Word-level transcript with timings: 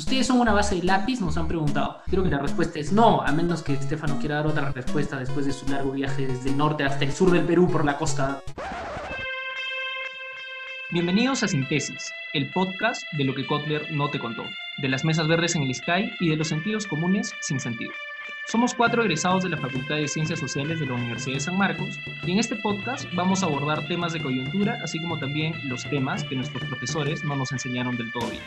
¿Ustedes 0.00 0.28
son 0.28 0.40
una 0.40 0.54
base 0.54 0.76
de 0.76 0.82
lápiz? 0.84 1.20
Nos 1.20 1.36
han 1.36 1.46
preguntado. 1.46 1.98
Creo 2.06 2.22
que 2.22 2.30
la 2.30 2.38
respuesta 2.38 2.78
es 2.78 2.90
no, 2.90 3.20
a 3.20 3.32
menos 3.32 3.62
que 3.62 3.74
Estefano 3.74 4.18
quiera 4.18 4.36
dar 4.36 4.46
otra 4.46 4.72
respuesta 4.72 5.18
después 5.18 5.44
de 5.44 5.52
su 5.52 5.68
largo 5.68 5.92
viaje 5.92 6.26
desde 6.26 6.48
el 6.48 6.56
norte 6.56 6.84
hasta 6.84 7.04
el 7.04 7.12
sur 7.12 7.30
del 7.30 7.44
Perú 7.44 7.70
por 7.70 7.84
la 7.84 7.98
costa. 7.98 8.40
Bienvenidos 10.90 11.42
a 11.42 11.48
Sintesis, 11.48 12.10
el 12.32 12.50
podcast 12.50 13.02
de 13.12 13.24
lo 13.24 13.34
que 13.34 13.46
Kotler 13.46 13.92
no 13.92 14.08
te 14.08 14.18
contó, 14.18 14.42
de 14.78 14.88
las 14.88 15.04
mesas 15.04 15.28
verdes 15.28 15.54
en 15.54 15.64
el 15.64 15.74
Sky 15.74 16.10
y 16.18 16.30
de 16.30 16.36
los 16.36 16.48
sentidos 16.48 16.86
comunes 16.86 17.34
sin 17.42 17.60
sentido. 17.60 17.92
Somos 18.50 18.74
cuatro 18.74 19.02
egresados 19.02 19.44
de 19.44 19.48
la 19.48 19.56
Facultad 19.56 19.94
de 19.94 20.08
Ciencias 20.08 20.40
Sociales 20.40 20.80
de 20.80 20.86
la 20.86 20.94
Universidad 20.94 21.34
de 21.34 21.40
San 21.40 21.56
Marcos 21.56 22.00
y 22.26 22.32
en 22.32 22.40
este 22.40 22.56
podcast 22.56 23.06
vamos 23.14 23.44
a 23.44 23.46
abordar 23.46 23.86
temas 23.86 24.12
de 24.12 24.20
coyuntura, 24.20 24.80
así 24.82 25.00
como 25.00 25.20
también 25.20 25.54
los 25.68 25.88
temas 25.88 26.24
que 26.24 26.34
nuestros 26.34 26.64
profesores 26.64 27.22
no 27.22 27.36
nos 27.36 27.52
enseñaron 27.52 27.96
del 27.96 28.10
todo 28.12 28.28
bien. 28.28 28.42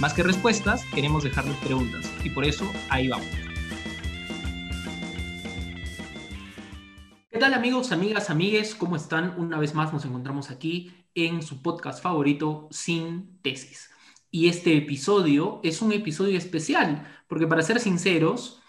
Más 0.00 0.14
que 0.14 0.24
respuestas, 0.24 0.84
queremos 0.86 1.22
dejarles 1.22 1.56
preguntas 1.58 2.12
y 2.24 2.30
por 2.30 2.44
eso 2.44 2.68
ahí 2.88 3.06
vamos. 3.06 3.28
¿Qué 7.30 7.38
tal 7.38 7.54
amigos, 7.54 7.92
amigas, 7.92 8.30
amigues? 8.30 8.74
¿Cómo 8.74 8.96
están? 8.96 9.32
Una 9.38 9.60
vez 9.60 9.76
más 9.76 9.92
nos 9.92 10.04
encontramos 10.04 10.50
aquí 10.50 10.92
en 11.14 11.40
su 11.42 11.62
podcast 11.62 12.02
favorito, 12.02 12.66
Sin 12.72 13.40
Tesis. 13.42 13.90
Y 14.28 14.48
este 14.48 14.76
episodio 14.76 15.60
es 15.62 15.82
un 15.82 15.92
episodio 15.92 16.36
especial, 16.36 17.06
porque 17.28 17.46
para 17.46 17.62
ser 17.62 17.78
sinceros, 17.78 18.60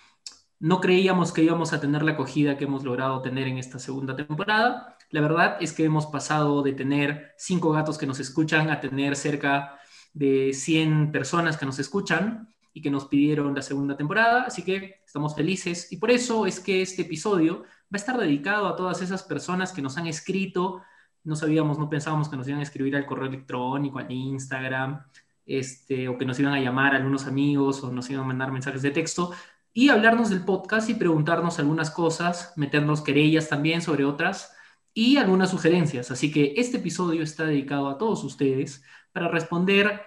no 0.59 0.81
creíamos 0.81 1.31
que 1.31 1.43
íbamos 1.43 1.73
a 1.73 1.79
tener 1.79 2.03
la 2.03 2.13
acogida 2.13 2.57
que 2.57 2.65
hemos 2.65 2.83
logrado 2.83 3.21
tener 3.21 3.47
en 3.47 3.57
esta 3.57 3.79
segunda 3.79 4.15
temporada. 4.15 4.97
La 5.11 5.21
verdad 5.21 5.57
es 5.59 5.73
que 5.73 5.85
hemos 5.85 6.07
pasado 6.07 6.63
de 6.63 6.73
tener 6.73 7.33
cinco 7.37 7.71
gatos 7.71 7.97
que 7.97 8.07
nos 8.07 8.19
escuchan 8.19 8.69
a 8.69 8.79
tener 8.79 9.15
cerca 9.15 9.79
de 10.13 10.51
100 10.53 11.11
personas 11.11 11.57
que 11.57 11.65
nos 11.65 11.77
escuchan 11.79 12.53
y 12.73 12.81
que 12.81 12.89
nos 12.89 13.05
pidieron 13.05 13.55
la 13.55 13.61
segunda 13.61 13.95
temporada, 13.97 14.43
así 14.43 14.63
que 14.63 15.01
estamos 15.05 15.35
felices. 15.35 15.91
Y 15.91 15.97
por 15.97 16.11
eso 16.11 16.45
es 16.45 16.59
que 16.59 16.81
este 16.81 17.03
episodio 17.03 17.63
va 17.63 17.93
a 17.93 17.97
estar 17.97 18.17
dedicado 18.17 18.67
a 18.67 18.75
todas 18.75 19.01
esas 19.01 19.23
personas 19.23 19.71
que 19.71 19.81
nos 19.81 19.97
han 19.97 20.07
escrito, 20.07 20.81
no 21.23 21.35
sabíamos, 21.35 21.77
no 21.77 21.89
pensábamos 21.89 22.29
que 22.29 22.37
nos 22.37 22.47
iban 22.47 22.59
a 22.59 22.63
escribir 22.63 22.95
al 22.95 23.05
correo 23.05 23.27
electrónico, 23.27 23.99
al 23.99 24.11
Instagram, 24.11 25.03
este, 25.45 26.07
o 26.07 26.17
que 26.17 26.25
nos 26.25 26.39
iban 26.39 26.53
a 26.53 26.59
llamar 26.59 26.95
algunos 26.95 27.25
amigos 27.25 27.83
o 27.83 27.91
nos 27.91 28.09
iban 28.09 28.25
a 28.25 28.27
mandar 28.27 28.51
mensajes 28.51 28.81
de 28.81 28.91
texto, 28.91 29.31
y 29.77 29.89
hablarnos 29.89 30.31
del 30.31 30.43
podcast 30.43 30.89
y 30.89 30.95
preguntarnos 30.95 31.59
algunas 31.59 31.91
cosas, 31.91 32.51
meternos 32.55 33.01
querellas 33.01 33.47
también 33.47 33.83
sobre 33.83 34.05
otras 34.05 34.51
y 34.91 35.17
algunas 35.17 35.51
sugerencias. 35.51 36.09
Así 36.09 36.31
que 36.31 36.55
este 36.57 36.77
episodio 36.77 37.21
está 37.21 37.45
dedicado 37.45 37.87
a 37.87 37.99
todos 37.99 38.23
ustedes 38.23 38.83
para 39.11 39.27
responder 39.27 40.01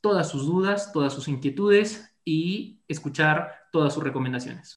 todas 0.00 0.28
sus 0.28 0.46
dudas, 0.46 0.92
todas 0.92 1.12
sus 1.12 1.26
inquietudes 1.26 2.16
y 2.24 2.78
escuchar 2.86 3.50
todas 3.72 3.94
sus 3.94 4.04
recomendaciones. 4.04 4.76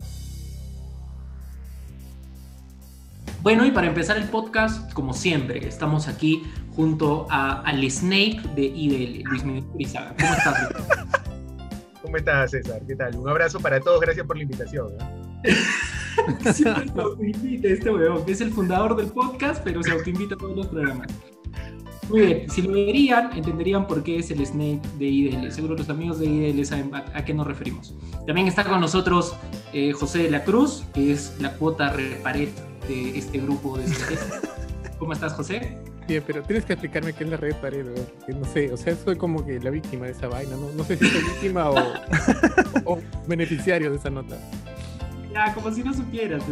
Bueno, 3.43 3.67
y 3.67 3.71
para 3.71 3.85
empezar 3.85 4.17
el 4.17 4.29
podcast, 4.29 4.91
como 4.93 5.13
siempre, 5.13 5.67
estamos 5.67 6.07
aquí 6.07 6.41
junto 6.75 7.27
a, 7.29 7.61
al 7.61 7.87
Snape 7.87 8.41
de 8.55 8.63
IDL, 8.63 9.21
Luis 9.25 9.43
Miguel 9.43 9.65
Purizaga. 9.65 10.15
¿Cómo 10.19 10.33
estás, 10.33 11.18
¿Cómo 12.09 12.17
estás, 12.17 12.49
César? 12.49 12.81
¿Qué 12.87 12.95
tal? 12.95 13.15
Un 13.17 13.29
abrazo 13.29 13.59
para 13.59 13.79
todos, 13.79 14.01
gracias 14.01 14.25
por 14.25 14.35
la 14.35 14.41
invitación. 14.41 14.87
Siempre 16.53 16.87
se 16.91 16.99
autoinvita 16.99 17.67
este 17.67 17.91
weón, 17.91 18.25
que 18.25 18.31
es 18.31 18.41
el 18.41 18.51
fundador 18.51 18.95
del 18.95 19.09
podcast, 19.09 19.63
pero 19.63 19.83
se 19.83 19.91
autoinvita 19.91 20.33
a 20.33 20.37
todos 20.39 20.57
los 20.57 20.65
programas. 20.65 21.07
Muy 22.09 22.21
bien, 22.21 22.49
si 22.49 22.63
lo 22.63 22.71
verían, 22.71 23.37
entenderían 23.37 23.85
por 23.85 24.01
qué 24.01 24.17
es 24.17 24.31
el 24.31 24.43
Snake 24.43 24.81
de 24.97 25.05
IDL. 25.05 25.51
Seguro 25.51 25.75
los 25.75 25.87
amigos 25.91 26.17
de 26.17 26.25
IDL 26.25 26.65
saben 26.65 26.89
a, 26.95 27.23
qué 27.23 27.31
nos 27.31 27.45
referimos. 27.45 27.93
También 28.25 28.47
está 28.47 28.63
con 28.63 28.81
nosotros 28.81 29.35
eh, 29.71 29.91
José 29.91 30.23
de 30.23 30.31
la 30.31 30.43
Cruz, 30.43 30.85
que 30.95 31.11
es 31.11 31.35
la 31.39 31.53
cuota 31.57 31.93
reparet 31.93 32.49
de 32.87 33.19
este 33.19 33.37
grupo 33.37 33.77
de 33.77 33.85
¿Cómo 34.97 35.13
estás, 35.13 35.33
José? 35.33 35.77
Pero 36.25 36.41
tienes 36.41 36.65
que 36.65 36.73
explicarme 36.73 37.13
qué 37.13 37.23
es 37.23 37.29
la 37.29 37.37
red 37.37 37.55
pared, 37.55 37.85
que 38.25 38.33
no 38.33 38.45
sé, 38.45 38.73
o 38.73 38.77
sea, 38.77 38.95
soy 38.95 39.15
como 39.15 39.45
que 39.45 39.59
la 39.59 39.69
víctima 39.69 40.05
de 40.05 40.13
esa 40.13 40.27
vaina, 40.27 40.55
no, 40.55 40.71
no 40.71 40.83
sé 40.83 40.97
si 40.97 41.05
soy 41.05 41.21
víctima 41.21 41.69
o, 42.85 42.99
beneficiario 43.27 43.91
de 43.91 43.97
esa 43.97 44.09
nota. 44.09 44.35
Ya, 45.31 45.53
como 45.53 45.71
si 45.71 45.83
no 45.83 45.93
supieras, 45.93 46.43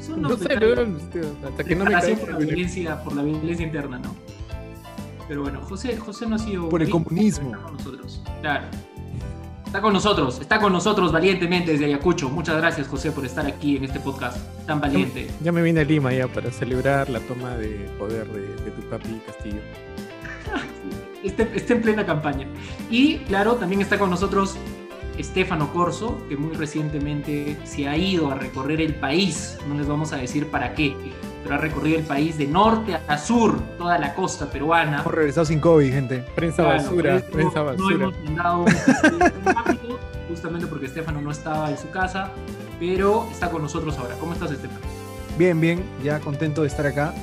Son 0.00 0.22
no 0.22 0.36
sé, 0.36 0.54
hasta 0.54 1.64
que 1.64 1.76
no 1.76 1.84
me 1.84 1.92
caiga 1.92 2.16
por 2.16 2.32
la 2.32 2.38
violencia, 2.38 3.04
por 3.04 3.14
la 3.14 3.22
violencia 3.22 3.66
interna, 3.66 3.98
¿no? 3.98 4.14
Pero 5.28 5.42
bueno, 5.42 5.60
José, 5.60 5.96
José 5.96 6.26
no 6.26 6.36
ha 6.36 6.38
sido 6.38 6.68
por 6.68 6.82
el 6.82 6.88
comunismo. 6.88 7.54
nosotros. 7.54 8.22
Claro. 8.40 8.66
Está 9.74 9.82
con 9.82 9.92
nosotros, 9.92 10.38
está 10.40 10.60
con 10.60 10.72
nosotros 10.72 11.10
valientemente 11.10 11.72
desde 11.72 11.86
Ayacucho. 11.86 12.30
Muchas 12.30 12.58
gracias, 12.58 12.86
José, 12.86 13.10
por 13.10 13.26
estar 13.26 13.44
aquí 13.44 13.76
en 13.76 13.82
este 13.82 13.98
podcast 13.98 14.38
tan 14.68 14.80
valiente. 14.80 15.26
Ya, 15.40 15.50
me 15.50 15.62
vine 15.62 15.80
a 15.80 15.84
Lima 15.84 16.12
ya 16.12 16.28
para 16.28 16.52
celebrar 16.52 17.10
la 17.10 17.18
toma 17.18 17.56
de 17.56 17.90
poder 17.98 18.24
de, 18.28 18.70
tu 18.70 18.82
papi 18.82 19.20
Castillo. 19.26 19.58
está 21.24 21.74
en 21.74 21.82
plena 21.82 22.06
campaña. 22.06 22.46
Y 22.88 23.16
claro, 23.24 23.56
también 23.56 23.80
está 23.80 23.98
con 23.98 24.10
nosotros 24.10 24.56
Estefano 25.18 25.72
Corso, 25.72 26.22
que 26.28 26.36
muy 26.36 26.54
recientemente 26.54 27.58
se 27.64 27.88
ha 27.88 27.96
ido 27.96 28.30
a 28.30 28.36
recorrer 28.36 28.80
el 28.80 28.94
país. 28.94 29.58
No 29.66 29.74
les 29.74 29.88
vamos 29.88 30.12
a 30.12 30.18
decir 30.18 30.52
para 30.52 30.76
qué, 30.76 30.94
pero 31.44 31.56
ha 31.56 31.58
recorrido 31.58 31.98
el 31.98 32.04
país 32.04 32.38
de 32.38 32.46
norte 32.46 32.98
a 33.06 33.18
sur, 33.18 33.60
toda 33.76 33.98
la 33.98 34.14
costa 34.14 34.50
peruana. 34.50 35.00
Hemos 35.00 35.14
regresado 35.14 35.44
sin 35.44 35.60
COVID, 35.60 35.92
gente. 35.92 36.24
Prensa 36.34 36.62
basura, 36.62 37.20
prensa 37.30 37.62
basura. 37.62 37.96
No 37.96 38.04
hemos 38.08 38.24
mandado 38.24 38.60
un 38.62 38.70
rápido, 39.44 40.00
justamente 40.28 40.66
porque 40.66 40.86
Estefano 40.86 41.20
no 41.20 41.30
estaba 41.30 41.70
en 41.70 41.76
su 41.76 41.90
casa, 41.90 42.30
pero 42.80 43.28
está 43.30 43.50
con 43.50 43.60
nosotros 43.60 43.96
ahora. 43.98 44.14
¿Cómo 44.18 44.32
estás, 44.32 44.50
Estefano? 44.50 44.80
Bien, 45.36 45.60
bien, 45.60 45.84
ya 46.02 46.18
contento 46.18 46.62
de 46.62 46.68
estar 46.68 46.86
acá. 46.86 47.14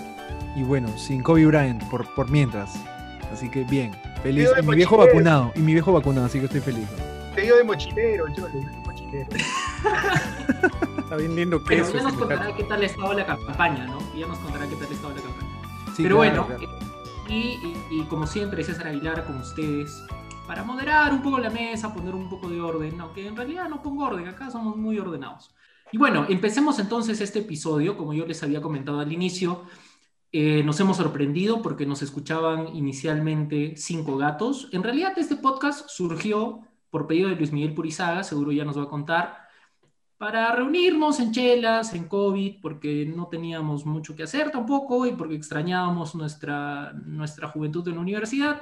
Y 0.56 0.64
bueno, 0.64 0.88
sin 0.98 1.24
Kobe 1.24 1.46
Bryant 1.48 1.84
por, 1.90 2.14
por 2.14 2.30
mientras. 2.30 2.76
Así 3.34 3.50
que 3.50 3.64
bien, 3.64 3.92
feliz. 4.22 4.50
Y 4.62 4.66
mi 4.66 4.76
viejo 4.76 4.98
vacunado, 4.98 5.52
y 5.56 5.62
mi 5.62 5.74
viejo 5.74 5.92
vacunado, 5.92 6.28
así 6.28 6.38
que 6.40 6.46
estoy 6.46 6.62
feliz. 6.62 6.88
Te 7.34 7.42
dio 7.42 7.56
de 7.56 7.64
mochilero, 7.64 8.28
yo 8.36 8.48
le 8.50 8.60
de 8.60 8.78
mochilero. 8.86 9.30
Está 11.12 11.20
bien 11.20 11.36
lindo 11.36 11.60
que 11.62 11.76
Pero 11.76 11.92
ya 11.92 12.04
nos 12.04 12.14
contará 12.14 12.56
qué 12.56 12.64
tal 12.64 12.82
ha 12.82 12.86
estado 12.86 13.14
la 13.14 13.26
campaña, 13.26 13.86
¿no? 13.86 14.00
Ya 14.18 14.28
nos 14.28 14.40
contará 14.40 14.66
qué 14.70 14.78
tal 14.78 14.88
ha 14.88 14.94
estado 14.94 15.14
la 15.14 15.22
campaña. 15.22 15.62
Pero 15.98 16.16
bueno, 16.16 16.48
Y, 17.28 17.60
y, 17.90 18.04
como 18.04 18.26
siempre, 18.26 18.64
César 18.64 18.88
Aguilar 18.88 19.26
con 19.26 19.36
ustedes 19.36 20.06
para 20.48 20.64
moderar 20.64 21.12
un 21.12 21.22
poco 21.22 21.38
la 21.40 21.50
mesa, 21.50 21.94
poner 21.94 22.16
un 22.16 22.30
poco 22.30 22.48
de 22.48 22.62
orden, 22.62 23.02
aunque 23.02 23.28
en 23.28 23.36
realidad 23.36 23.68
no 23.68 23.84
pongo 23.84 24.06
orden, 24.06 24.26
acá 24.30 24.50
somos 24.50 24.78
muy 24.78 25.00
ordenados. 25.00 25.54
Y 25.92 25.98
bueno, 25.98 26.28
empecemos 26.30 26.80
entonces 26.80 27.20
este 27.20 27.40
episodio, 27.40 27.98
como 27.98 28.14
yo 28.14 28.26
les 28.26 28.42
había 28.42 28.62
comentado 28.62 29.02
al 29.02 29.12
inicio, 29.12 29.64
eh, 30.32 30.64
nos 30.64 30.80
hemos 30.80 30.96
sorprendido 30.96 31.62
porque 31.62 31.86
nos 31.86 32.02
escuchaban 32.02 32.74
inicialmente 32.74 33.74
cinco 33.76 34.16
gatos. 34.16 34.70
En 34.72 34.82
realidad 34.82 35.12
este 35.18 35.36
podcast 35.36 35.90
surgió 35.90 36.62
por 36.90 37.06
pedido 37.06 37.28
de 37.28 37.36
Luis 37.36 37.52
Miguel 37.52 37.74
Purizaga, 37.74 38.24
seguro 38.24 38.54
ya 38.54 38.64
nos 38.64 38.78
va 38.78 38.84
a 38.84 38.90
contar, 38.90 39.41
para 40.22 40.52
reunirnos 40.52 41.20
en 41.20 41.32
chelas, 41.32 41.96
en 41.96 42.08
COVID, 42.08 42.62
porque 42.62 43.08
no 43.08 43.26
teníamos 43.26 43.88
mucho 43.88 44.16
que 44.16 44.22
hacer 44.22 44.52
tampoco 44.52 45.08
y 45.08 45.14
porque 45.14 45.34
extrañábamos 45.34 46.14
nuestra, 46.14 46.94
nuestra 46.94 47.48
juventud 47.48 47.88
en 47.88 47.96
la 47.96 48.02
universidad 48.02 48.62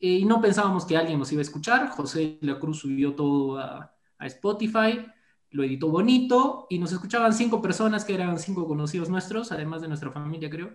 eh, 0.00 0.14
y 0.14 0.24
no 0.24 0.40
pensábamos 0.40 0.84
que 0.84 0.96
alguien 0.96 1.20
nos 1.20 1.30
iba 1.30 1.38
a 1.38 1.42
escuchar. 1.42 1.90
José 1.90 2.38
La 2.40 2.58
Cruz 2.58 2.80
subió 2.80 3.14
todo 3.14 3.56
a, 3.58 3.94
a 4.18 4.26
Spotify, 4.26 5.06
lo 5.52 5.62
editó 5.62 5.90
bonito 5.90 6.66
y 6.68 6.80
nos 6.80 6.90
escuchaban 6.90 7.32
cinco 7.34 7.62
personas 7.62 8.04
que 8.04 8.14
eran 8.14 8.36
cinco 8.40 8.66
conocidos 8.66 9.08
nuestros, 9.08 9.52
además 9.52 9.82
de 9.82 9.86
nuestra 9.86 10.10
familia, 10.10 10.50
creo. 10.50 10.72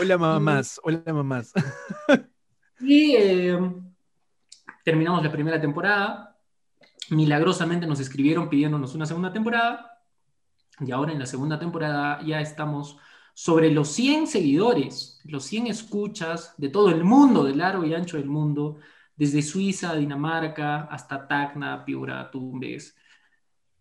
Hola 0.00 0.18
mamás, 0.18 0.80
hola 0.84 1.02
mamás. 1.04 1.52
Y 2.78 3.16
eh, 3.18 3.58
terminamos 4.84 5.24
la 5.24 5.32
primera 5.32 5.60
temporada 5.60 6.37
milagrosamente 7.10 7.86
nos 7.86 8.00
escribieron 8.00 8.48
pidiéndonos 8.48 8.94
una 8.94 9.06
segunda 9.06 9.32
temporada 9.32 10.02
y 10.80 10.90
ahora 10.92 11.12
en 11.12 11.18
la 11.18 11.26
segunda 11.26 11.58
temporada 11.58 12.20
ya 12.24 12.40
estamos 12.40 12.98
sobre 13.34 13.70
los 13.70 13.88
100 13.92 14.26
seguidores, 14.26 15.20
los 15.24 15.44
100 15.44 15.68
escuchas 15.68 16.54
de 16.56 16.68
todo 16.68 16.90
el 16.90 17.04
mundo, 17.04 17.44
de 17.44 17.54
largo 17.54 17.84
y 17.84 17.94
ancho 17.94 18.16
del 18.16 18.26
mundo, 18.26 18.78
desde 19.16 19.42
Suiza, 19.42 19.94
Dinamarca, 19.94 20.88
hasta 20.90 21.26
Tacna, 21.26 21.84
Piura, 21.84 22.30
Tumbes 22.30 22.96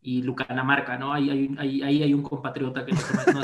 y 0.01 0.21
Lucanamarca, 0.21 0.97
¿no? 0.97 1.13
Ahí 1.13 1.55
hay, 1.57 1.81
hay, 1.81 2.13
un 2.13 2.21
compatriota 2.21 2.85
que 2.85 2.91
nos 2.91 3.33
no 3.33 3.41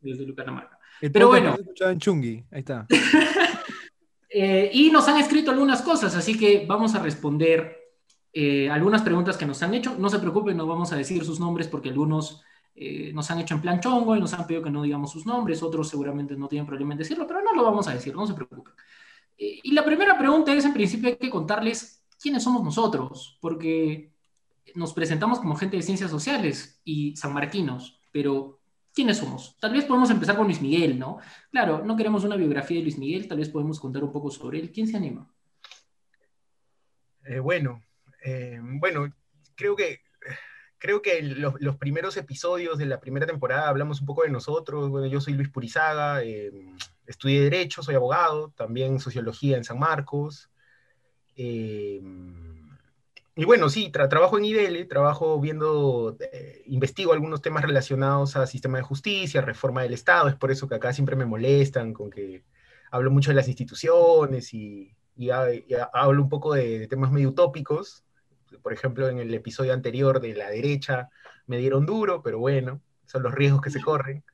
desde 0.00 0.26
Lucanamarca. 0.26 0.78
Pero 1.00 1.28
bueno. 1.28 1.56
En 1.80 1.98
Chungi, 1.98 2.44
ahí 2.50 2.60
está. 2.60 2.86
Eh, 4.30 4.70
y 4.74 4.90
nos 4.90 5.08
han 5.08 5.16
escrito 5.16 5.50
algunas 5.50 5.80
cosas, 5.80 6.14
así 6.14 6.38
que 6.38 6.66
vamos 6.68 6.94
a 6.94 7.02
responder 7.02 7.77
eh, 8.40 8.70
algunas 8.70 9.02
preguntas 9.02 9.36
que 9.36 9.46
nos 9.46 9.60
han 9.64 9.74
hecho. 9.74 9.96
No 9.98 10.08
se 10.08 10.20
preocupen, 10.20 10.56
no 10.56 10.64
vamos 10.64 10.92
a 10.92 10.96
decir 10.96 11.24
sus 11.24 11.40
nombres 11.40 11.66
porque 11.66 11.88
algunos 11.88 12.40
eh, 12.76 13.10
nos 13.12 13.28
han 13.32 13.40
hecho 13.40 13.56
en 13.56 13.60
plan 13.60 13.80
chongo 13.80 14.14
y 14.14 14.20
nos 14.20 14.32
han 14.32 14.46
pedido 14.46 14.62
que 14.62 14.70
no 14.70 14.82
digamos 14.82 15.10
sus 15.10 15.26
nombres, 15.26 15.60
otros 15.60 15.88
seguramente 15.88 16.36
no 16.36 16.46
tienen 16.46 16.64
problema 16.64 16.92
en 16.92 16.98
decirlo, 16.98 17.26
pero 17.26 17.42
no 17.42 17.52
lo 17.52 17.64
vamos 17.64 17.88
a 17.88 17.94
decir, 17.94 18.14
no 18.14 18.28
se 18.28 18.34
preocupen. 18.34 18.74
Eh, 19.36 19.58
y 19.64 19.72
la 19.72 19.84
primera 19.84 20.16
pregunta 20.16 20.54
es, 20.54 20.64
en 20.64 20.72
principio 20.72 21.08
hay 21.08 21.16
que 21.16 21.30
contarles 21.30 22.04
¿quiénes 22.22 22.44
somos 22.44 22.62
nosotros? 22.62 23.36
Porque 23.40 24.12
nos 24.76 24.92
presentamos 24.92 25.40
como 25.40 25.56
gente 25.56 25.76
de 25.76 25.82
ciencias 25.82 26.12
sociales 26.12 26.80
y 26.84 27.16
sanmarquinos, 27.16 27.98
pero 28.12 28.60
¿quiénes 28.94 29.16
somos? 29.16 29.56
Tal 29.58 29.72
vez 29.72 29.84
podemos 29.84 30.10
empezar 30.10 30.36
con 30.36 30.44
Luis 30.44 30.62
Miguel, 30.62 30.96
¿no? 30.96 31.18
Claro, 31.50 31.84
no 31.84 31.96
queremos 31.96 32.22
una 32.22 32.36
biografía 32.36 32.76
de 32.76 32.84
Luis 32.84 32.98
Miguel, 32.98 33.26
tal 33.26 33.38
vez 33.38 33.48
podemos 33.48 33.80
contar 33.80 34.04
un 34.04 34.12
poco 34.12 34.30
sobre 34.30 34.60
él. 34.60 34.70
¿Quién 34.70 34.86
se 34.86 34.96
anima? 34.96 35.28
Bueno, 37.42 37.82
eh, 38.24 38.58
bueno, 38.62 39.12
creo 39.54 39.76
que 39.76 40.00
creo 40.78 41.02
que 41.02 41.22
los, 41.22 41.76
primeros 41.76 42.16
episodios 42.16 42.78
de 42.78 42.86
la 42.86 43.00
primera 43.00 43.26
temporada 43.26 43.68
hablamos 43.68 44.00
un 44.00 44.06
poco 44.06 44.22
de 44.22 44.30
nosotros. 44.30 44.88
Bueno, 44.88 45.06
yo 45.06 45.20
soy 45.20 45.34
Luis 45.34 45.48
Purizaga, 45.48 46.22
eh, 46.22 46.52
estudié 47.06 47.42
Derecho, 47.42 47.82
soy 47.82 47.96
abogado, 47.96 48.52
también 48.56 49.00
Sociología 49.00 49.56
en 49.56 49.64
San 49.64 49.78
Marcos. 49.78 50.50
Eh, 51.36 52.00
y 53.34 53.44
bueno, 53.44 53.68
sí, 53.68 53.90
trabajo 53.90 54.38
en 54.38 54.44
IDL, 54.44 54.88
trabajo 54.88 55.40
viendo, 55.40 56.16
investigo 56.66 57.12
algunos 57.12 57.40
temas 57.40 57.64
relacionados 57.64 58.34
a 58.36 58.46
sistema 58.46 58.78
de 58.78 58.84
justicia, 58.84 59.40
reforma 59.40 59.82
del 59.82 59.94
Estado, 59.94 60.28
es 60.28 60.34
por 60.34 60.50
eso 60.50 60.68
que 60.68 60.74
acá 60.74 60.92
siempre 60.92 61.14
me 61.14 61.24
molestan 61.24 61.92
con 61.92 62.10
que 62.10 62.42
hablo 62.90 63.12
mucho 63.12 63.30
de 63.30 63.36
las 63.36 63.46
instituciones 63.46 64.52
y, 64.54 64.92
y, 65.16 65.30
hablo 65.30 66.22
un 66.22 66.28
poco 66.28 66.54
de, 66.54 66.80
de 66.80 66.88
temas 66.88 67.12
medio 67.12 67.28
utópicos, 67.28 68.04
por 68.62 68.72
ejemplo, 68.72 69.08
en 69.08 69.18
el 69.18 69.32
episodio 69.34 69.72
anterior 69.72 70.20
de 70.20 70.34
la 70.34 70.50
derecha 70.50 71.08
me 71.46 71.58
dieron 71.58 71.86
duro, 71.86 72.22
pero 72.22 72.38
bueno, 72.38 72.80
son 73.06 73.22
los 73.22 73.34
riesgos 73.34 73.62
que 73.62 73.70
se 73.70 73.80
corren. 73.80 74.24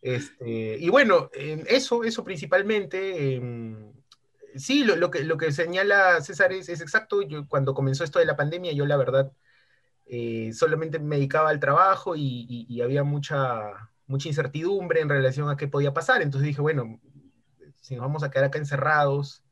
Este, 0.00 0.76
y 0.78 0.88
bueno, 0.88 1.30
eso, 1.32 2.04
eso 2.04 2.24
principalmente. 2.24 3.36
Em, 3.36 3.92
sí, 4.56 4.84
lo, 4.84 5.10
que, 5.10 5.24
lo 5.24 5.36
que 5.36 5.52
señala 5.52 6.20
César 6.20 6.52
es, 6.52 6.68
exacto. 6.68 7.22
Yo, 7.22 7.46
cuando 7.48 7.74
comenzó 7.74 8.04
esto 8.04 8.18
de 8.18 8.26
la 8.26 8.36
pandemia, 8.36 8.72
yo 8.72 8.86
la 8.86 8.96
verdad 8.96 9.32
eh, 10.06 10.52
solamente 10.52 10.98
me 10.98 11.16
dedicaba 11.16 11.50
al 11.50 11.60
trabajo 11.60 12.16
y, 12.16 12.66
y, 12.68 12.80
había 12.80 13.04
mucha, 13.04 13.90
mucha 14.06 14.28
incertidumbre 14.28 15.00
en 15.00 15.08
relación 15.08 15.48
a 15.50 15.56
qué 15.56 15.68
podía 15.68 15.92
pasar. 15.94 16.22
Entonces 16.22 16.46
dije, 16.48 16.60
bueno, 16.60 17.00
si 17.80 17.94
nos 17.94 18.02
vamos 18.02 18.22
a 18.22 18.30
quedar 18.30 18.46
acá 18.46 18.58
encerrados, 18.58 19.42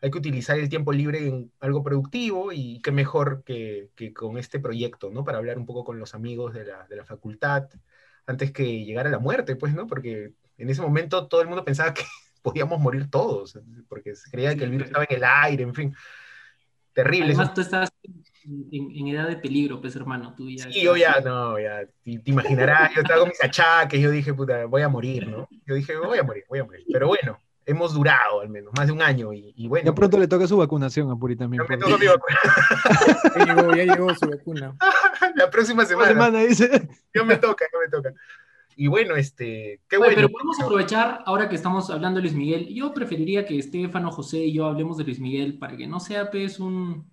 hay 0.00 0.10
que 0.10 0.18
utilizar 0.18 0.58
el 0.58 0.68
tiempo 0.68 0.92
libre 0.92 1.26
en 1.26 1.50
algo 1.60 1.82
productivo 1.82 2.52
y 2.52 2.80
qué 2.82 2.92
mejor 2.92 3.42
que, 3.44 3.90
que 3.94 4.12
con 4.12 4.38
este 4.38 4.60
proyecto, 4.60 5.10
¿no? 5.10 5.24
Para 5.24 5.38
hablar 5.38 5.58
un 5.58 5.66
poco 5.66 5.84
con 5.84 5.98
los 5.98 6.14
amigos 6.14 6.54
de 6.54 6.64
la, 6.64 6.86
de 6.86 6.96
la 6.96 7.04
facultad 7.04 7.68
antes 8.26 8.52
que 8.52 8.84
llegara 8.84 9.10
la 9.10 9.18
muerte, 9.18 9.56
pues, 9.56 9.74
¿no? 9.74 9.86
Porque 9.86 10.32
en 10.58 10.70
ese 10.70 10.82
momento 10.82 11.28
todo 11.28 11.40
el 11.40 11.48
mundo 11.48 11.64
pensaba 11.64 11.94
que 11.94 12.02
podíamos 12.42 12.80
morir 12.80 13.10
todos, 13.10 13.58
porque 13.88 14.14
se 14.14 14.30
creía 14.30 14.56
que 14.56 14.64
el 14.64 14.70
virus 14.70 14.88
estaba 14.88 15.06
en 15.08 15.16
el 15.16 15.24
aire, 15.24 15.62
en 15.62 15.74
fin. 15.74 15.94
Terrible. 16.92 17.26
Además, 17.26 17.52
tú 17.52 17.60
estabas 17.60 17.90
en, 18.70 19.08
edad 19.08 19.28
de 19.28 19.36
peligro, 19.36 19.80
pues, 19.80 19.94
hermano. 19.96 20.34
Tú 20.34 20.48
ya 20.48 20.70
sí, 20.70 20.82
yo 20.82 20.96
ya, 20.96 21.20
no, 21.20 21.58
ya, 21.58 21.84
te, 22.02 22.22
imaginarás, 22.24 22.94
yo 22.94 23.02
traigo 23.02 23.26
mis 23.26 23.42
achaques, 23.42 24.00
yo 24.00 24.10
dije, 24.10 24.32
puta, 24.32 24.64
voy 24.66 24.82
a 24.82 24.88
morir, 24.88 25.28
¿no? 25.28 25.48
Yo 25.66 25.74
dije, 25.74 25.96
voy 25.96 26.18
a 26.18 26.22
morir, 26.22 26.44
voy 26.48 26.60
a 26.60 26.64
morir. 26.64 26.84
Pero 26.90 27.08
bueno, 27.08 27.38
hemos 27.66 27.92
durado 27.92 28.40
al 28.40 28.48
menos, 28.48 28.72
más 28.76 28.86
de 28.86 28.92
un 28.92 29.02
año. 29.02 29.32
Y, 29.32 29.66
bueno. 29.68 29.84
Ya 29.84 29.94
pronto 29.94 30.18
le 30.18 30.28
toca 30.28 30.46
su 30.46 30.56
vacunación 30.56 31.10
a 31.10 31.16
Puri 31.16 31.36
también. 31.36 31.62
Ya 31.62 31.76
me 31.76 31.82
toca 31.82 31.98
mi 31.98 32.06
vacuna. 32.06 32.38
ya, 33.36 33.54
llegó, 33.54 33.74
ya 33.74 33.84
llegó 33.84 34.14
su 34.14 34.30
vacuna. 34.30 34.76
La 35.34 35.50
próxima 35.50 35.84
semana. 35.84 36.08
semana 36.08 36.38
dice. 36.40 36.88
Ya 37.12 37.24
me 37.24 37.36
toca, 37.36 37.66
ya 37.70 37.78
me 37.78 37.88
toca. 37.90 38.14
Y 38.76 38.88
bueno, 38.88 39.16
este, 39.16 39.80
qué 39.88 39.96
bueno. 39.96 40.14
Pero 40.14 40.28
podemos 40.30 40.60
aprovechar, 40.60 41.22
ahora 41.26 41.48
que 41.48 41.56
estamos 41.56 41.90
hablando 41.90 42.18
de 42.18 42.22
Luis 42.22 42.34
Miguel, 42.34 42.68
yo 42.68 42.92
preferiría 42.92 43.44
que 43.44 43.58
Estefano, 43.58 44.10
José 44.12 44.38
y 44.38 44.52
yo 44.52 44.66
hablemos 44.66 44.98
de 44.98 45.04
Luis 45.04 45.18
Miguel 45.18 45.58
para 45.58 45.76
que 45.76 45.86
no 45.86 45.98
sea 45.98 46.30
pues 46.30 46.60
un, 46.60 47.10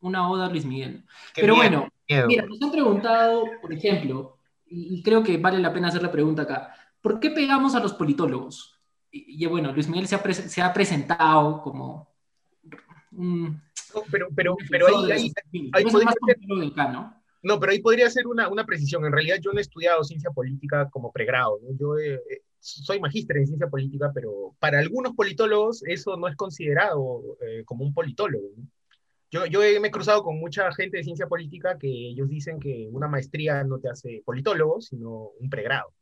una 0.00 0.30
oda 0.30 0.46
a 0.46 0.48
Luis 0.48 0.64
Miguel. 0.64 1.04
pero 1.34 1.56
bueno, 1.56 1.88
mira, 2.08 2.46
nos 2.46 2.60
han 2.62 2.72
preguntado, 2.72 3.44
por 3.60 3.72
ejemplo, 3.72 4.38
y 4.66 5.02
creo 5.02 5.22
que 5.22 5.36
vale 5.36 5.58
la 5.58 5.72
pena 5.74 5.88
hacer 5.88 6.02
la 6.02 6.10
pregunta 6.10 6.42
acá, 6.42 6.74
¿por 7.02 7.20
qué 7.20 7.30
pegamos 7.30 7.74
a 7.74 7.80
los 7.80 7.92
politólogos? 7.92 8.73
Y, 9.16 9.46
bueno, 9.46 9.72
Luis 9.72 9.88
Miguel 9.88 10.08
se 10.08 10.16
ha, 10.16 10.32
se 10.32 10.60
ha 10.60 10.72
presentado 10.72 11.62
como 11.62 12.08
un... 13.12 13.62
pero, 14.10 14.26
pero, 14.34 14.56
pero 14.68 14.88
ahí, 14.88 15.32
ahí, 15.72 15.84
podría 15.84 16.10
ser, 16.10 16.38
¿no? 17.42 17.60
pero 17.60 17.72
ahí 17.72 17.78
podría 17.80 18.10
ser 18.10 18.26
una, 18.26 18.48
una, 18.48 18.66
precisión. 18.66 19.04
En 19.04 19.12
realidad 19.12 19.36
yo 19.40 19.52
no 19.52 19.58
he 19.58 19.62
estudiado 19.62 20.02
ciencia 20.02 20.30
política 20.30 20.90
como 20.90 21.12
pregrado. 21.12 21.60
¿no? 21.62 21.76
Yo 21.78 21.96
eh, 21.96 22.20
soy 22.58 22.98
magíster 22.98 23.36
en 23.36 23.46
ciencia 23.46 23.68
política, 23.68 24.10
pero 24.12 24.56
para 24.58 24.80
algunos 24.80 25.14
politólogos 25.14 25.84
eso 25.84 26.16
no 26.16 26.26
es 26.26 26.34
considerado 26.34 27.36
eh, 27.40 27.62
como 27.64 27.84
un 27.84 27.94
politólogo. 27.94 28.48
Yo, 29.30 29.46
yo 29.46 29.60
me 29.80 29.88
he 29.88 29.92
cruzado 29.92 30.24
con 30.24 30.40
mucha 30.40 30.72
gente 30.72 30.96
de 30.96 31.04
ciencia 31.04 31.28
política 31.28 31.78
que 31.78 31.88
ellos 31.88 32.28
dicen 32.28 32.58
que 32.58 32.88
una 32.90 33.06
maestría 33.06 33.62
no 33.62 33.78
te 33.78 33.88
hace 33.88 34.22
politólogo, 34.24 34.80
sino 34.80 35.30
un 35.38 35.48
pregrado. 35.48 35.92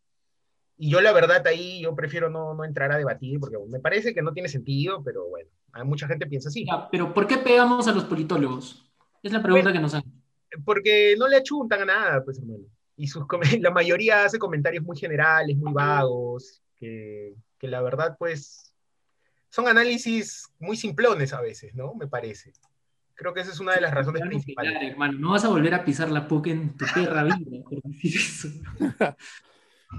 Y 0.82 0.90
yo 0.90 1.00
la 1.00 1.12
verdad 1.12 1.46
ahí 1.46 1.80
yo 1.80 1.94
prefiero 1.94 2.28
no, 2.28 2.54
no, 2.54 2.64
entrar 2.64 2.90
a 2.90 2.98
debatir 2.98 3.38
porque 3.38 3.56
me 3.68 3.78
parece 3.78 4.12
que 4.12 4.20
no 4.20 4.32
tiene 4.32 4.48
sentido, 4.48 5.00
pero 5.04 5.28
bueno, 5.28 5.48
hay 5.70 5.84
mucha 5.84 6.08
gente 6.08 6.26
piensa 6.26 6.48
así. 6.48 6.66
pero 6.90 7.14
¿por 7.14 7.28
qué 7.28 7.38
pegamos 7.38 7.86
a 7.86 7.92
los 7.92 8.02
politólogos? 8.02 8.90
Es 9.22 9.30
la 9.30 9.40
pregunta 9.40 9.72
que 9.72 9.78
nos 9.78 9.94
hacen. 9.94 10.12
Porque 10.64 11.14
no 11.16 11.28
le 11.28 11.36
achuntan 11.36 11.82
a 11.82 11.84
nada, 11.84 12.24
pues 12.24 12.40
hermano. 12.40 12.64
Y 12.96 13.06
sus, 13.06 13.24
la 13.60 13.70
mayoría 13.70 14.24
hace 14.24 14.40
comentarios 14.40 14.82
muy 14.82 14.96
generales, 14.96 15.56
muy 15.56 15.72
vagos, 15.72 16.60
que, 16.74 17.36
que 17.58 17.68
la 17.68 17.80
verdad 17.80 18.16
pues 18.18 18.74
son 19.50 19.68
análisis 19.68 20.50
muy 20.58 20.76
simplones 20.76 21.32
a 21.32 21.40
veces, 21.40 21.76
¿no? 21.76 21.94
Me 21.94 22.08
parece. 22.08 22.54
Creo 23.14 23.32
que 23.32 23.42
esa 23.42 23.52
es 23.52 23.60
una 23.60 23.76
de 23.76 23.82
las 23.82 23.94
razones 23.94 24.20
principales. 24.26 24.72
hermano, 24.82 25.16
no 25.16 25.30
vas 25.30 25.44
a 25.44 25.48
volver 25.48 25.74
a 25.74 25.84
pisar 25.84 26.10
la 26.10 26.26
poca 26.26 26.50
en 26.50 26.76
tu 26.76 26.86
perra 26.92 27.22
vida 27.22 27.62
por 27.62 27.80
decir 27.84 28.16
eso. 28.16 28.48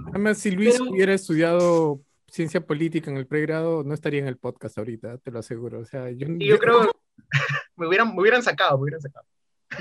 Además, 0.07 0.38
si 0.38 0.51
Luis 0.51 0.80
hubiera 0.80 1.13
estudiado 1.13 2.01
ciencia 2.28 2.66
política 2.66 3.12
en 3.12 3.18
el 3.18 3.28
pregrado, 3.28 3.84
no 3.84 3.94
estaría 3.94 4.19
en 4.19 4.28
el 4.28 4.38
podcast 4.38 4.78
ahorita, 4.78 5.18
te 5.19 5.31
lo 5.31 5.40
aseguro. 5.40 5.80
O 5.80 5.86
sea, 5.86 6.10
yo, 6.12 6.28
yo, 6.40 6.57
creo 6.57 6.92
me 7.75 7.88
hubieran, 7.88 8.16
me 8.16 8.22
hubieran 8.22 8.42
sacado, 8.42 8.78
me 8.78 8.84
hubieran 8.84 9.01
sacado. 9.01 9.25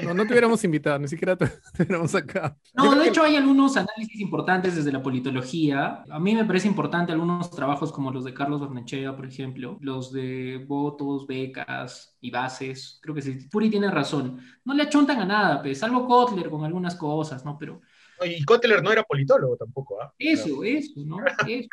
No, 0.03 0.15
no 0.15 0.25
te 0.25 0.33
hubiéramos 0.33 0.65
invitado, 0.65 0.99
ni 0.99 1.09
siquiera 1.09 1.37
te, 1.37 1.45
hubiéramos 1.79 2.11
sacado. 2.11 2.57
No, 2.75 2.95
de 2.95 3.09
hecho 3.09 3.23
hay 3.23 3.37
algunos 3.37 3.77
análisis 3.77 4.21
importantes 4.21 4.77
desde 4.77 4.93
la 4.93 5.03
politología. 5.03 6.03
A 6.11 6.19
mí 6.19 6.35
me 6.35 6.45
parece 6.45 6.69
importante 6.69 7.13
algunos 7.13 7.51
trabajos 7.51 7.93
como 7.93 8.11
los 8.11 8.25
de 8.25 8.35
Carlos 8.35 8.61
Barnechea, 8.61 9.15
por 9.15 9.27
ejemplo, 9.27 9.79
los 9.81 10.13
de 10.13 10.65
votos, 10.67 11.27
becas 11.27 12.17
y 12.21 12.31
bases. 12.31 12.99
Creo 13.03 13.15
que 13.15 13.23
sí, 13.23 13.49
Puri 13.51 13.71
tiene 13.71 13.91
razón. 13.91 14.41
No 14.65 14.75
le 14.75 14.85
achuntan 14.85 15.21
a 15.21 15.25
nada, 15.25 15.63
pues, 15.63 15.79
salvo 15.79 16.07
Kotler 16.07 16.49
con 16.49 16.65
algunas 16.65 16.95
cosas, 16.97 17.45
¿no? 17.45 17.59
Pero 17.59 17.81
y 18.25 18.43
Kotler 18.45 18.83
no 18.83 18.93
era 18.93 19.03
politólogo 19.03 19.57
tampoco, 19.57 20.01
¿ah? 20.01 20.13
Eso, 20.19 20.65
eso, 20.65 21.01
¿no? 21.05 21.19
Eso. 21.47 21.69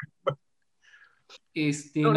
Este, 1.53 2.01
no, 2.01 2.13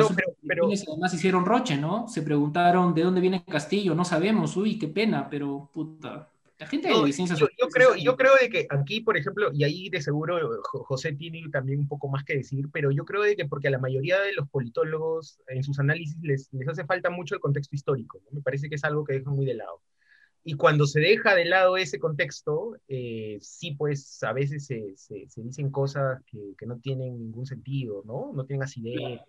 pero, 0.46 0.66
además 0.66 1.14
hicieron 1.14 1.44
Roche, 1.44 1.76
¿no? 1.76 2.08
Se 2.08 2.22
preguntaron 2.22 2.94
de 2.94 3.02
dónde 3.02 3.20
viene 3.20 3.44
Castillo, 3.44 3.94
no 3.94 4.04
sabemos, 4.04 4.56
uy, 4.56 4.78
qué 4.78 4.88
pena, 4.88 5.28
pero 5.28 5.70
puta. 5.72 6.28
La 6.58 6.68
gente 6.68 6.88
de 6.88 7.12
ciencias 7.12 7.40
yo, 7.40 7.48
yo 7.58 7.68
creo, 7.68 7.96
yo 7.96 8.16
creo 8.16 8.36
de 8.40 8.48
que 8.48 8.68
aquí, 8.70 9.00
por 9.00 9.16
ejemplo, 9.16 9.50
y 9.52 9.64
ahí 9.64 9.88
de 9.88 10.00
seguro 10.00 10.62
José 10.62 11.12
tiene 11.12 11.42
también 11.50 11.80
un 11.80 11.88
poco 11.88 12.08
más 12.08 12.22
que 12.22 12.36
decir, 12.36 12.66
pero 12.72 12.92
yo 12.92 13.04
creo 13.04 13.22
de 13.22 13.34
que 13.34 13.46
porque 13.46 13.66
a 13.66 13.72
la 13.72 13.80
mayoría 13.80 14.20
de 14.20 14.32
los 14.32 14.48
politólogos 14.48 15.40
en 15.48 15.64
sus 15.64 15.80
análisis 15.80 16.16
les, 16.22 16.52
les 16.52 16.68
hace 16.68 16.84
falta 16.84 17.10
mucho 17.10 17.34
el 17.34 17.40
contexto 17.40 17.74
histórico, 17.74 18.20
¿no? 18.24 18.30
Me 18.30 18.42
parece 18.42 18.68
que 18.68 18.76
es 18.76 18.84
algo 18.84 19.02
que 19.02 19.14
dejan 19.14 19.34
muy 19.34 19.44
de 19.44 19.54
lado. 19.54 19.80
Y 20.44 20.54
cuando 20.54 20.86
se 20.86 21.00
deja 21.00 21.34
de 21.34 21.44
lado 21.44 21.76
ese 21.76 21.98
contexto, 21.98 22.76
eh, 22.88 23.38
sí, 23.40 23.72
pues 23.72 24.22
a 24.22 24.32
veces 24.32 24.66
se, 24.66 24.94
se, 24.96 25.28
dicen 25.36 25.70
cosas 25.70 26.20
que, 26.26 26.54
que, 26.58 26.66
no 26.66 26.78
tienen 26.78 27.18
ningún 27.18 27.46
sentido, 27.46 28.02
¿no? 28.04 28.32
No 28.34 28.44
tienen 28.44 28.64
acidez. 28.64 29.20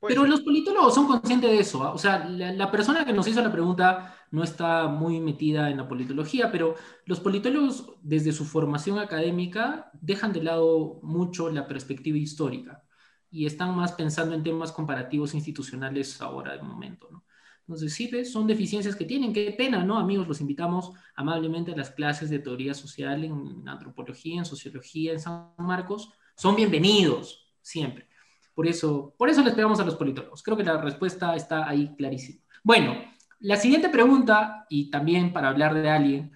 Pero 0.00 0.26
los 0.26 0.42
politólogos 0.42 0.94
son 0.94 1.06
conscientes 1.06 1.50
de 1.50 1.58
eso. 1.58 1.82
¿ah? 1.82 1.92
O 1.92 1.98
sea, 1.98 2.28
la, 2.28 2.52
la, 2.52 2.70
persona 2.70 3.04
que 3.04 3.14
nos 3.14 3.26
hizo 3.26 3.40
la 3.40 3.50
pregunta 3.50 4.14
no 4.30 4.42
está 4.42 4.88
muy 4.88 5.20
metida 5.20 5.70
en 5.70 5.78
la 5.78 5.88
politología, 5.88 6.52
pero 6.52 6.74
los 7.06 7.20
politólogos, 7.20 7.94
desde 8.02 8.32
su 8.32 8.44
formación 8.44 8.98
académica, 8.98 9.90
dejan 9.94 10.32
de 10.32 10.42
lado 10.42 11.00
mucho 11.02 11.50
la 11.50 11.66
perspectiva 11.66 12.18
histórica 12.18 12.84
y 13.30 13.46
están 13.46 13.74
más 13.74 13.92
pensando 13.92 14.34
en 14.34 14.42
temas 14.42 14.72
comparativos 14.72 15.34
institucionales 15.34 16.20
ahora, 16.20 16.56
de 16.56 16.62
momento, 16.62 17.08
¿no? 17.10 17.25
Entonces, 17.66 17.94
sí, 17.94 18.24
son 18.24 18.46
deficiencias 18.46 18.94
que 18.94 19.04
tienen. 19.04 19.32
Qué 19.32 19.52
pena, 19.58 19.82
¿no? 19.82 19.98
Amigos, 19.98 20.28
los 20.28 20.40
invitamos 20.40 20.92
amablemente 21.16 21.72
a 21.72 21.76
las 21.76 21.90
clases 21.90 22.30
de 22.30 22.38
teoría 22.38 22.74
social 22.74 23.24
en 23.24 23.68
antropología, 23.68 24.38
en 24.38 24.44
sociología, 24.44 25.12
en 25.12 25.18
San 25.18 25.50
Marcos. 25.58 26.12
Son 26.36 26.54
bienvenidos, 26.54 27.52
siempre. 27.60 28.06
Por 28.54 28.68
eso, 28.68 29.14
por 29.18 29.28
eso 29.28 29.42
les 29.42 29.54
pegamos 29.54 29.80
a 29.80 29.84
los 29.84 29.96
politólogos. 29.96 30.44
Creo 30.44 30.56
que 30.56 30.62
la 30.62 30.80
respuesta 30.80 31.34
está 31.34 31.68
ahí 31.68 31.92
clarísima. 31.96 32.40
Bueno, 32.62 32.94
la 33.40 33.56
siguiente 33.56 33.88
pregunta, 33.88 34.64
y 34.70 34.88
también 34.88 35.32
para 35.32 35.48
hablar 35.48 35.74
de 35.74 35.90
alguien, 35.90 36.30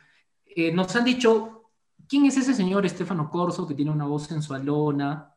eh, 0.45 0.73
nos 0.73 0.97
han 0.97 1.05
dicho, 1.05 1.71
¿quién 2.09 2.27
es 2.27 2.37
ese 2.39 2.55
señor 2.55 2.85
Estefano 2.85 3.31
Corso 3.31 3.69
que 3.69 3.75
tiene 3.75 3.93
una 3.93 4.07
voz 4.07 4.25
sensualona? 4.25 5.33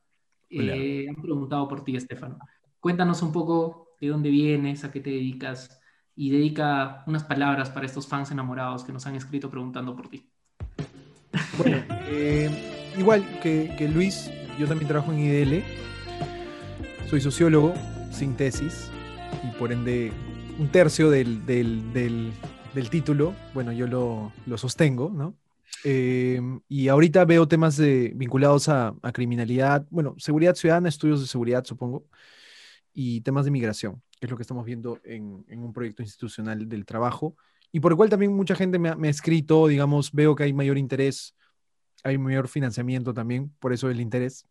Eh, 0.49 1.05
han 1.07 1.21
preguntado 1.21 1.67
por 1.67 1.83
ti, 1.83 1.95
Estefano. 1.95 2.39
Cuéntanos 2.79 3.21
un 3.21 3.31
poco 3.31 3.95
de 4.01 4.07
dónde 4.07 4.31
vienes, 4.31 4.83
a 4.83 4.91
qué 4.91 4.99
te 4.99 5.11
dedicas 5.11 5.79
y 6.15 6.29
dedica 6.29 7.03
unas 7.07 7.23
palabras 7.23 7.69
para 7.69 7.85
estos 7.85 8.07
fans 8.07 8.31
enamorados 8.31 8.83
que 8.83 8.93
nos 8.93 9.05
han 9.07 9.15
escrito 9.15 9.49
preguntando 9.49 9.95
por 9.95 10.09
ti. 10.09 10.29
Bueno, 11.57 11.83
eh, 12.07 12.93
igual 12.97 13.23
que, 13.41 13.73
que, 13.77 13.87
Luis, 13.87 14.29
yo 14.59 14.67
también 14.67 14.87
trabajo 14.87 15.11
en 15.11 15.19
IDL. 15.19 15.63
Soy 17.09 17.21
sociólogo 17.21 17.73
sin 18.11 18.35
tesis 18.35 18.89
y 19.43 19.51
por 19.57 19.71
ende 19.71 20.11
un 20.59 20.69
tercio 20.69 21.09
del, 21.09 21.45
del, 21.45 21.91
del, 21.93 22.89
título, 22.89 23.33
bueno, 23.53 23.71
yo 23.71 23.87
lo, 23.87 24.31
lo 24.45 24.57
sostengo, 24.57 25.09
¿no? 25.09 25.35
Eh, 25.83 26.39
y 26.69 26.87
ahorita 26.87 27.25
veo 27.25 27.47
temas 27.47 27.75
de, 27.75 28.13
vinculados 28.15 28.69
a, 28.69 28.93
a, 29.01 29.11
criminalidad, 29.11 29.85
bueno, 29.89 30.15
seguridad 30.17 30.55
ciudadana, 30.55 30.89
estudios 30.89 31.19
de 31.21 31.27
seguridad, 31.27 31.65
supongo, 31.65 32.05
y 32.93 33.21
temas 33.21 33.45
de 33.45 33.51
migración, 33.51 34.01
que 34.23 34.27
es 34.27 34.31
lo 34.31 34.37
que 34.37 34.43
estamos 34.43 34.63
viendo 34.63 35.01
en, 35.03 35.43
en 35.49 35.63
un 35.63 35.73
proyecto 35.73 36.01
institucional 36.01 36.69
del 36.69 36.85
trabajo, 36.85 37.35
y 37.73 37.81
por 37.81 37.91
el 37.91 37.97
cual 37.97 38.09
también 38.09 38.33
mucha 38.33 38.55
gente 38.55 38.79
me 38.79 38.87
ha, 38.87 38.95
me 38.95 39.09
ha 39.09 39.11
escrito, 39.11 39.67
digamos, 39.67 40.13
veo 40.13 40.33
que 40.33 40.43
hay 40.43 40.53
mayor 40.53 40.77
interés 40.77 41.35
hay 42.03 42.17
mayor 42.17 42.47
financiamiento 42.47 43.13
también, 43.13 43.51
por 43.59 43.73
eso 43.73 43.89
el 43.89 44.01
interés. 44.01 44.45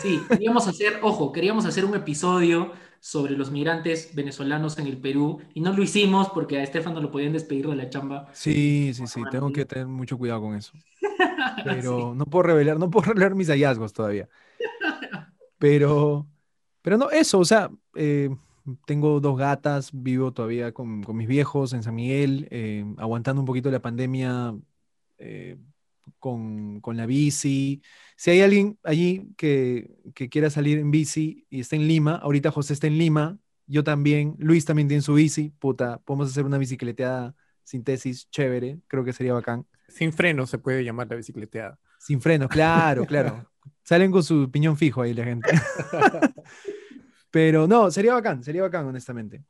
Sí, 0.00 0.20
queríamos 0.28 0.68
hacer, 0.68 1.00
ojo, 1.02 1.32
queríamos 1.32 1.64
hacer 1.64 1.84
un 1.84 1.96
episodio 1.96 2.72
sobre 3.00 3.32
los 3.36 3.50
migrantes 3.50 4.14
venezolanos 4.14 4.78
en 4.78 4.86
el 4.86 4.98
Perú 4.98 5.40
y 5.52 5.60
no 5.60 5.72
lo 5.72 5.82
hicimos 5.82 6.28
porque 6.30 6.58
a 6.58 6.62
Estefano 6.62 7.00
lo 7.00 7.10
podían 7.10 7.32
despedir 7.32 7.66
de 7.66 7.76
la 7.76 7.90
chamba. 7.90 8.28
Sí, 8.32 8.92
sí, 8.94 9.06
sí, 9.06 9.22
tengo 9.30 9.52
que 9.52 9.64
tener 9.64 9.86
mucho 9.86 10.16
cuidado 10.16 10.42
con 10.42 10.54
eso. 10.54 10.72
Pero 11.64 12.14
no 12.14 12.24
puedo 12.26 12.44
revelar, 12.44 12.78
no 12.78 12.88
puedo 12.88 13.06
revelar 13.06 13.34
mis 13.34 13.48
hallazgos 13.48 13.92
todavía. 13.92 14.28
Pero, 15.58 16.26
pero 16.82 16.98
no, 16.98 17.10
eso, 17.10 17.38
o 17.38 17.44
sea, 17.44 17.70
eh, 17.94 18.28
tengo 18.86 19.20
dos 19.20 19.36
gatas, 19.38 19.90
vivo 19.92 20.32
todavía 20.32 20.72
con, 20.72 21.02
con 21.02 21.16
mis 21.16 21.28
viejos 21.28 21.72
en 21.72 21.82
San 21.82 21.94
Miguel, 21.94 22.48
eh, 22.50 22.84
aguantando 22.98 23.40
un 23.40 23.46
poquito 23.46 23.70
la 23.70 23.82
pandemia. 23.82 24.54
Eh, 25.18 25.58
con, 26.18 26.80
con, 26.80 26.96
la 26.96 27.06
bici. 27.06 27.82
Si 28.16 28.30
hay 28.30 28.40
alguien 28.42 28.78
allí 28.82 29.32
que, 29.36 29.90
que, 30.14 30.28
quiera 30.28 30.50
salir 30.50 30.78
en 30.78 30.90
bici 30.90 31.46
y 31.50 31.60
está 31.60 31.76
en 31.76 31.88
Lima, 31.88 32.16
ahorita 32.16 32.50
José 32.50 32.74
está 32.74 32.86
en 32.86 32.98
Lima, 32.98 33.38
yo 33.66 33.84
también, 33.84 34.34
Luis 34.38 34.64
también 34.64 34.88
tiene 34.88 35.02
su 35.02 35.14
bici, 35.14 35.50
puta, 35.58 35.98
podemos 35.98 36.30
hacer 36.30 36.44
una 36.44 36.58
bicicleteada 36.58 37.34
sin 37.62 37.82
tesis 37.84 38.28
chévere, 38.30 38.78
creo 38.86 39.04
que 39.04 39.12
sería 39.12 39.32
bacán. 39.32 39.66
Sin 39.88 40.12
freno 40.12 40.46
se 40.46 40.58
puede 40.58 40.84
llamar 40.84 41.08
la 41.08 41.16
bicicleteada. 41.16 41.78
Sin 41.98 42.20
freno, 42.20 42.48
claro, 42.48 43.06
claro. 43.06 43.50
Salen 43.82 44.10
con 44.10 44.22
su 44.22 44.50
piñón 44.50 44.76
fijo 44.76 45.02
ahí 45.02 45.14
la 45.14 45.24
gente. 45.24 45.50
Pero 47.34 47.66
no, 47.66 47.90
sería 47.90 48.14
bacán, 48.14 48.44
sería 48.44 48.62
bacán, 48.62 48.86
honestamente. 48.86 49.42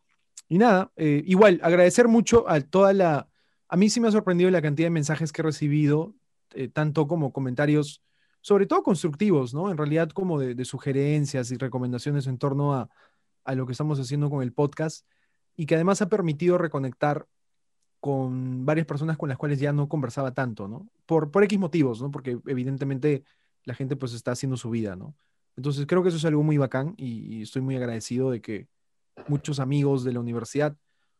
Y 0.48 0.56
nada, 0.56 0.90
eh, 0.96 1.22
igual, 1.26 1.60
agradecer 1.62 2.08
mucho 2.08 2.48
a 2.48 2.58
toda 2.62 2.94
la... 2.94 3.28
A 3.68 3.76
mí 3.76 3.90
sí 3.90 4.00
me 4.00 4.08
ha 4.08 4.10
sorprendido 4.10 4.50
la 4.50 4.62
cantidad 4.62 4.86
de 4.86 4.90
mensajes 4.90 5.32
que 5.32 5.42
he 5.42 5.44
recibido 5.44 6.14
eh, 6.54 6.68
tanto 6.68 7.06
como 7.06 7.30
comentarios, 7.30 8.02
sobre 8.40 8.64
todo 8.64 8.82
constructivos, 8.82 9.52
¿no? 9.52 9.70
En 9.70 9.76
realidad 9.76 10.08
como 10.08 10.40
de, 10.40 10.64
sugerencias 10.64 11.50
y 11.50 11.58
recomendaciones 11.58 12.26
en 12.26 12.38
torno 12.38 12.72
a, 12.72 12.88
lo 13.54 13.66
que 13.66 13.72
estamos 13.72 14.00
haciendo 14.00 14.30
con 14.30 14.42
el 14.42 14.54
podcast 14.54 15.06
y 15.54 15.66
que 15.66 15.74
además 15.74 16.00
ha 16.00 16.08
permitido 16.08 16.56
reconectar 16.56 17.26
con 18.00 18.64
varias 18.64 18.86
personas 18.86 19.18
con 19.18 19.28
las 19.28 19.36
cuales 19.36 19.60
ya 19.60 19.74
no 19.74 19.90
conversaba 19.90 20.32
tanto, 20.32 20.68
¿no? 20.68 20.88
Por, 21.04 21.30
por 21.30 21.44
X 21.44 21.58
motivos, 21.58 22.00
¿no? 22.00 22.10
Porque 22.10 22.38
evidentemente 22.46 23.24
la 23.64 23.74
gente 23.74 23.94
pues 23.94 24.14
está 24.14 24.30
haciendo 24.32 24.56
su 24.56 24.70
vida, 24.70 24.96
¿no? 24.96 25.14
Entonces 25.56 25.86
creo 25.86 26.02
que 26.02 26.08
eso 26.08 26.18
es 26.18 26.24
algo 26.24 26.42
muy 26.42 26.58
bacán 26.58 26.94
y 26.96 27.42
estoy 27.42 27.62
muy 27.62 27.76
agradecido 27.76 28.30
de 28.30 28.40
que 28.40 28.68
muchos 29.28 29.60
amigos 29.60 30.04
de 30.04 30.12
la 30.12 30.20
universidad 30.20 30.76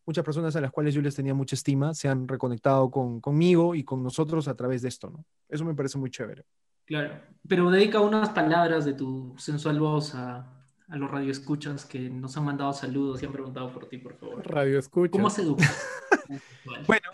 muchas 0.06 0.24
personas 0.24 0.54
a 0.56 0.60
las 0.60 0.70
cuales 0.70 0.94
yo 0.94 1.02
les 1.02 1.14
tenía 1.14 1.34
mucha 1.34 1.54
estima 1.54 1.94
se 1.94 2.08
han 2.08 2.28
reconectado 2.28 2.90
con, 2.90 3.20
conmigo 3.20 3.74
y 3.74 3.84
con 3.84 4.02
nosotros 4.02 4.48
a 4.48 4.54
través 4.54 4.82
de 4.82 4.88
esto, 4.88 5.10
¿no? 5.10 5.24
Eso 5.48 5.64
me 5.64 5.74
parece 5.74 5.98
muy 5.98 6.10
chévere. 6.10 6.44
Claro, 6.84 7.14
pero 7.48 7.70
dedica 7.70 8.00
unas 8.00 8.30
palabras 8.30 8.84
de 8.84 8.92
tu 8.92 9.34
sensual 9.38 9.80
voz 9.80 10.14
a, 10.14 10.66
a 10.88 10.96
los 10.96 11.10
radioescuchas 11.10 11.86
que 11.86 12.10
nos 12.10 12.36
han 12.36 12.44
mandado 12.44 12.72
saludos 12.72 13.22
y 13.22 13.26
han 13.26 13.32
preguntado 13.32 13.72
por 13.72 13.88
ti, 13.88 13.98
por 13.98 14.14
favor. 14.16 14.46
Radioescuchas. 14.46 15.12
¿Cómo 15.12 15.30
se 15.30 15.42
educa? 15.42 15.64
bueno, 16.86 17.08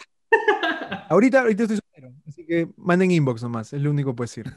ahorita, 1.08 1.42
ahorita 1.42 1.62
estoy 1.64 1.78
soltero, 1.78 2.12
así 2.26 2.44
que 2.44 2.68
manden 2.76 3.12
inbox 3.12 3.42
nomás, 3.42 3.72
es 3.72 3.80
lo 3.80 3.90
único 3.90 4.10
que 4.10 4.16
puedo 4.16 4.26
decir. 4.26 4.52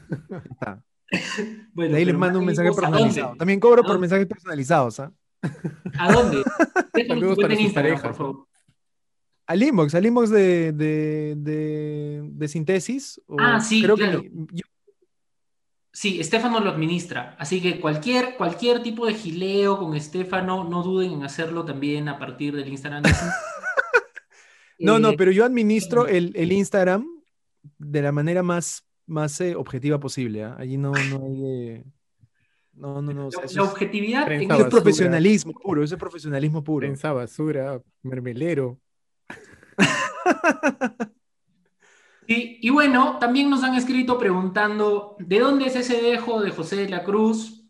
Está. 0.50 0.82
Bueno, 1.74 1.96
ahí 1.96 2.04
les 2.04 2.16
mando 2.16 2.38
un 2.38 2.44
mensaje 2.44 2.70
personalizado. 2.70 3.34
También 3.36 3.58
cobro 3.58 3.82
por 3.82 3.98
mensajes 3.98 4.26
personalizados, 4.26 5.00
¿ah? 5.00 5.12
¿A 5.98 6.12
dónde? 6.12 6.44
Saludos 7.08 7.38
para 7.40 7.56
sus 7.56 7.72
parejas. 7.72 8.16
Al 9.46 9.62
inbox, 9.62 9.94
al 9.96 10.06
inbox 10.06 10.30
de, 10.30 10.72
de, 10.72 11.34
de, 11.36 12.22
de 12.32 12.48
Sintesis. 12.48 13.20
ah, 13.38 13.60
sí, 13.60 13.82
creo 13.82 13.96
claro. 13.96 14.22
que 14.22 14.30
Sí, 15.94 16.18
Estefano 16.18 16.58
lo 16.58 16.70
administra, 16.70 17.36
así 17.38 17.60
que 17.62 17.78
cualquier, 17.78 18.36
cualquier 18.36 18.82
tipo 18.82 19.06
de 19.06 19.14
gileo 19.14 19.78
con 19.78 19.94
Estefano, 19.94 20.64
no 20.64 20.82
duden 20.82 21.12
en 21.12 21.22
hacerlo 21.22 21.64
también 21.64 22.08
a 22.08 22.18
partir 22.18 22.56
del 22.56 22.66
Instagram. 22.66 23.04
no, 24.80 24.98
no, 24.98 25.10
eh, 25.10 25.14
pero 25.16 25.30
yo 25.30 25.44
administro 25.44 26.08
el, 26.08 26.32
el, 26.34 26.50
Instagram 26.50 27.06
de 27.78 28.02
la 28.02 28.10
manera 28.10 28.42
más, 28.42 28.84
más 29.06 29.40
eh, 29.40 29.54
objetiva 29.54 29.98
posible. 29.98 30.40
¿eh? 30.40 30.52
Allí 30.56 30.76
no, 30.76 30.92
no 30.92 31.26
hay... 31.26 31.82
No, 32.76 33.00
no, 33.00 33.12
no. 33.12 33.28
la, 33.54 33.62
objetividad 33.62 34.30
es 34.32 34.64
profesionalismo 34.64 35.52
puro, 35.62 35.84
ese 35.84 35.96
profesionalismo 35.96 36.64
puro. 36.64 36.84
Prensa 36.84 37.12
basura, 37.12 37.80
mermelero. 38.02 38.80
y, 42.26 42.66
y, 42.66 42.70
bueno, 42.70 43.18
también 43.20 43.48
nos 43.48 43.62
han 43.62 43.76
escrito 43.76 44.18
preguntando 44.18 45.14
de 45.20 45.38
dónde 45.38 45.66
es 45.66 45.76
ese 45.76 46.02
dejo 46.02 46.42
de 46.42 46.50
José 46.50 46.74
de 46.74 46.88
la 46.88 47.04
Cruz. 47.04 47.64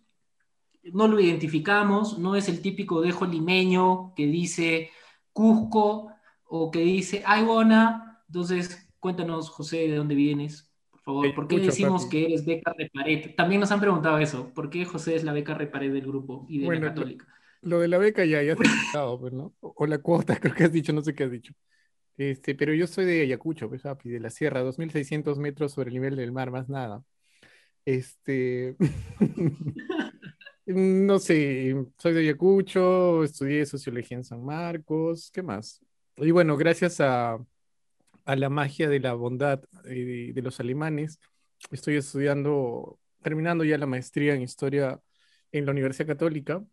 No 0.85 1.07
lo 1.07 1.21
identificamos, 1.21 2.19
no 2.19 2.35
es 2.35 2.49
el 2.49 2.63
típico 2.63 3.03
dejo 3.03 3.27
limeño 3.27 4.15
que 4.17 4.27
dice 4.27 4.91
Cusco 5.35 6.13
o 6.45 6.71
que 6.71 6.81
dice 6.81 7.23
Aybona. 7.27 8.23
Entonces, 8.29 8.89
cuéntanos, 9.01 9.51
José, 9.51 9.87
de 9.89 9.97
dónde 9.97 10.15
vienes 10.15 10.74
favor, 11.05 11.35
¿por 11.35 11.49
qué 11.49 11.59
decimos 11.59 12.07
que 12.07 12.25
eres 12.25 12.45
beca 12.45 12.75
repared? 12.77 13.35
También 13.37 13.61
nos 13.61 13.71
han 13.71 13.81
preguntado 13.81 14.19
eso, 14.19 14.53
¿por 14.55 14.71
qué 14.71 14.85
José 14.85 15.15
es 15.15 15.25
la 15.25 15.33
beca 15.33 15.55
repared 15.55 15.93
del 15.93 16.07
grupo 16.07 16.47
y 16.49 16.59
de 16.59 16.69
la 16.69 16.81
católica? 16.81 17.27
Lo, 17.61 17.81
de 17.81 17.89
la 17.89 17.99
beca 17.99 18.25
ya, 18.25 18.43
ya 18.43 18.57
se 18.57 18.63
ha 18.63 18.67
explicado, 18.73 19.21
pues, 19.21 19.33
¿no? 19.33 19.55
O, 19.61 19.87
la 19.87 19.99
cuota, 19.99 20.37
creo 20.41 20.55
que 20.55 20.65
has 20.65 20.73
dicho, 20.73 20.93
no 20.93 21.03
sé 21.03 21.15
qué 21.15 21.25
has 21.25 21.31
dicho. 21.31 21.53
Este, 22.17 22.55
pero 22.55 22.73
yo 22.73 22.87
soy 22.87 23.05
de 23.07 23.23
Ayacucho, 23.23 23.69
pues, 23.69 23.83
de 23.83 24.21
la 24.21 24.31
sierra, 24.31 24.63
2.600 24.63 25.37
metros 25.39 25.73
sobre 25.73 25.89
el 25.89 25.95
nivel 25.95 26.17
del 26.17 26.33
mar, 26.33 26.51
más 26.51 26.69
nada. 26.69 27.03
Este, 27.85 28.77
no 30.67 31.19
sé, 31.19 31.75
soy 31.99 32.13
de 32.15 32.21
Ayacucho, 32.21 33.25
estudié 33.25 33.67
sociología 33.67 34.17
en 34.17 34.25
San 34.25 34.45
Marcos, 34.45 35.31
¿qué 35.33 35.43
más? 35.43 35.81
Y 36.17 36.31
bueno, 36.31 36.57
gracias 36.57 37.01
a, 37.01 37.39
a 38.25 38.37
la 38.37 38.49
magia 38.49 38.89
de 38.89 39.01
la 39.01 39.15
bondad 39.15 39.63
eh, 39.85 40.33
de, 40.35 40.43
los 40.43 40.61
alemanes. 40.61 41.21
Estoy 41.71 41.97
estudiando, 41.97 42.99
terminando 43.23 43.65
ya 43.65 43.79
la 43.79 43.87
maestría 43.87 44.35
en 44.35 44.43
historia 44.43 45.01
en 45.53 45.67
la 45.67 45.73
Universidad 45.73 46.07
Católica. 46.09 46.65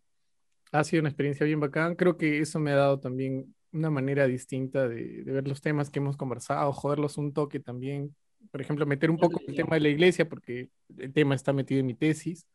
Ha 0.72 0.84
sido 0.84 1.00
una 1.00 1.10
experiencia 1.10 1.44
bien 1.46 1.60
bacán. 1.60 1.94
Creo 1.94 2.16
que 2.16 2.38
eso 2.40 2.58
me 2.58 2.72
ha 2.72 2.76
dado 2.76 2.98
también 3.00 3.54
una 3.72 3.90
manera 3.90 4.26
distinta 4.26 4.88
de, 4.88 5.22
ver 5.24 5.46
los 5.48 5.60
temas 5.60 5.90
que 5.90 5.98
hemos 5.98 6.16
conversado, 6.16 6.72
joderlos 6.72 7.18
un 7.18 7.32
toque 7.32 7.60
también. 7.60 8.14
Por 8.50 8.60
ejemplo, 8.60 8.86
meter 8.86 9.10
un 9.10 9.18
poco 9.18 9.40
el 9.46 9.54
tema 9.54 9.76
de 9.76 9.80
la 9.80 9.88
iglesia, 9.88 10.28
porque 10.28 10.70
el 10.98 11.12
tema 11.12 11.34
está 11.34 11.52
metido 11.52 11.80
en 11.80 11.86
mi 11.86 11.94
tesis. 11.94 12.46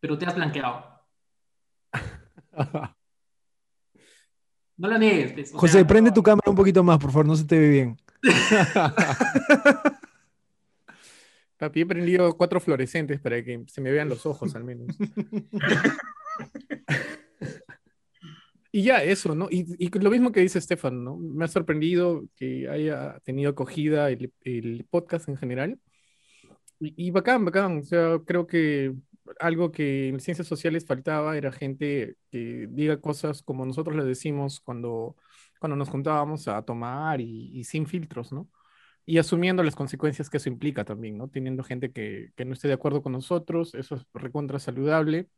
Pero 0.00 0.16
te 0.16 0.26
has 0.26 0.34
blanqueado. 0.34 0.84
no 4.76 4.88
la 4.88 4.98
niegues. 4.98 5.32
Pues, 5.32 5.52
José, 5.52 5.84
prende 5.84 6.10
tu 6.10 6.22
cámara 6.22 6.50
un 6.50 6.56
poquito 6.56 6.82
más, 6.82 6.98
por 6.98 7.10
favor, 7.10 7.26
no 7.26 7.36
se 7.36 7.44
te 7.44 7.58
ve 7.58 7.68
bien. 7.68 7.96
Papi, 11.58 11.80
he 11.80 11.86
prendido 11.86 12.36
cuatro 12.36 12.60
fluorescentes 12.60 13.20
para 13.20 13.42
que 13.42 13.64
se 13.66 13.80
me 13.80 13.90
vean 13.90 14.08
los 14.08 14.26
ojos 14.26 14.54
al 14.54 14.64
menos. 14.64 14.96
y 18.72 18.82
ya, 18.82 19.02
eso, 19.02 19.34
¿no? 19.34 19.48
Y, 19.50 19.88
lo 19.98 20.10
mismo 20.10 20.32
que 20.32 20.40
dice 20.40 20.58
Estefan, 20.58 21.02
¿no? 21.02 21.16
Me 21.16 21.46
ha 21.46 21.48
sorprendido 21.48 22.24
que 22.36 22.68
haya 22.68 23.18
tenido 23.24 23.50
acogida 23.50 24.10
el, 24.10 24.30
podcast 24.90 25.30
en 25.30 25.38
general. 25.38 25.80
Y, 26.78 27.06
y, 27.06 27.10
bacán, 27.10 27.46
bacán. 27.46 27.78
O 27.78 27.84
sea, 27.84 28.18
creo 28.26 28.46
que 28.46 28.94
algo 29.40 29.72
que 29.72 30.08
en 30.08 30.20
ciencias 30.20 30.46
sociales 30.46 30.86
faltaba 30.86 31.36
era 31.36 31.52
gente 31.52 32.16
que 32.30 32.68
diga 32.70 33.00
cosas 33.00 33.42
como 33.42 33.66
nosotros 33.66 33.96
le 33.96 34.04
decimos 34.04 34.60
cuando 34.60 35.16
cuando 35.58 35.76
nos 35.76 35.88
juntábamos 35.88 36.48
a 36.48 36.62
tomar 36.62 37.20
y, 37.20 37.64
sin 37.64 37.86
filtros, 37.86 38.32
¿no? 38.32 38.48
Y 39.04 39.18
asumiendo 39.18 39.62
las 39.62 39.76
consecuencias 39.76 40.28
que 40.30 40.38
eso 40.38 40.48
implica 40.48 40.84
también, 40.84 41.16
¿no? 41.18 41.28
Teniendo 41.28 41.62
gente 41.62 41.92
que, 41.92 42.32
que 42.36 42.44
no 42.44 42.54
esté 42.54 42.68
de 42.68 42.74
acuerdo 42.74 43.02
con 43.02 43.12
nosotros, 43.12 43.74
eso 43.74 43.94
es 43.96 44.06
recontra 44.14 44.58
saludable. 44.58 45.28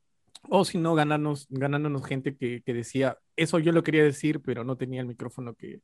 O 0.48 0.64
si 0.64 0.78
no, 0.78 0.94
ganarnos, 0.94 1.46
ganándonos 1.50 2.06
gente 2.06 2.36
que, 2.36 2.62
que 2.62 2.74
decía, 2.74 3.18
eso 3.36 3.58
yo 3.58 3.72
lo 3.72 3.82
quería 3.82 4.04
decir, 4.04 4.40
pero 4.40 4.64
no 4.64 4.76
tenía 4.76 5.00
el 5.00 5.06
micrófono 5.06 5.54
que, 5.54 5.80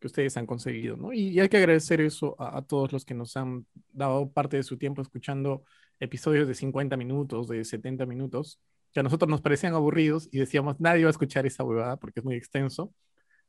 que 0.00 0.06
ustedes 0.08 0.36
han 0.36 0.46
conseguido, 0.46 0.96
¿no? 0.96 1.12
Y, 1.12 1.28
y 1.28 1.40
hay 1.40 1.48
que 1.48 1.56
agradecer 1.58 2.00
eso 2.00 2.36
a, 2.38 2.58
a, 2.58 2.62
todos 2.62 2.92
los 2.92 3.04
que 3.04 3.14
nos 3.14 3.36
han 3.36 3.66
dado 3.92 4.30
parte 4.30 4.56
de 4.58 4.64
su 4.64 4.76
tiempo 4.76 5.00
escuchando 5.02 5.64
episodios 6.00 6.48
de 6.48 6.54
50 6.54 6.96
minutos, 6.96 7.48
de 7.48 7.64
70 7.64 8.04
minutos, 8.06 8.60
que 8.92 9.00
a 9.00 9.02
nosotros 9.02 9.30
nos 9.30 9.40
parecían 9.40 9.74
aburridos 9.74 10.28
y 10.32 10.38
decíamos, 10.38 10.78
nadie 10.80 11.04
va 11.04 11.08
a 11.08 11.12
escuchar 11.12 11.46
esa 11.46 11.64
huevada 11.64 11.96
porque 11.96 12.20
es 12.20 12.24
muy 12.24 12.34
extenso. 12.34 12.92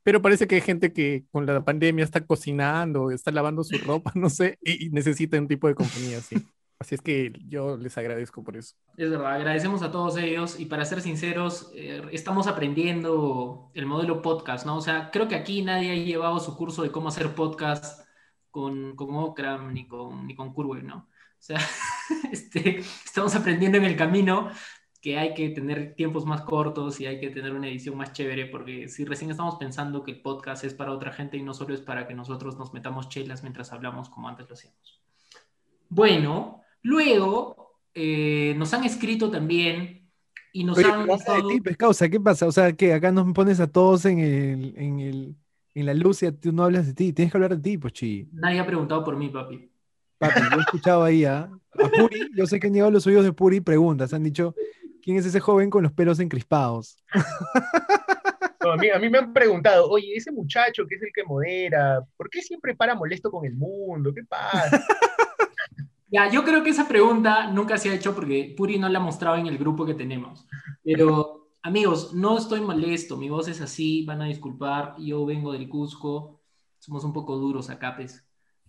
Pero 0.04 0.20
parece 0.20 0.46
que 0.46 0.56
hay 0.56 0.60
gente 0.60 0.92
que 0.92 1.24
con 1.32 1.46
la 1.46 1.64
pandemia 1.64 2.04
está 2.04 2.24
cocinando, 2.24 3.10
está 3.10 3.32
lavando 3.32 3.64
su 3.64 3.78
ropa, 3.78 4.12
no 4.14 4.28
sé, 4.28 4.58
y, 4.62 4.90
necesita 4.90 5.38
un 5.38 5.48
tipo 5.48 5.66
de 5.66 5.74
compañía 5.74 6.18
así. 6.18 6.36
Así 6.78 6.96
es 6.96 7.00
que 7.00 7.32
yo 7.48 7.78
les 7.78 7.96
agradezco 7.96 8.44
por 8.44 8.56
eso. 8.56 8.74
Es 8.98 9.08
verdad, 9.08 9.32
agradecemos 9.32 9.82
a 9.82 9.90
todos 9.90 10.18
ellos 10.18 10.60
y 10.60 10.66
para 10.66 10.84
ser 10.84 11.00
sinceros, 11.00 11.70
eh, 11.74 12.02
estamos 12.12 12.46
aprendiendo 12.46 13.70
el 13.72 13.86
modelo 13.86 14.20
podcast, 14.20 14.66
¿no? 14.66 14.76
O 14.76 14.80
sea, 14.82 15.10
creo 15.10 15.26
que 15.26 15.36
aquí 15.36 15.62
nadie 15.62 15.92
ha 15.92 15.94
llevado 15.94 16.38
su 16.40 16.54
curso 16.56 16.82
de 16.82 16.90
cómo 16.90 17.08
hacer 17.08 17.34
podcast 17.34 18.06
con, 18.50 18.96
con 18.96 19.08
Okram 19.14 19.72
ni 19.72 19.88
con, 19.88 20.26
ni 20.26 20.34
con 20.34 20.52
Curve, 20.52 20.82
¿no? 20.82 21.08
O 21.44 21.46
sea, 21.46 21.58
este, 22.32 22.80
estamos 23.04 23.34
aprendiendo 23.34 23.78
en 23.78 23.84
el 23.84 23.96
camino 23.96 24.50
que 25.04 25.18
hay 25.18 25.34
que 25.34 25.50
tener 25.50 25.94
tiempos 25.94 26.26
más 26.26 26.40
cortos 26.40 26.98
y 27.00 27.06
hay 27.06 27.20
que 27.20 27.30
tener 27.30 27.52
una 27.52 27.68
edición 27.68 27.96
más 27.96 28.12
chévere, 28.12 28.46
porque 28.46 28.88
si 28.88 29.04
recién 29.04 29.30
estamos 29.30 29.54
pensando 29.54 30.02
que 30.02 30.10
el 30.12 30.20
podcast 30.20 30.64
es 30.64 30.74
para 30.74 30.90
otra 30.90 31.12
gente 31.12 31.36
y 31.36 31.42
no 31.42 31.54
solo 31.54 31.74
es 31.74 31.80
para 31.80 32.08
que 32.08 32.14
nosotros 32.14 32.58
nos 32.58 32.72
metamos 32.72 33.08
chelas 33.08 33.42
mientras 33.42 33.72
hablamos 33.72 34.08
como 34.08 34.28
antes 34.28 34.48
lo 34.48 34.54
hacíamos. 34.54 35.00
Bueno, 35.88 36.64
Luego, 36.84 37.78
eh, 37.94 38.54
nos 38.58 38.72
han 38.74 38.84
escrito 38.84 39.30
también 39.30 40.10
y 40.52 40.64
nos 40.64 40.76
Oye, 40.76 40.86
han... 40.86 41.00
¿qué 41.00 41.08
pasa 41.08 41.34
de 41.36 41.42
ti, 41.48 41.60
pues, 41.62 41.76
causa? 41.78 42.08
¿Qué 42.10 42.20
pasa? 42.20 42.46
O 42.46 42.52
sea, 42.52 42.74
que 42.74 42.92
acá 42.92 43.10
nos 43.10 43.32
pones 43.32 43.58
a 43.58 43.66
todos 43.66 44.04
en, 44.04 44.18
el, 44.18 44.74
en, 44.76 45.00
el, 45.00 45.34
en 45.74 45.86
la 45.86 45.94
luz 45.94 46.22
y 46.22 46.30
tú 46.30 46.52
no 46.52 46.62
hablas 46.62 46.86
de 46.86 46.92
ti. 46.92 47.14
Tienes 47.14 47.32
que 47.32 47.38
hablar 47.38 47.56
de 47.56 47.62
ti, 47.62 47.78
pues, 47.78 47.94
chi. 47.94 48.28
Nadie 48.32 48.60
ha 48.60 48.66
preguntado 48.66 49.02
por 49.02 49.16
mí, 49.16 49.30
papi. 49.30 49.70
Papi, 50.18 50.40
yo 50.40 50.58
he 50.58 50.60
escuchado 50.60 51.04
ahí 51.04 51.24
a, 51.24 51.44
a 51.44 51.88
Puri, 51.88 52.30
yo 52.36 52.46
sé 52.46 52.60
que 52.60 52.66
han 52.66 52.74
llegado 52.74 52.90
los 52.90 53.06
oídos 53.06 53.24
de 53.24 53.32
Puri 53.32 53.60
preguntas, 53.60 54.12
han 54.12 54.22
dicho, 54.22 54.54
¿quién 55.04 55.18
es 55.18 55.26
ese 55.26 55.38
joven 55.38 55.68
con 55.68 55.82
los 55.82 55.92
pelos 55.92 56.18
encrispados? 56.18 56.96
No, 58.62 58.72
a, 58.72 58.76
mí, 58.78 58.88
a 58.88 58.98
mí 58.98 59.10
me 59.10 59.18
han 59.18 59.30
preguntado, 59.34 59.90
oye, 59.90 60.16
ese 60.16 60.32
muchacho 60.32 60.86
que 60.88 60.94
es 60.94 61.02
el 61.02 61.10
que 61.14 61.22
modera, 61.22 62.02
¿por 62.16 62.30
qué 62.30 62.40
siempre 62.40 62.74
para 62.74 62.94
molesto 62.94 63.30
con 63.30 63.44
el 63.44 63.54
mundo? 63.54 64.10
¿Qué 64.14 64.24
pasa? 64.24 64.82
Ya, 66.08 66.30
yo 66.30 66.44
creo 66.44 66.62
que 66.62 66.70
esa 66.70 66.86
pregunta 66.86 67.50
nunca 67.50 67.76
se 67.76 67.90
ha 67.90 67.94
hecho 67.94 68.14
porque 68.14 68.54
Puri 68.56 68.78
no 68.78 68.88
la 68.88 69.00
ha 69.00 69.02
mostrado 69.02 69.36
en 69.36 69.48
el 69.48 69.58
grupo 69.58 69.84
que 69.84 69.94
tenemos. 69.94 70.46
Pero, 70.82 71.48
amigos, 71.62 72.14
no 72.14 72.38
estoy 72.38 72.60
molesto, 72.60 73.16
mi 73.16 73.28
voz 73.28 73.48
es 73.48 73.60
así, 73.60 74.04
van 74.06 74.22
a 74.22 74.26
disculpar, 74.26 74.94
yo 74.98 75.26
vengo 75.26 75.52
del 75.52 75.68
Cusco, 75.68 76.40
somos 76.78 77.04
un 77.04 77.12
poco 77.12 77.36
duros 77.36 77.68
acá, 77.68 77.96
pues. 77.96 78.23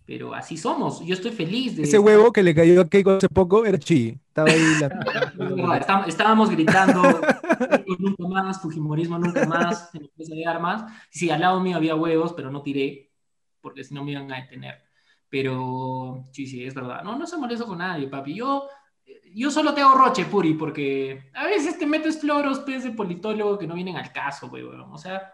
Pero 0.06 0.36
así 0.36 0.56
somos, 0.56 1.04
yo 1.04 1.16
estoy 1.16 1.32
feliz 1.32 1.76
de... 1.76 1.84
Ese 1.84 1.98
huevo 1.98 2.32
que 2.32 2.44
le 2.44 2.54
cayó 2.54 2.82
a 2.82 2.88
Keiko 2.88 3.12
hace 3.12 3.28
poco 3.28 3.66
era 3.66 3.80
chi. 3.80 4.16
Estaba 4.28 4.50
ahí 4.52 4.62
la... 4.80 5.78
Está- 5.80 6.06
Estábamos 6.06 6.52
gritando, 6.52 7.02
nunca 7.98 8.28
más, 8.28 8.62
Fujimorismo 8.62 9.18
nunca 9.18 9.46
más, 9.48 9.90
en 9.96 10.02
la 10.04 10.08
empresa 10.08 10.36
de 10.36 10.46
armas. 10.46 10.84
Sí, 11.10 11.32
al 11.32 11.42
lado 11.42 11.60
mío 11.60 11.78
había 11.78 11.96
huevos, 11.96 12.34
pero 12.34 12.52
no 12.52 12.62
tiré, 12.62 13.12
porque 13.62 13.84
si 13.84 13.96
no 13.96 14.04
me 14.04 14.12
iban 14.12 14.32
a 14.32 14.42
detener. 14.42 14.84
Pero 15.28 16.24
sí, 16.32 16.46
sí, 16.46 16.64
es 16.64 16.76
verdad. 16.76 17.02
No, 17.04 17.18
no 17.18 17.26
se 17.26 17.38
molesto 17.38 17.66
con 17.66 17.80
nadie, 17.80 18.08
papi. 18.08 18.36
Yo, 18.36 18.68
yo 19.34 19.50
solo 19.50 19.74
te 19.74 19.82
hago 19.82 19.96
roche, 19.96 20.26
Puri, 20.26 20.54
porque 20.54 21.32
a 21.34 21.46
veces 21.48 21.80
te 21.80 21.88
metes 21.88 22.20
floros, 22.22 22.60
pues, 22.60 22.84
de 22.84 22.92
politólogo 22.92 23.58
que 23.58 23.66
no 23.66 23.74
vienen 23.74 23.98
al 23.98 24.12
caso, 24.12 24.52
pues, 24.52 24.64
weón. 24.64 24.92
O 24.94 24.98
sea, 25.00 25.34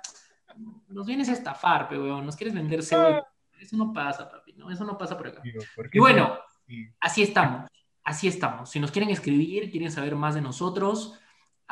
nos 0.87 1.05
vienes 1.05 1.27
a 1.27 1.33
estafar, 1.33 1.89
weón. 1.91 2.25
Nos 2.25 2.37
quieres 2.37 2.55
vender 2.55 2.81
cebo. 2.83 3.27
Eso 3.61 3.77
no 3.77 3.93
pasa, 3.93 4.29
papi, 4.29 4.53
¿no? 4.53 4.71
Eso 4.71 4.83
no 4.83 4.97
pasa 4.97 5.17
por 5.17 5.27
acá. 5.27 5.41
Digo, 5.43 5.61
¿por 5.75 5.89
qué 5.89 5.97
Y 5.97 6.01
bueno, 6.01 6.39
sí? 6.67 6.87
así 6.99 7.21
estamos. 7.21 7.69
Así 8.03 8.27
estamos. 8.27 8.69
Si 8.69 8.79
nos 8.79 8.91
quieren 8.91 9.11
escribir, 9.11 9.69
quieren 9.69 9.91
saber 9.91 10.15
más 10.15 10.33
de 10.33 10.41
nosotros, 10.41 11.19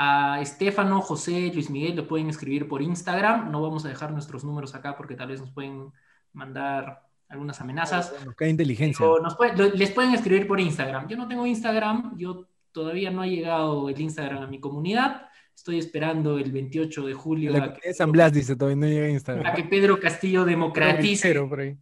a 0.02 0.40
Estefano, 0.40 1.02
José, 1.02 1.52
Luis 1.54 1.70
Miguel 1.70 1.98
lo 1.98 2.08
pueden 2.08 2.30
escribir 2.30 2.70
por 2.70 2.82
Instagram. 2.82 3.52
No 3.52 3.62
vamos 3.62 3.84
a 3.84 3.90
dejar 3.90 4.12
nuestros 4.12 4.46
números 4.46 4.74
acá 4.74 4.96
porque 4.96 5.16
tal 5.16 5.28
vez 5.28 5.42
nos 5.42 5.52
pueden 5.52 5.92
mandar 6.32 7.10
algunas 7.28 7.60
amenazas. 7.60 8.14
Nos 8.26 8.36
cae 8.36 8.50
inteligencia. 8.50 9.06
O 9.06 9.20
nos 9.20 9.38
les 9.76 9.92
pueden 9.92 10.14
escribir 10.14 10.48
por 10.48 10.60
Instagram. 10.60 11.08
Yo 11.10 11.18
no 11.18 11.28
tengo 11.28 11.46
Instagram, 11.46 12.18
yo 12.18 12.48
todavía 12.72 13.12
no 13.12 13.24
ha 13.24 13.28
llegado 13.28 13.90
el 13.90 14.00
Instagram 14.00 14.44
a 14.44 14.48
mi 14.48 14.60
comunidad. 14.60 15.29
Estoy 15.60 15.78
esperando 15.78 16.40
el 16.40 16.54
28 16.54 17.06
de 17.06 17.14
julio 17.14 17.52
La 17.52 17.66
a 17.66 17.74
que, 17.74 17.94
San 17.94 18.14
Blas 18.14 18.32
dice, 18.32 18.56
todavía 18.56 18.78
no 18.78 18.88
llega 18.88 19.04
a 19.04 19.08
a 19.08 19.12
Instagram. 19.12 19.56
que 19.58 19.64
Pedro 19.66 20.00
Castillo 20.00 20.46
democratice 20.46 21.34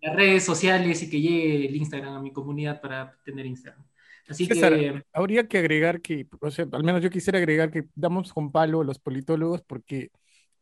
las 0.02 0.16
redes 0.16 0.44
sociales 0.44 1.04
y 1.04 1.10
que 1.12 1.22
llegue 1.22 1.68
el 1.68 1.76
Instagram 1.76 2.16
a 2.16 2.20
mi 2.20 2.34
comunidad 2.34 2.82
para 2.82 3.16
tener 3.24 3.46
Instagram. 3.46 3.86
Así 4.28 4.48
César, 4.48 4.74
que, 4.74 5.04
habría 5.14 5.48
que 5.48 5.60
agregar 5.60 6.02
que, 6.02 6.26
o 6.42 6.50
sea, 6.50 6.66
al 6.72 6.84
menos 6.84 7.04
yo 7.04 7.12
quisiera 7.12 7.38
agregar 7.38 7.70
que 7.70 7.86
damos 7.94 8.34
con 8.34 8.52
palo 8.52 8.82
a 8.82 8.84
los 8.84 8.98
politólogos 8.98 9.62
porque 9.62 10.10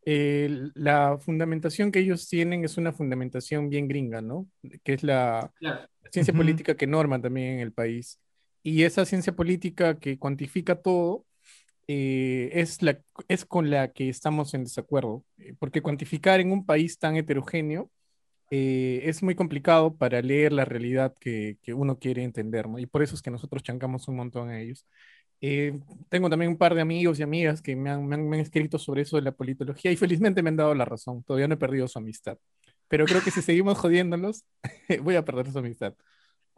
eh, 0.06 0.50
la 0.74 1.18
fundamentación 1.18 1.94
que 1.94 2.00
ellos 2.00 2.28
tienen 2.28 2.66
es 2.66 2.76
una 2.76 2.92
fundamentación 2.92 3.70
bien 3.70 3.88
gringa, 3.88 4.20
¿no? 4.20 4.46
Que 4.84 4.92
es 4.92 5.04
la 5.04 5.54
claro, 5.58 5.88
ciencia 6.12 6.34
Ujú. 6.34 6.42
política 6.42 6.76
que 6.76 6.86
norma 6.86 7.22
también 7.22 7.54
en 7.54 7.60
el 7.62 7.72
país. 7.72 8.20
Y 8.62 8.84
esa 8.84 9.06
ciencia 9.06 9.34
política 9.34 10.00
que 10.00 10.20
cuantifica 10.20 10.76
todo 10.76 11.24
eh, 11.88 12.50
es, 12.54 12.82
la, 12.82 13.00
es 13.28 13.46
con 13.46 13.70
la 13.70 13.92
que 13.94 14.10
estamos 14.10 14.54
en 14.54 14.64
desacuerdo, 14.64 15.24
eh, 15.38 15.54
porque 15.60 15.82
cuantificar 15.82 16.40
en 16.40 16.52
un 16.52 16.66
país 16.66 16.98
tan 17.00 17.16
heterogéneo 17.18 17.92
eh, 18.52 19.02
es 19.06 19.24
muy 19.24 19.36
complicado 19.36 19.96
para 19.98 20.22
leer 20.22 20.54
la 20.54 20.66
realidad 20.66 21.16
que, 21.20 21.58
que 21.64 21.74
uno 21.74 22.00
quiere 22.00 22.24
entender, 22.24 22.68
¿no? 22.70 22.80
Y 22.80 22.86
por 22.86 23.04
eso 23.04 23.16
es 23.16 23.22
que 23.22 23.32
nosotros 23.32 23.64
chancamos 23.64 24.08
un 24.08 24.18
montón 24.18 24.50
a 24.50 24.60
ellos. 24.62 24.86
Eh, 25.42 25.80
tengo 26.10 26.30
también 26.30 26.52
un 26.52 26.58
par 26.58 26.74
de 26.76 26.82
amigos 26.82 27.20
y 27.20 27.24
amigas 27.24 27.62
que 27.62 27.76
me 27.76 27.90
han, 27.92 28.08
me 28.08 28.16
han- 28.16 28.34
escrito 28.36 28.80
sobre 28.80 29.02
eso 29.04 29.18
de 29.18 29.24
la 29.24 29.32
politología 29.34 29.92
y 29.92 29.98
felizmente 29.98 30.42
me 30.44 30.50
han 30.50 30.56
dado 30.58 30.74
la 30.76 30.86
razón. 30.86 31.24
Todavía 31.24 31.48
no 31.48 31.56
he 31.56 31.58
perdido 31.58 31.88
su 31.88 32.00
amistad. 32.00 32.38
Pero 32.88 33.08
creo 33.08 33.22
que 33.24 33.32
si 33.32 33.42
seguimos 33.42 33.78
jodiéndolos, 33.78 34.46
voy 35.04 35.16
a 35.16 35.26
perder 35.26 35.52
su 35.52 35.60
amistad. 35.60 35.96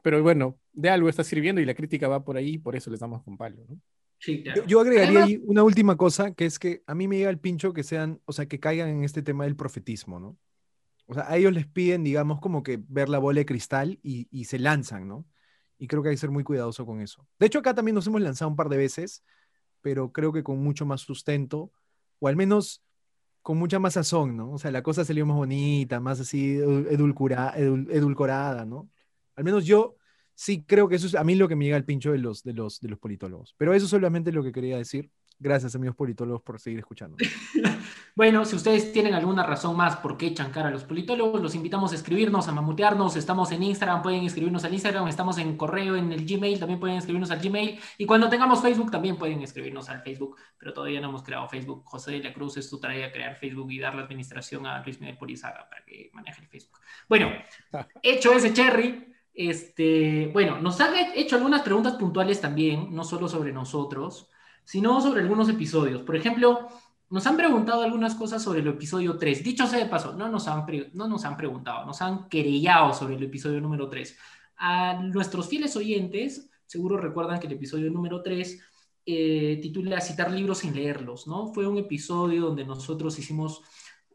Pero 0.04 0.24
bueno, 0.24 0.60
de 0.74 0.90
algo 0.90 1.10
está 1.10 1.24
sirviendo 1.24 1.62
y 1.62 1.66
la 1.66 1.76
crítica 1.76 2.08
va 2.08 2.24
por 2.24 2.38
ahí 2.38 2.58
por 2.58 2.76
eso 2.76 2.90
les 2.92 3.00
damos 3.02 3.24
con 3.24 3.38
palo. 3.38 3.58
Sí, 4.20 4.44
claro. 4.44 4.62
Yo, 4.64 4.68
yo 4.68 4.80
agregaría 4.82 5.20
Además- 5.22 5.28
ahí 5.28 5.42
una 5.46 5.64
última 5.64 5.96
cosa, 5.98 6.34
que 6.34 6.46
es 6.46 6.60
que 6.60 6.84
a 6.88 6.96
mí 6.96 7.08
me 7.08 7.18
llega 7.18 7.30
el 7.30 7.40
pincho 7.40 7.74
que 7.74 7.84
sean, 7.84 8.20
o 8.26 8.34
sea, 8.34 8.48
que 8.48 8.60
caigan 8.60 8.90
en 8.90 9.04
este 9.04 9.22
tema 9.22 9.44
del 9.46 9.56
profetismo, 9.56 10.20
¿no? 10.20 10.38
O 11.06 11.14
sea, 11.14 11.30
a 11.30 11.38
ellos 11.38 11.54
les 11.54 11.66
piden, 11.68 12.04
digamos, 12.04 12.40
como 12.42 12.64
que 12.64 12.80
ver 12.88 13.08
la 13.10 13.20
bola 13.20 13.40
de 13.40 13.46
cristal 13.46 14.00
y, 14.04 14.28
y 14.30 14.46
se 14.46 14.60
lanzan, 14.60 15.08
¿no? 15.08 15.26
Y 15.78 15.88
creo 15.88 16.02
que 16.04 16.10
hay 16.10 16.16
que 16.16 16.20
ser 16.20 16.32
muy 16.32 16.44
cuidadoso 16.44 16.86
con 16.86 17.00
eso. 17.02 17.26
De 17.40 17.46
hecho, 17.46 17.60
acá 17.60 17.74
también 17.74 17.96
nos 17.96 18.08
hemos 18.08 18.20
lanzado 18.22 18.50
un 18.50 18.58
par 18.58 18.68
de 18.68 18.78
veces, 18.78 19.24
pero 19.82 20.12
creo 20.12 20.34
que 20.34 20.44
con 20.44 20.58
mucho 20.58 20.86
más 20.86 21.02
sustento, 21.02 21.72
o 22.20 22.28
al 22.28 22.36
menos 22.36 22.84
con 23.42 23.58
mucha 23.58 23.80
más 23.80 23.94
sazón, 23.94 24.36
¿no? 24.36 24.52
O 24.52 24.58
sea, 24.58 24.72
la 24.72 24.82
cosa 24.84 25.06
salió 25.06 25.26
más 25.26 25.38
bonita, 25.38 26.02
más 26.02 26.20
así 26.20 26.58
edu- 26.58 26.88
edulcora- 26.90 27.54
edul- 27.56 27.88
edulcorada, 27.92 28.66
¿no? 28.66 28.90
Al 29.36 29.46
menos 29.46 29.66
yo 29.66 29.96
sí 30.38 30.64
creo 30.66 30.88
que 30.88 30.96
eso 30.96 31.08
es 31.08 31.16
a 31.16 31.24
mí 31.24 31.34
lo 31.34 31.48
que 31.48 31.56
me 31.56 31.66
llega 31.66 31.78
al 31.78 31.84
pincho 31.84 32.12
de 32.12 32.20
los, 32.20 32.44
de 32.44 32.54
los, 32.54 32.80
de 32.80 32.90
los 32.90 33.00
politólogos. 33.00 33.56
Pero 33.58 33.74
eso 33.74 33.88
solamente 33.88 34.30
es 34.30 34.36
lo 34.36 34.44
que 34.44 34.52
quería 34.52 34.78
decir. 34.78 35.10
Gracias, 35.40 35.76
amigos 35.76 35.96
politólogos, 35.96 36.42
por 36.42 36.60
seguir 36.60 36.80
escuchando. 36.80 37.18
Bueno, 38.16 38.46
si 38.46 38.56
ustedes 38.56 38.92
tienen 38.92 39.14
alguna 39.14 39.44
razón 39.44 39.78
más 39.78 39.98
por 39.98 40.18
qué 40.18 40.34
chancar 40.34 40.66
a 40.66 40.72
los 40.72 40.84
politólogos, 40.86 41.40
los 41.40 41.54
invitamos 41.54 41.92
a 41.92 41.96
escribirnos, 41.96 42.48
a 42.48 42.52
mamutearnos. 42.52 43.16
Estamos 43.16 43.52
en 43.52 43.62
Instagram, 43.62 44.02
pueden 44.02 44.24
escribirnos 44.24 44.64
al 44.66 44.74
Instagram, 44.74 45.08
estamos 45.08 45.38
en 45.38 45.56
correo, 45.56 45.96
en 45.96 46.12
el 46.12 46.26
Gmail, 46.26 46.60
también 46.60 46.80
pueden 46.80 46.98
escribirnos 46.98 47.30
al 47.30 47.40
Gmail. 47.40 47.80
Y 48.00 48.08
cuando 48.08 48.28
tengamos 48.28 48.64
Facebook, 48.64 48.90
también 48.90 49.18
pueden 49.18 49.44
escribirnos 49.44 49.88
al 49.90 50.02
Facebook, 50.02 50.36
pero 50.58 50.74
todavía 50.74 51.00
no 51.00 51.10
hemos 51.10 51.22
creado 51.22 51.48
Facebook. 51.48 51.84
José 51.86 52.14
de 52.14 52.24
la 52.24 52.34
Cruz 52.34 52.58
es 52.58 52.68
tu 52.68 52.80
tarea 52.80 53.12
crear 53.12 53.36
Facebook 53.36 53.72
y 53.72 53.78
dar 53.78 53.94
la 53.94 54.02
administración 54.02 54.66
a 54.66 54.84
Luis 54.84 55.00
Miguel 55.00 55.20
Polizaga 55.20 55.70
para 55.70 55.86
que 55.86 56.10
maneje 56.12 56.42
el 56.42 56.48
Facebook. 56.48 56.80
Bueno, 57.08 57.32
hecho 58.02 58.34
ese 58.34 58.52
cherry, 58.52 59.14
este, 59.38 60.32
bueno, 60.34 60.60
nos 60.60 60.82
han 60.82 60.96
hecho 61.16 61.36
algunas 61.36 61.62
preguntas 61.62 61.94
puntuales 61.94 62.42
también, 62.42 62.94
no 62.94 63.04
solo 63.04 63.30
sobre 63.30 63.54
nosotros, 63.54 64.32
sino 64.64 65.00
sobre 65.00 65.22
algunos 65.22 65.48
episodios. 65.48 66.02
Por 66.02 66.16
ejemplo, 66.16 66.68
nos 67.12 67.28
han 67.28 67.38
preguntado 67.38 67.84
algunas 67.84 68.16
cosas 68.16 68.42
sobre 68.42 68.62
el 68.62 68.68
episodio 68.68 69.16
3. 69.16 69.44
Dicho 69.44 69.68
sea 69.68 69.78
de 69.78 69.86
paso, 69.86 70.14
no 70.14 70.28
nos 70.28 70.48
han, 70.48 70.66
no 70.94 71.08
nos 71.08 71.24
han 71.24 71.38
preguntado, 71.38 71.86
nos 71.86 72.02
han 72.02 72.28
querellado 72.30 72.94
sobre 72.94 73.14
el 73.14 73.24
episodio 73.24 73.62
número 73.62 73.88
3. 73.88 74.18
A 74.58 74.96
nuestros 75.04 75.48
fieles 75.48 75.76
oyentes, 75.76 76.50
seguro 76.66 76.98
recuerdan 76.98 77.40
que 77.40 77.46
el 77.46 77.54
episodio 77.54 77.92
número 77.92 78.24
3 78.24 78.60
eh, 79.06 79.60
titula 79.62 80.02
Citar 80.02 80.32
libros 80.32 80.58
sin 80.58 80.74
leerlos, 80.74 81.28
¿no? 81.28 81.54
Fue 81.54 81.68
un 81.68 81.78
episodio 81.78 82.42
donde 82.42 82.66
nosotros 82.66 83.20
hicimos 83.20 83.62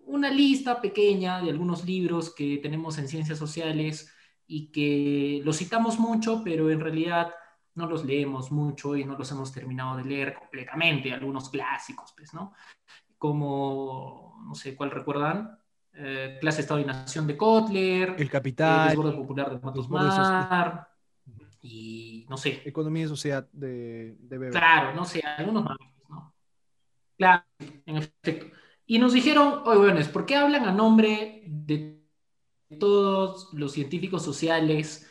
una 0.04 0.32
lista 0.32 0.80
pequeña 0.80 1.40
de 1.40 1.50
algunos 1.50 1.84
libros 1.84 2.34
que 2.34 2.58
tenemos 2.58 2.98
en 2.98 3.06
ciencias 3.06 3.38
sociales 3.38 4.12
y 4.52 4.66
que 4.66 5.40
los 5.46 5.56
citamos 5.56 5.98
mucho, 5.98 6.42
pero 6.44 6.68
en 6.68 6.78
realidad 6.78 7.32
no 7.74 7.86
los 7.86 8.04
leemos 8.04 8.52
mucho 8.52 8.94
y 8.94 9.02
no 9.02 9.16
los 9.16 9.30
hemos 9.32 9.50
terminado 9.50 9.96
de 9.96 10.04
leer 10.04 10.34
completamente, 10.34 11.10
algunos 11.10 11.48
clásicos, 11.48 12.12
pues, 12.14 12.34
¿no? 12.34 12.52
Como, 13.16 14.42
no 14.46 14.54
sé, 14.54 14.76
¿cuál 14.76 14.90
recuerdan? 14.90 15.58
Eh, 15.94 16.36
Clase, 16.38 16.60
Estado 16.60 16.80
y 16.80 16.84
Nación 16.84 17.26
de 17.26 17.34
Kotler. 17.34 18.14
El 18.18 18.28
Capital. 18.28 18.82
El 18.82 18.88
Desborde 18.90 19.16
Popular 19.16 19.50
de 19.50 19.58
Matos 19.58 19.88
Mar. 19.88 20.86
Y, 21.62 22.26
no 22.28 22.36
sé. 22.36 22.60
Economía 22.66 23.04
y 23.04 23.08
Sociedad 23.08 23.48
de, 23.52 24.16
de 24.18 24.38
Weber. 24.38 24.52
Claro, 24.52 24.94
no 24.94 25.06
sé, 25.06 25.22
algunos 25.22 25.64
más, 25.64 25.78
¿no? 26.10 26.34
Claro, 27.16 27.42
en 27.86 27.96
efecto. 27.96 28.54
Y 28.84 28.98
nos 28.98 29.14
dijeron, 29.14 29.62
oye, 29.64 29.78
bueno, 29.78 30.00
¿por 30.12 30.26
qué 30.26 30.36
hablan 30.36 30.66
a 30.66 30.72
nombre 30.72 31.42
de 31.46 31.91
todos 32.78 33.48
los 33.52 33.72
científicos 33.72 34.24
sociales? 34.24 35.06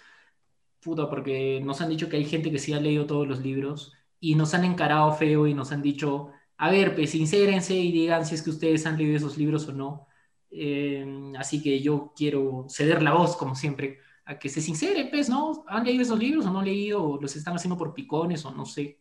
Puta, 0.81 1.09
porque 1.09 1.61
nos 1.63 1.81
han 1.81 1.89
dicho 1.89 2.09
que 2.09 2.17
hay 2.17 2.25
gente 2.25 2.51
que 2.51 2.59
sí 2.59 2.73
ha 2.73 2.79
leído 2.79 3.05
todos 3.05 3.27
los 3.27 3.39
libros 3.41 3.93
y 4.19 4.35
nos 4.35 4.53
han 4.53 4.65
encarado 4.65 5.13
feo 5.13 5.47
y 5.47 5.53
nos 5.53 5.71
han 5.71 5.81
dicho, 5.81 6.31
a 6.57 6.71
ver, 6.71 6.95
pues 6.95 7.11
sincérense 7.11 7.75
y 7.75 7.91
digan 7.91 8.25
si 8.25 8.35
es 8.35 8.41
que 8.43 8.51
ustedes 8.51 8.85
han 8.85 8.97
leído 8.97 9.17
esos 9.17 9.37
libros 9.37 9.67
o 9.67 9.73
no. 9.73 10.07
Eh, 10.51 11.33
así 11.37 11.61
que 11.61 11.81
yo 11.81 12.13
quiero 12.15 12.65
ceder 12.69 13.01
la 13.01 13.13
voz, 13.13 13.35
como 13.37 13.55
siempre, 13.55 13.99
a 14.25 14.37
que 14.37 14.49
se 14.49 14.61
sinceren, 14.61 15.09
pues, 15.09 15.29
¿no? 15.29 15.63
¿Han 15.67 15.83
leído 15.85 16.03
esos 16.03 16.19
libros 16.19 16.45
o 16.45 16.51
no 16.51 16.59
han 16.59 16.65
leído? 16.65 17.03
¿O 17.03 17.21
los 17.21 17.35
están 17.35 17.55
haciendo 17.55 17.77
por 17.77 17.93
picones 17.93 18.45
o 18.45 18.51
no 18.51 18.65
sé? 18.65 18.99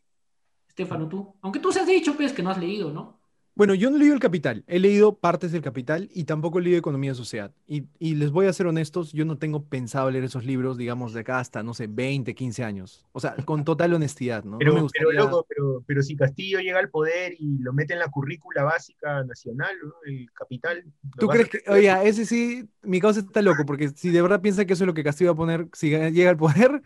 Estefano, 0.68 1.08
tú. 1.08 1.36
Aunque 1.42 1.60
tú 1.60 1.72
se 1.72 1.80
has 1.80 1.86
dicho, 1.86 2.16
pues, 2.16 2.32
que 2.32 2.42
no 2.42 2.50
has 2.50 2.58
leído, 2.58 2.92
¿no? 2.92 3.19
Bueno, 3.54 3.74
yo 3.74 3.90
no 3.90 3.96
he 3.96 3.98
leído 3.98 4.14
El 4.14 4.20
Capital, 4.20 4.64
he 4.66 4.78
leído 4.78 5.16
partes 5.16 5.52
del 5.52 5.60
Capital 5.60 6.08
y 6.14 6.24
tampoco 6.24 6.58
he 6.58 6.62
leído 6.62 6.78
Economía 6.78 7.12
y 7.12 7.14
Sociedad. 7.14 7.52
Y, 7.66 7.84
y, 7.98 8.14
les 8.14 8.30
voy 8.30 8.46
a 8.46 8.52
ser 8.52 8.66
honestos, 8.66 9.12
yo 9.12 9.24
no 9.24 9.38
tengo 9.38 9.64
pensado 9.64 10.10
leer 10.10 10.24
esos 10.24 10.44
libros, 10.44 10.78
digamos, 10.78 11.12
de 11.12 11.20
acá 11.20 11.40
hasta, 11.40 11.62
no 11.62 11.74
sé, 11.74 11.86
20, 11.86 12.34
15 12.34 12.64
años. 12.64 13.04
O 13.12 13.20
sea, 13.20 13.34
con 13.44 13.64
total 13.64 13.92
honestidad, 13.92 14.44
¿no? 14.44 14.58
Pero, 14.58 14.72
no 14.72 14.82
me 14.82 14.88
pero, 14.92 15.08
gustaría... 15.08 15.20
loco, 15.20 15.46
pero, 15.48 15.84
pero, 15.86 16.02
si 16.02 16.16
Castillo 16.16 16.60
llega 16.60 16.78
al 16.78 16.90
poder 16.90 17.34
y 17.38 17.58
lo 17.58 17.72
mete 17.72 17.92
en 17.92 17.98
la 17.98 18.08
currícula 18.08 18.62
básica 18.62 19.24
nacional, 19.24 19.76
¿no? 19.82 19.92
El 20.06 20.30
Capital. 20.32 20.84
¿Tú 21.18 21.26
crees 21.28 21.48
que, 21.48 21.62
oye, 21.68 21.92
ese 22.08 22.24
sí, 22.24 22.68
mi 22.82 23.00
causa 23.00 23.20
está 23.20 23.42
loco, 23.42 23.66
porque 23.66 23.88
si 23.90 24.10
de 24.10 24.22
verdad 24.22 24.40
piensa 24.40 24.64
que 24.64 24.72
eso 24.72 24.84
es 24.84 24.88
lo 24.88 24.94
que 24.94 25.04
Castillo 25.04 25.30
va 25.30 25.34
a 25.34 25.36
poner, 25.36 25.68
si 25.72 25.90
llega 25.90 26.30
al 26.30 26.36
poder, 26.36 26.82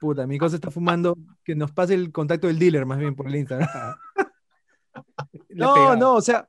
puta, 0.00 0.26
mi 0.26 0.38
causa 0.38 0.56
está 0.56 0.70
fumando, 0.70 1.16
que 1.44 1.54
nos 1.54 1.72
pase 1.72 1.94
el 1.94 2.12
contacto 2.12 2.48
del 2.48 2.58
dealer 2.58 2.86
más 2.86 2.98
bien 2.98 3.14
por 3.14 3.28
el 3.28 3.36
Instagram. 3.36 3.68
no, 5.50 5.96
no, 5.96 6.14
o 6.14 6.20
sea... 6.20 6.48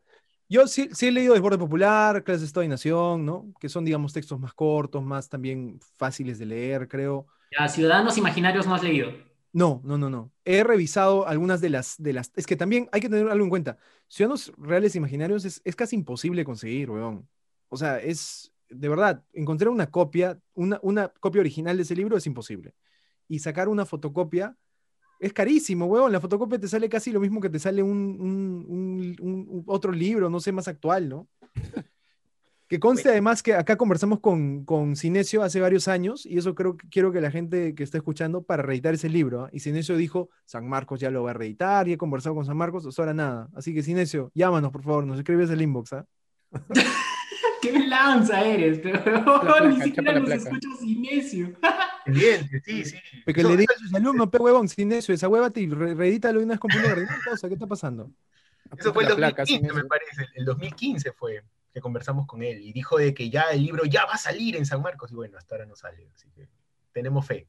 Yo 0.51 0.65
sí, 0.65 0.89
sí, 0.93 1.09
he 1.09 1.11
leído 1.11 1.35
Desborde 1.35 1.59
Popular, 1.59 2.23
Clases 2.23 2.41
de 2.41 2.47
Estado 2.47 2.63
y 2.63 2.67
Nación, 2.67 3.23
¿no? 3.23 3.53
Que 3.59 3.69
son, 3.69 3.85
digamos, 3.85 4.13
textos 4.13 4.39
más 4.39 4.51
cortos, 4.51 5.03
más 5.03 5.29
también 5.29 5.79
fáciles 5.95 6.39
de 6.39 6.47
leer, 6.47 6.87
creo. 6.87 7.27
Ya, 7.55 7.67
Ciudadanos 7.67 8.17
Imaginarios 8.17 8.65
no 8.65 8.73
has 8.73 8.81
leído. 8.81 9.11
No, 9.53 9.79
no, 9.83 9.99
no, 9.99 10.09
no. 10.09 10.31
He 10.45 10.63
revisado 10.63 11.27
algunas 11.27 11.61
de 11.61 11.69
las, 11.69 12.01
de 12.01 12.13
las... 12.13 12.31
Es 12.35 12.47
que 12.47 12.55
también 12.55 12.89
hay 12.91 12.99
que 12.99 13.09
tener 13.09 13.29
algo 13.29 13.43
en 13.43 13.51
cuenta. 13.51 13.77
Ciudadanos 14.07 14.51
Reales 14.57 14.95
Imaginarios 14.95 15.45
es, 15.45 15.61
es 15.63 15.75
casi 15.75 15.95
imposible 15.95 16.43
conseguir, 16.43 16.89
weón. 16.89 17.29
O 17.67 17.77
sea, 17.77 17.99
es... 17.99 18.51
De 18.69 18.89
verdad, 18.89 19.23
encontrar 19.33 19.69
una 19.69 19.91
copia, 19.91 20.39
una, 20.55 20.79
una 20.81 21.09
copia 21.09 21.41
original 21.41 21.77
de 21.77 21.83
ese 21.83 21.95
libro 21.95 22.17
es 22.17 22.25
imposible. 22.25 22.73
Y 23.27 23.37
sacar 23.37 23.69
una 23.69 23.85
fotocopia 23.85 24.57
es 25.19 25.33
carísimo, 25.33 25.85
weón. 25.85 26.11
La 26.11 26.19
fotocopia 26.19 26.59
te 26.59 26.67
sale 26.67 26.89
casi 26.89 27.11
lo 27.11 27.19
mismo 27.19 27.41
que 27.41 27.49
te 27.49 27.59
sale 27.59 27.83
un, 27.83 28.17
un, 28.19 29.15
un, 29.19 29.47
un 29.49 29.63
otro 29.67 29.91
libro, 29.91 30.29
no 30.29 30.39
sé, 30.39 30.51
más 30.51 30.67
actual, 30.67 31.09
¿no? 31.09 31.27
que 32.69 32.79
conste 32.79 33.09
además 33.09 33.41
que 33.41 33.55
acá 33.55 33.77
conversamos 33.77 34.19
con, 34.19 34.63
con 34.63 34.95
Cinesio 34.95 35.41
hace 35.41 35.59
varios 35.59 35.87
años, 35.87 36.23
y 36.25 36.37
eso 36.37 36.53
creo 36.53 36.77
que 36.77 36.87
quiero 36.87 37.11
que 37.11 37.19
la 37.19 37.31
gente 37.31 37.73
que 37.73 37.81
está 37.81 37.97
escuchando 37.97 38.43
para 38.43 38.61
reeditar 38.61 38.93
ese 38.93 39.09
libro. 39.09 39.47
¿eh? 39.47 39.49
Y 39.53 39.59
Cinesio 39.59 39.97
dijo, 39.97 40.29
San 40.45 40.69
Marcos 40.69 40.99
ya 40.99 41.09
lo 41.09 41.23
va 41.23 41.31
a 41.31 41.33
reeditar, 41.33 41.87
y 41.87 41.93
he 41.93 41.97
conversado 41.97 42.35
con 42.35 42.45
San 42.45 42.55
Marcos, 42.55 42.85
eso 42.85 43.01
ahora 43.01 43.15
nada. 43.15 43.49
Así 43.55 43.73
que 43.73 43.81
Cinesio, 43.81 44.31
llámanos, 44.35 44.71
por 44.71 44.83
favor, 44.83 45.03
nos 45.05 45.17
escribes 45.17 45.49
el 45.49 45.63
inbox, 45.63 45.93
¿ah? 45.93 46.05
¡Qué 47.61 47.79
lanza 47.87 48.41
eres! 48.41 48.79
Pero 48.79 49.23
placa, 49.23 49.61
ni 49.67 49.81
siquiera 49.81 50.19
nos 50.19 50.29
escucha 50.29 50.69
Cinesio. 50.79 51.55
Evidente, 52.05 52.61
sí, 52.65 52.85
sí. 52.85 52.97
Porque 53.25 53.43
le 53.43 53.57
diga 53.57 53.73
a 53.75 53.79
sus 53.79 53.93
alumnos, 53.93 54.29
pe 54.29 54.37
huevón, 54.37 54.67
sin 54.67 54.91
eso, 54.91 55.13
esa 55.13 55.27
hueva 55.27 55.49
te 55.49 55.67
reedítalo 55.67 56.39
y 56.39 56.43
una 56.43 56.53
vez 56.53 56.59
con 56.59 56.71
cosa, 57.23 57.47
¿qué 57.47 57.53
está 57.53 57.67
pasando? 57.67 58.11
Eso 58.77 58.93
fue 58.93 59.03
el 59.03 59.09
2015, 59.09 59.59
placa, 59.59 59.73
me 59.73 59.85
parece. 59.85 60.27
El 60.35 60.45
2015 60.45 61.11
fue 61.13 61.43
que 61.73 61.81
conversamos 61.81 62.27
con 62.27 62.43
él 62.43 62.61
y 62.61 62.71
dijo 62.71 62.97
de 62.97 63.13
que 63.13 63.29
ya 63.29 63.43
el 63.51 63.63
libro 63.63 63.85
ya 63.85 64.05
va 64.05 64.13
a 64.13 64.17
salir 64.17 64.55
en 64.55 64.65
San 64.65 64.81
Marcos 64.81 65.11
y 65.11 65.15
bueno, 65.15 65.37
hasta 65.37 65.55
ahora 65.55 65.65
no 65.65 65.75
sale, 65.75 66.09
así 66.13 66.29
que 66.35 66.47
tenemos 66.91 67.25
fe. 67.25 67.47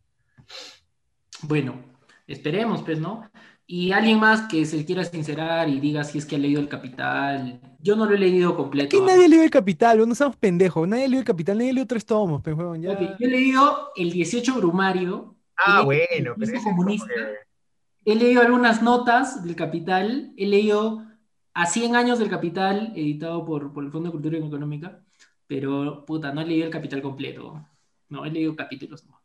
Bueno, 1.43 1.83
esperemos, 2.27 2.83
pues, 2.83 2.99
¿no? 2.99 3.31
Y 3.73 3.93
alguien 3.93 4.19
más 4.19 4.49
que 4.49 4.67
se 4.67 4.85
quiera 4.85 5.05
sincerar 5.05 5.69
y 5.69 5.79
diga 5.79 6.03
si 6.03 6.19
es 6.19 6.27
que 6.27 6.35
ha 6.35 6.41
leído 6.41 6.61
El 6.61 6.69
Capital. 6.69 7.61
Yo 7.79 7.95
no 7.95 8.05
lo 8.05 8.17
he 8.17 8.19
leído 8.19 8.57
completo. 8.57 8.99
¿Qué 8.99 9.01
nadie 9.01 9.29
leído 9.29 9.45
El 9.45 9.51
Capital? 9.51 10.09
No 10.09 10.15
somos 10.17 10.35
pendejos. 10.35 10.89
Nadie 10.89 11.07
leído 11.07 11.21
El 11.21 11.25
Capital, 11.25 11.57
nadie 11.57 11.73
leído 11.73 11.87
tres 11.87 12.05
tomos. 12.05 12.43
Pues, 12.43 12.57
bueno, 12.57 12.75
ya... 12.75 12.95
okay. 12.95 13.11
Yo 13.17 13.29
he 13.29 13.31
leído 13.31 13.91
El 13.95 14.11
18 14.11 14.57
Brumario. 14.57 15.37
Ah, 15.57 15.83
bueno, 15.83 16.35
pero 16.37 16.53
ese 16.53 16.65
comunista. 16.65 17.07
Que... 17.07 18.11
He 18.11 18.17
leído 18.17 18.43
algunas 18.43 18.83
notas 18.83 19.45
del 19.45 19.55
Capital. 19.55 20.33
He 20.37 20.49
leído 20.49 21.07
A 21.55 21.67
100 21.67 21.95
años 21.95 22.19
del 22.19 22.29
Capital, 22.29 22.93
editado 22.97 23.45
por, 23.45 23.73
por 23.73 23.85
el 23.85 23.93
Fondo 23.93 24.09
de 24.09 24.13
Cultura 24.15 24.37
Económica. 24.37 25.01
Pero, 25.47 26.05
puta, 26.05 26.35
no 26.35 26.41
he 26.41 26.45
leído 26.45 26.67
El 26.67 26.73
Capital 26.73 27.03
completo. 27.03 27.65
No, 28.09 28.25
he 28.25 28.33
leído 28.33 28.57
capítulos. 28.57 29.07
No. 29.07 29.21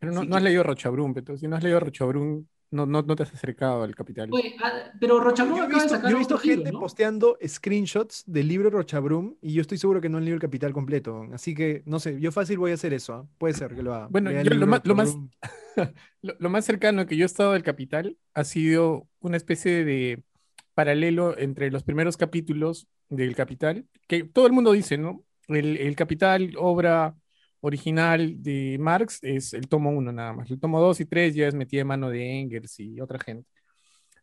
Pero 0.00 0.10
no, 0.10 0.24
no 0.24 0.34
has 0.34 0.42
leído 0.42 0.64
Rochabrún, 0.64 1.14
pero 1.14 1.36
si 1.36 1.46
no 1.46 1.54
has 1.54 1.62
leído 1.62 1.78
Rochabrún, 1.78 2.48
no, 2.70 2.86
no, 2.86 3.02
no, 3.02 3.16
te 3.16 3.24
has 3.24 3.32
acercado 3.32 3.82
al 3.82 3.94
capital. 3.94 4.28
Oye, 4.32 4.54
ah, 4.62 4.92
pero 5.00 5.20
Rochabrún 5.20 5.58
yo 5.58 5.64
he 5.64 5.68
visto, 5.68 6.00
yo 6.02 6.16
he 6.16 6.18
visto 6.18 6.38
gente 6.38 6.56
libro, 6.56 6.72
¿no? 6.72 6.80
posteando 6.80 7.38
screenshots 7.46 8.24
del 8.26 8.48
libro 8.48 8.70
Rochabrún 8.70 9.36
y 9.40 9.54
yo 9.54 9.60
estoy 9.60 9.78
seguro 9.78 10.00
que 10.00 10.08
no 10.08 10.18
han 10.18 10.24
leído 10.24 10.36
el 10.36 10.40
capital 10.40 10.72
completo. 10.72 11.26
Así 11.32 11.54
que, 11.54 11.82
no 11.86 11.98
sé, 11.98 12.20
yo 12.20 12.30
fácil 12.32 12.58
voy 12.58 12.70
a 12.70 12.74
hacer 12.74 12.92
eso. 12.92 13.22
¿eh? 13.22 13.34
Puede 13.38 13.54
ser 13.54 13.74
que 13.74 13.82
lo 13.82 13.94
haga. 13.94 14.08
Bueno, 14.08 14.30
yo 14.30 14.54
lo, 14.54 14.66
más, 14.66 14.80
lo, 14.84 14.94
más, 14.94 15.16
lo, 16.22 16.34
lo, 16.38 16.50
más 16.50 16.64
cercano 16.64 17.06
que 17.06 17.16
yo 17.16 17.24
he 17.24 17.26
estado 17.26 17.52
del 17.52 17.62
capital 17.62 18.16
ha 18.34 18.44
sido 18.44 19.08
una 19.20 19.36
especie 19.36 19.84
de 19.84 20.22
paralelo 20.74 21.36
entre 21.36 21.70
los 21.70 21.82
primeros 21.82 22.16
capítulos 22.16 22.86
del 23.08 23.34
capital, 23.34 23.86
que 24.06 24.24
todo 24.24 24.46
el 24.46 24.52
mundo 24.52 24.72
dice, 24.72 24.96
¿no? 24.96 25.24
El, 25.48 25.76
el 25.76 25.96
capital, 25.96 26.52
obra 26.56 27.16
original 27.60 28.42
de 28.42 28.76
Marx 28.80 29.18
es 29.22 29.52
el 29.52 29.68
tomo 29.68 29.90
1 29.90 30.12
nada 30.12 30.32
más. 30.32 30.50
El 30.50 30.60
tomo 30.60 30.80
2 30.80 31.00
y 31.00 31.04
3 31.06 31.34
ya 31.34 31.48
es 31.48 31.54
metida 31.54 31.80
de 31.80 31.84
mano 31.84 32.10
de 32.10 32.40
Engels 32.40 32.80
y 32.80 33.00
otra 33.00 33.18
gente. 33.18 33.48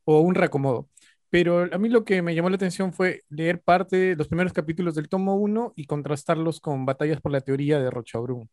O 0.05 0.21
un 0.21 0.35
reacomodo. 0.35 0.89
Pero 1.29 1.67
a 1.73 1.77
mí 1.77 1.89
lo 1.89 2.05
que 2.05 2.21
me 2.21 2.33
llamó 2.33 2.49
la 2.49 2.55
atención 2.55 2.93
fue 2.93 3.23
leer 3.29 3.61
parte 3.61 3.97
de 3.97 4.15
los 4.15 4.27
primeros 4.27 4.53
capítulos 4.53 4.95
del 4.95 5.09
tomo 5.09 5.35
1 5.35 5.73
y 5.75 5.85
contrastarlos 5.85 6.59
con 6.61 6.85
Batallas 6.85 7.21
por 7.21 7.31
la 7.31 7.41
Teoría 7.41 7.79
de 7.79 7.89
Rochabrún. 7.91 8.49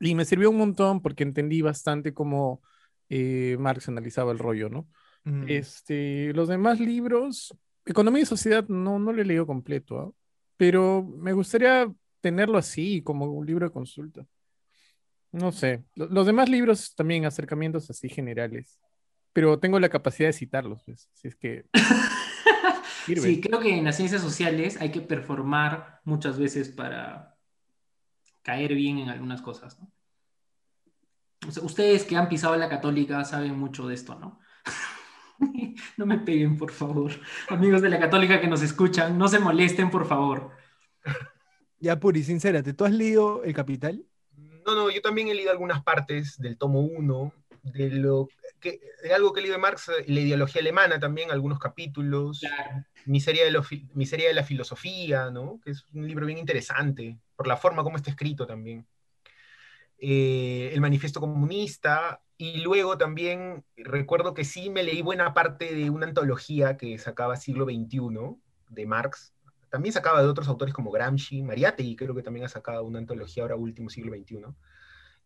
Y 0.00 0.14
me 0.14 0.24
sirvió 0.24 0.50
un 0.50 0.58
montón 0.58 1.02
porque 1.02 1.24
entendí 1.24 1.62
bastante 1.62 2.14
cómo 2.14 2.62
eh, 3.08 3.56
Marx 3.58 3.88
analizaba 3.88 4.32
el 4.32 4.38
rollo, 4.38 4.68
¿no? 4.68 4.88
Mm. 5.24 5.44
Este, 5.48 6.32
los 6.34 6.48
demás 6.48 6.78
libros, 6.78 7.56
Economía 7.84 8.22
y 8.22 8.26
Sociedad, 8.26 8.66
no, 8.68 8.98
no 8.98 9.12
lo 9.12 9.22
he 9.22 9.24
leído 9.24 9.46
completo, 9.46 10.08
¿eh? 10.08 10.12
pero 10.56 11.02
me 11.02 11.32
gustaría 11.32 11.92
tenerlo 12.26 12.58
así, 12.58 13.02
como 13.02 13.26
un 13.26 13.46
libro 13.46 13.66
de 13.66 13.72
consulta. 13.72 14.26
No 15.30 15.52
sé. 15.52 15.84
Los 15.94 16.26
demás 16.26 16.48
libros 16.48 16.92
también 16.96 17.24
acercamientos 17.24 17.88
así 17.88 18.08
generales. 18.08 18.80
Pero 19.32 19.60
tengo 19.60 19.78
la 19.78 19.88
capacidad 19.88 20.28
de 20.28 20.32
citarlos, 20.32 20.82
pues. 20.82 21.08
Si 21.12 21.28
es 21.28 21.36
que. 21.36 21.66
sí, 23.06 23.40
creo 23.40 23.60
que 23.60 23.76
en 23.76 23.84
las 23.84 23.96
ciencias 23.96 24.22
sociales 24.22 24.76
hay 24.80 24.90
que 24.90 25.02
performar 25.02 26.00
muchas 26.02 26.36
veces 26.36 26.68
para 26.68 27.36
caer 28.42 28.74
bien 28.74 28.98
en 28.98 29.08
algunas 29.08 29.40
cosas, 29.40 29.78
¿no? 29.78 29.92
O 31.46 31.52
sea, 31.52 31.62
ustedes 31.62 32.02
que 32.04 32.16
han 32.16 32.28
pisado 32.28 32.56
la 32.56 32.68
católica 32.68 33.24
saben 33.24 33.56
mucho 33.56 33.86
de 33.86 33.94
esto, 33.94 34.16
¿no? 34.16 34.40
no 35.96 36.06
me 36.06 36.18
peguen, 36.18 36.56
por 36.56 36.72
favor. 36.72 37.12
Amigos 37.50 37.82
de 37.82 37.90
la 37.90 38.00
católica 38.00 38.40
que 38.40 38.48
nos 38.48 38.62
escuchan, 38.62 39.16
no 39.16 39.28
se 39.28 39.38
molesten, 39.38 39.90
por 39.90 40.08
favor. 40.08 40.50
Ya, 41.78 42.00
Puri, 42.00 42.22
sincérate, 42.22 42.72
¿tú 42.72 42.84
has 42.84 42.92
leído 42.92 43.44
El 43.44 43.54
Capital? 43.54 44.04
No, 44.64 44.74
no, 44.74 44.90
yo 44.90 45.00
también 45.00 45.28
he 45.28 45.34
leído 45.34 45.50
algunas 45.50 45.82
partes 45.82 46.38
del 46.38 46.56
tomo 46.56 46.80
1, 46.80 47.32
de, 47.62 47.90
lo 47.90 48.28
que, 48.60 48.80
de 49.02 49.14
algo 49.14 49.32
que 49.32 49.40
he 49.40 49.42
leído 49.42 49.56
de 49.56 49.62
Marx, 49.62 49.90
la 50.06 50.20
ideología 50.20 50.60
alemana 50.60 50.98
también, 50.98 51.30
algunos 51.30 51.58
capítulos, 51.58 52.40
claro. 52.40 52.84
Miseria, 53.04 53.44
de 53.44 53.50
lo, 53.50 53.62
Miseria 53.94 54.28
de 54.28 54.34
la 54.34 54.42
Filosofía, 54.42 55.30
¿no? 55.30 55.60
que 55.64 55.70
es 55.70 55.84
un 55.94 56.06
libro 56.06 56.26
bien 56.26 56.38
interesante, 56.38 57.18
por 57.36 57.46
la 57.46 57.56
forma 57.56 57.84
como 57.84 57.96
está 57.96 58.10
escrito 58.10 58.46
también. 58.46 58.86
Eh, 59.98 60.70
el 60.72 60.80
Manifiesto 60.80 61.20
Comunista, 61.20 62.20
y 62.38 62.58
luego 62.58 62.98
también 62.98 63.64
recuerdo 63.76 64.34
que 64.34 64.44
sí 64.44 64.68
me 64.68 64.82
leí 64.82 65.00
buena 65.00 65.32
parte 65.32 65.74
de 65.74 65.88
una 65.88 66.06
antología 66.06 66.76
que 66.76 66.98
sacaba 66.98 67.36
siglo 67.36 67.64
XXI 67.64 68.36
de 68.68 68.86
Marx, 68.86 69.32
también 69.70 69.92
sacaba 69.92 70.22
de 70.22 70.28
otros 70.28 70.48
autores 70.48 70.74
como 70.74 70.90
Gramsci, 70.90 71.42
Mariátegui 71.42 71.96
creo 71.96 72.14
que 72.14 72.22
también 72.22 72.46
ha 72.46 72.48
sacado 72.48 72.84
una 72.84 72.98
antología 72.98 73.42
ahora 73.42 73.56
último 73.56 73.90
siglo 73.90 74.16
XXI. 74.16 74.44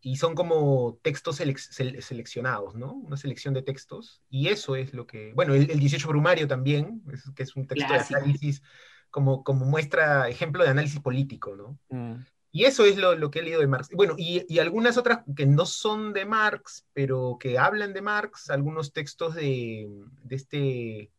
y 0.03 0.17
son 0.17 0.33
como 0.33 0.97
textos 1.03 1.35
seleccionados, 1.35 2.75
¿no? 2.75 2.93
Una 2.93 3.17
selección 3.17 3.53
de 3.53 3.61
textos. 3.61 4.23
Y 4.31 4.47
eso 4.47 4.75
es 4.75 4.93
lo 4.93 5.05
que, 5.05 5.31
bueno, 5.35 5.53
el, 5.53 5.79
18 5.79 6.07
Brumario 6.07 6.47
también, 6.47 7.03
que 7.35 7.43
es 7.43 7.55
un 7.55 7.67
texto 7.67 7.93
de 7.93 7.99
análisis, 7.99 8.63
como, 9.11 9.43
como 9.43 9.65
muestra, 9.65 10.27
ejemplo 10.27 10.63
de 10.63 10.71
análisis 10.71 10.99
político, 10.99 11.55
¿no? 11.55 11.77
Mm. 11.89 12.23
Y 12.53 12.65
eso 12.65 12.83
es 12.83 12.97
lo, 12.97 13.15
lo, 13.15 13.31
que 13.31 13.39
he 13.39 13.43
leído 13.43 13.61
de 13.61 13.67
Marx. 13.67 13.89
Bueno, 13.93 14.15
y, 14.17 14.43
y, 14.53 14.59
algunas 14.59 14.97
otras 14.97 15.19
que 15.35 15.45
no 15.45 15.65
son 15.65 16.11
de 16.11 16.25
Marx, 16.25 16.85
pero 16.93 17.37
que 17.39 17.57
hablan 17.57 17.93
de 17.93 18.01
Marx, 18.01 18.49
algunos 18.49 18.91
textos 18.91 19.35
de, 19.35 19.87
de 20.23 20.35
este, 20.35 21.11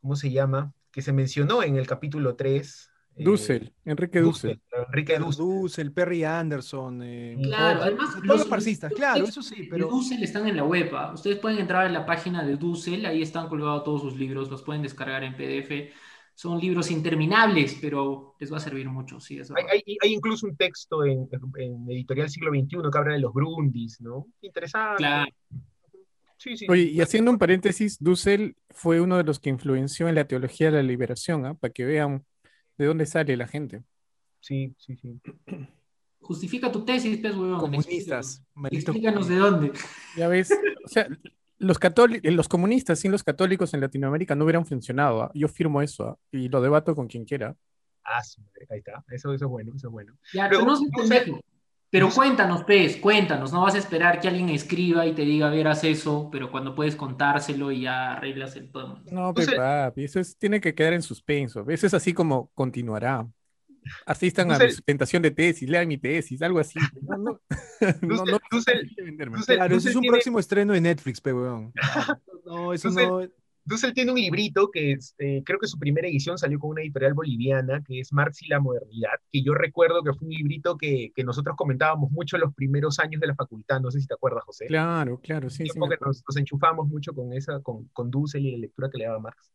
¿cómo 0.00 0.14
se 0.14 0.30
llama? 0.30 0.72
Que 0.92 1.02
se 1.02 1.12
mencionó 1.12 1.62
en 1.62 1.76
el 1.76 1.86
capítulo 1.86 2.36
3, 2.36 2.92
eh, 3.14 3.24
Dussel, 3.24 3.74
Enrique 3.84 4.20
Dussel. 4.20 4.60
Enrique 4.88 5.18
Dussel. 5.18 5.92
Perry 5.92 6.24
Anderson. 6.24 7.02
Eh, 7.02 7.36
claro, 7.42 7.82
además. 7.82 8.16
Los 8.22 8.48
marxistas, 8.48 8.92
claro, 8.92 9.24
eso 9.24 9.42
sí. 9.42 9.68
Pero... 9.70 9.88
Dussel 9.88 10.22
están 10.22 10.46
en 10.48 10.56
la 10.56 10.64
web. 10.64 10.90
¿ah? 10.94 11.12
Ustedes 11.12 11.38
pueden 11.38 11.58
entrar 11.58 11.86
en 11.86 11.92
la 11.92 12.06
página 12.06 12.44
de 12.44 12.56
Dussel, 12.56 13.04
ahí 13.04 13.22
están 13.22 13.48
colgados 13.48 13.84
todos 13.84 14.00
sus 14.00 14.16
libros, 14.16 14.50
los 14.50 14.62
pueden 14.62 14.82
descargar 14.82 15.24
en 15.24 15.34
PDF. 15.34 15.92
Son 16.34 16.58
libros 16.58 16.90
interminables, 16.90 17.76
pero 17.80 18.34
les 18.40 18.50
va 18.50 18.56
a 18.56 18.60
servir 18.60 18.88
mucho, 18.88 19.20
sí. 19.20 19.38
hay, 19.38 19.82
hay, 20.02 20.12
incluso 20.14 20.46
un 20.46 20.56
texto 20.56 21.04
en, 21.04 21.28
Editorial 21.90 22.30
Siglo 22.30 22.50
XXI 22.50 22.90
que 22.90 22.98
habla 22.98 23.12
de 23.12 23.20
los 23.20 23.34
Brundis, 23.34 24.00
¿no? 24.00 24.26
Interesante. 24.40 24.96
Claro. 24.96 25.30
Sí, 26.42 26.56
sí. 26.56 26.66
Oye, 26.68 26.82
y 26.82 27.00
haciendo 27.00 27.30
un 27.30 27.38
paréntesis, 27.38 27.98
Dussel 28.00 28.56
fue 28.70 29.00
uno 29.00 29.16
de 29.16 29.22
los 29.22 29.38
que 29.38 29.48
influenció 29.48 30.08
en 30.08 30.16
la 30.16 30.26
teología 30.26 30.72
de 30.72 30.78
la 30.78 30.82
liberación, 30.82 31.46
¿ah? 31.46 31.54
para 31.54 31.72
que 31.72 31.84
vean 31.84 32.24
¿De 32.82 32.86
dónde 32.86 33.06
sale 33.06 33.36
la 33.36 33.46
gente? 33.46 33.84
Sí, 34.40 34.74
sí, 34.76 34.96
sí. 34.96 35.20
Justifica 36.20 36.72
tu 36.72 36.84
tesis, 36.84 37.18
pues, 37.20 37.36
weón. 37.36 37.60
Comunistas. 37.60 38.44
Explícanos 38.72 39.28
de 39.28 39.36
dónde. 39.36 39.72
Ya 40.16 40.26
ves, 40.26 40.50
o 40.84 40.88
sea, 40.88 41.06
los, 41.58 41.78
los 42.22 42.48
comunistas 42.48 42.98
sin 42.98 43.12
los 43.12 43.22
católicos 43.22 43.72
en 43.74 43.80
Latinoamérica 43.80 44.34
no 44.34 44.44
hubieran 44.44 44.66
funcionado. 44.66 45.22
¿ah? 45.22 45.30
Yo 45.32 45.46
firmo 45.46 45.82
eso 45.82 46.08
¿ah? 46.08 46.18
y 46.32 46.48
lo 46.48 46.60
debato 46.60 46.96
con 46.96 47.06
quien 47.06 47.24
quiera. 47.24 47.56
Ah, 48.04 48.20
ahí 48.68 48.78
está. 48.78 49.04
Eso, 49.10 49.32
eso 49.32 49.44
es 49.44 49.50
bueno, 49.50 49.72
eso 49.76 49.86
es 49.86 49.92
bueno. 49.92 50.16
Ya, 50.32 50.48
pero, 50.48 50.64
no, 50.64 50.76
pero 51.92 52.08
cuéntanos, 52.08 52.64
Pez, 52.64 52.96
cuéntanos, 52.96 53.52
no 53.52 53.60
vas 53.60 53.74
a 53.74 53.78
esperar 53.78 54.18
que 54.18 54.26
alguien 54.26 54.48
escriba 54.48 55.06
y 55.06 55.12
te 55.12 55.26
diga, 55.26 55.50
verás 55.50 55.84
eso, 55.84 56.30
pero 56.32 56.50
cuando 56.50 56.74
puedes 56.74 56.96
contárselo 56.96 57.70
y 57.70 57.82
ya 57.82 58.14
arreglas 58.14 58.56
el 58.56 58.70
todo. 58.70 58.98
No, 59.10 59.34
pero 59.34 59.54
papi, 59.54 60.04
eso 60.04 60.18
tiene 60.38 60.58
que 60.58 60.74
quedar 60.74 60.94
en 60.94 61.02
suspenso. 61.02 61.66
Eso 61.68 61.86
es 61.86 61.92
así 61.92 62.14
como 62.14 62.50
continuará. 62.54 63.28
Asistan 64.06 64.50
a 64.52 64.58
mi 64.58 64.74
tentación 64.86 65.22
de 65.22 65.32
tesis, 65.32 65.68
lean 65.68 65.86
mi 65.86 65.98
tesis, 65.98 66.40
algo 66.40 66.60
así. 66.60 66.78
No, 67.02 67.18
no, 67.18 67.40
no, 68.00 68.24
no, 68.24 68.40
claro, 69.44 69.76
eso 69.76 69.90
es 69.90 69.94
un 69.96 70.04
próximo 70.04 70.38
estreno 70.38 70.72
de 70.72 70.80
Netflix, 70.80 71.20
pero 71.20 71.70
No, 72.46 72.72
eso 72.72 72.88
no. 72.90 73.28
Dussel 73.64 73.94
tiene 73.94 74.10
un 74.10 74.18
librito 74.18 74.70
que 74.70 74.92
este, 74.92 75.42
creo 75.44 75.58
que 75.58 75.68
su 75.68 75.78
primera 75.78 76.08
edición 76.08 76.36
salió 76.36 76.58
con 76.58 76.70
una 76.70 76.82
editorial 76.82 77.14
boliviana, 77.14 77.82
que 77.86 78.00
es 78.00 78.12
Marx 78.12 78.42
y 78.42 78.48
la 78.48 78.58
modernidad, 78.58 79.20
que 79.30 79.42
yo 79.42 79.54
recuerdo 79.54 80.02
que 80.02 80.12
fue 80.12 80.26
un 80.26 80.34
librito 80.34 80.76
que, 80.76 81.12
que 81.14 81.22
nosotros 81.22 81.54
comentábamos 81.56 82.10
mucho 82.10 82.36
en 82.36 82.42
los 82.42 82.54
primeros 82.54 82.98
años 82.98 83.20
de 83.20 83.28
la 83.28 83.34
facultad, 83.36 83.80
no 83.80 83.90
sé 83.90 84.00
si 84.00 84.06
te 84.06 84.14
acuerdas, 84.14 84.42
José. 84.44 84.66
Claro, 84.66 85.20
claro, 85.20 85.48
sí. 85.48 85.64
sí 85.66 85.78
nos, 85.78 85.88
nos, 86.00 86.36
enchufamos 86.36 86.88
mucho 86.88 87.14
con 87.14 87.32
esa, 87.32 87.60
con, 87.60 87.84
con 87.92 88.10
Dussel 88.10 88.44
y 88.44 88.52
la 88.52 88.58
lectura 88.58 88.90
que 88.90 88.98
le 88.98 89.04
daba 89.04 89.20
Marx. 89.20 89.52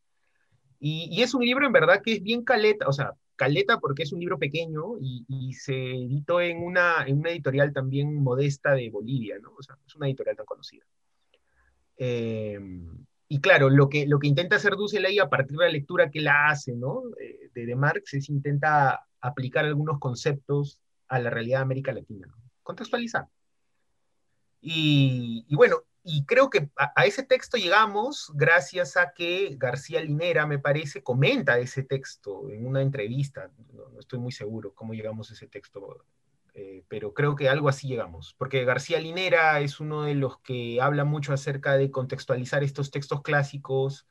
Y, 0.80 1.08
y, 1.10 1.22
es 1.22 1.34
un 1.34 1.44
libro 1.44 1.66
en 1.66 1.72
verdad 1.72 2.00
que 2.02 2.14
es 2.14 2.22
bien 2.22 2.44
caleta, 2.44 2.86
o 2.88 2.92
sea, 2.92 3.12
caleta 3.36 3.78
porque 3.78 4.04
es 4.04 4.12
un 4.12 4.20
libro 4.20 4.38
pequeño 4.38 4.98
y, 5.00 5.24
y 5.28 5.52
se 5.52 5.74
editó 5.74 6.40
en 6.40 6.62
una, 6.62 7.04
en 7.06 7.18
una 7.18 7.30
editorial 7.30 7.72
también 7.72 8.14
modesta 8.14 8.72
de 8.72 8.88
Bolivia, 8.88 9.38
¿no? 9.38 9.52
O 9.58 9.62
sea, 9.62 9.76
es 9.86 9.94
una 9.96 10.06
editorial 10.06 10.36
tan 10.36 10.46
conocida. 10.46 10.84
Eh, 11.96 12.60
y 13.28 13.40
claro, 13.40 13.68
lo 13.68 13.88
que, 13.88 14.06
lo 14.06 14.18
que 14.18 14.26
intenta 14.26 14.56
hacer 14.56 14.74
Dussel 14.76 15.06
a 15.20 15.28
partir 15.28 15.58
de 15.58 15.66
la 15.66 15.70
lectura 15.70 16.10
que 16.10 16.20
la 16.20 16.48
hace, 16.48 16.74
¿no? 16.74 17.02
De, 17.54 17.66
de 17.66 17.76
Marx 17.76 18.14
es 18.14 18.30
intenta 18.30 19.06
aplicar 19.20 19.66
algunos 19.66 19.98
conceptos 19.98 20.80
a 21.08 21.18
la 21.18 21.30
realidad 21.30 21.58
de 21.58 21.62
América 21.62 21.92
Latina, 21.92 22.28
contextualizar. 22.62 23.26
Y, 24.60 25.54
bueno, 25.54 25.82
y 26.02 26.24
creo 26.24 26.50
que 26.50 26.70
a, 26.76 27.04
ese 27.04 27.22
texto 27.22 27.56
llegamos 27.56 28.32
gracias 28.34 28.96
a 28.96 29.12
que 29.12 29.54
García 29.58 30.02
Linera, 30.02 30.46
me 30.46 30.58
parece, 30.58 31.02
comenta 31.02 31.58
ese 31.58 31.82
texto 31.82 32.48
en 32.50 32.66
una 32.66 32.82
entrevista, 32.82 33.50
no 33.74 34.00
estoy 34.00 34.18
muy 34.18 34.32
seguro 34.32 34.74
cómo 34.74 34.94
llegamos 34.94 35.30
a 35.30 35.34
ese 35.34 35.46
texto 35.48 36.04
eh, 36.60 36.82
pero 36.88 37.14
creo 37.14 37.36
que 37.36 37.48
algo 37.48 37.68
así 37.68 37.86
llegamos, 37.86 38.34
porque 38.36 38.64
García 38.64 38.98
Linera 38.98 39.60
es 39.60 39.78
uno 39.78 40.02
de 40.02 40.16
los 40.16 40.38
que 40.40 40.80
habla 40.80 41.04
mucho 41.04 41.32
acerca 41.32 41.76
de 41.76 41.92
contextualizar 41.92 42.64
estos 42.64 42.90
textos 42.90 43.22
clásicos 43.22 44.08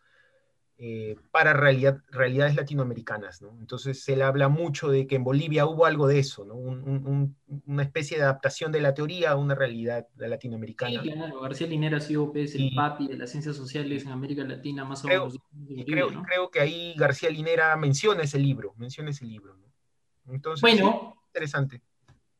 eh, 0.77 1.17
para 1.31 1.51
realidad, 1.51 1.97
realidades 2.09 2.55
latinoamericanas, 2.55 3.41
¿no? 3.41 3.49
Entonces 3.59 4.07
él 4.07 4.21
habla 4.21 4.47
mucho 4.47 4.87
de 4.87 5.07
que 5.07 5.17
en 5.17 5.25
Bolivia 5.25 5.65
hubo 5.65 5.85
algo 5.85 6.07
de 6.07 6.19
eso, 6.19 6.45
¿no? 6.45 6.55
una 6.55 7.83
especie 7.83 8.15
de 8.15 8.23
adaptación 8.23 8.71
de 8.71 8.79
la 8.79 8.93
teoría 8.93 9.31
a 9.31 9.35
una 9.35 9.53
realidad 9.53 10.07
latinoamericana. 10.15 11.03
Sí, 11.03 11.11
claro, 11.11 11.41
García 11.41 11.67
Linera 11.67 11.97
ha 11.97 11.99
sido 11.99 12.31
pues, 12.31 12.55
el 12.55 12.71
papi 12.73 13.09
de 13.09 13.17
las 13.17 13.29
ciencias 13.29 13.57
sociales 13.57 14.05
en 14.05 14.13
América 14.13 14.45
Latina, 14.45 14.85
más 14.85 15.03
o 15.03 15.09
menos. 15.09 15.37
creo, 15.85 16.23
creo 16.23 16.49
que 16.49 16.61
ahí 16.61 16.93
García 16.95 17.29
Linera 17.29 17.75
menciona 17.75 18.23
ese 18.23 18.39
libro, 18.39 18.73
menciona 18.77 19.09
ese 19.09 19.25
libro, 19.25 19.57
¿no? 19.57 20.33
Entonces, 20.33 20.61
bueno, 20.61 21.13
interesante. 21.27 21.81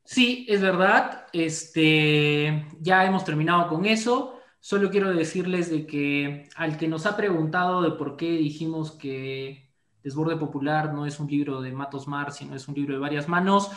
Sí, 0.08 0.46
es 0.48 0.62
verdad. 0.62 1.28
Este, 1.34 2.66
ya 2.80 3.06
hemos 3.06 3.26
terminado 3.26 3.68
con 3.68 3.86
eso. 3.86 4.40
Solo 4.60 4.90
quiero 4.90 5.14
decirles 5.14 5.70
de 5.70 5.86
que 5.86 6.48
al 6.56 6.78
que 6.78 6.88
nos 6.88 7.06
ha 7.06 7.18
preguntado 7.18 7.82
de 7.82 7.92
por 7.92 8.16
qué 8.16 8.32
dijimos 8.32 8.94
que 8.94 9.70
Desborde 10.02 10.38
Popular 10.38 10.94
no 10.94 11.06
es 11.06 11.20
un 11.20 11.28
libro 11.28 11.62
de 11.62 11.74
Matos 11.74 12.08
Mar, 12.08 12.32
sino 12.32 12.56
es 12.56 12.68
un 12.70 12.76
libro 12.76 12.94
de 12.94 13.02
varias 13.02 13.28
manos, 13.28 13.70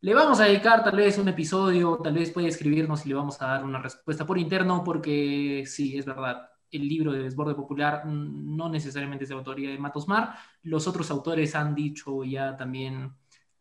le 0.00 0.14
vamos 0.14 0.40
a 0.40 0.44
dedicar 0.44 0.82
tal 0.84 0.96
vez 0.96 1.18
un 1.18 1.28
episodio, 1.28 1.98
tal 2.02 2.14
vez 2.14 2.30
puede 2.30 2.48
escribirnos 2.48 3.04
y 3.04 3.10
le 3.10 3.14
vamos 3.14 3.40
a 3.42 3.46
dar 3.46 3.64
una 3.64 3.80
respuesta 3.80 4.26
por 4.26 4.38
interno, 4.38 4.82
porque 4.84 5.64
sí, 5.66 5.98
es 5.98 6.06
verdad. 6.06 6.50
El 6.70 6.88
libro 6.88 7.12
de 7.12 7.22
Desborde 7.22 7.54
Popular 7.54 8.06
no 8.06 8.68
necesariamente 8.70 9.24
es 9.24 9.28
de 9.28 9.36
autoría 9.36 9.70
de 9.70 9.78
Matos 9.78 10.08
Mar. 10.08 10.34
Los 10.62 10.86
otros 10.88 11.10
autores 11.10 11.54
han 11.54 11.74
dicho 11.74 12.24
ya 12.24 12.56
también 12.56 13.12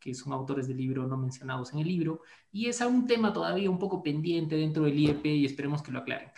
que 0.05 0.13
son 0.13 0.33
autores 0.33 0.67
del 0.67 0.77
libro 0.77 1.07
no 1.07 1.17
mencionados 1.17 1.73
en 1.73 1.79
el 1.79 1.87
libro, 1.87 2.21
y 2.51 2.67
es 2.67 2.79
un 2.81 3.07
tema 3.07 3.33
todavía 3.33 3.71
un 3.71 3.79
poco 3.79 4.03
pendiente 4.03 4.55
dentro 4.55 4.83
del 4.83 4.99
IEP 4.99 5.25
y 5.25 5.45
esperemos 5.45 5.81
que 5.81 5.91
lo 5.91 5.99
aclaren. 5.99 6.29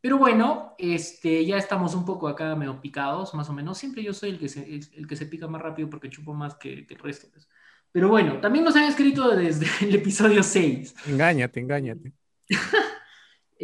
Pero 0.00 0.18
bueno, 0.18 0.74
este, 0.76 1.46
ya 1.46 1.56
estamos 1.56 1.94
un 1.94 2.04
poco 2.04 2.26
acá 2.26 2.56
medio 2.56 2.80
picados, 2.80 3.32
más 3.34 3.48
o 3.48 3.52
menos. 3.52 3.78
Siempre 3.78 4.02
yo 4.02 4.12
soy 4.12 4.30
el 4.30 4.38
que 4.40 4.48
se, 4.48 4.74
el 4.74 5.06
que 5.06 5.14
se 5.14 5.26
pica 5.26 5.46
más 5.46 5.62
rápido 5.62 5.88
porque 5.88 6.10
chupo 6.10 6.34
más 6.34 6.56
que, 6.56 6.84
el 6.90 6.98
resto. 6.98 7.28
Pues. 7.32 7.48
Pero 7.92 8.08
bueno, 8.08 8.40
también 8.40 8.64
nos 8.64 8.74
han 8.74 8.84
escrito 8.84 9.30
desde 9.36 9.66
el 9.86 9.94
episodio 9.94 10.42
6. 10.42 10.96
Engáñate, 11.06 11.60
engáñate. 11.60 12.12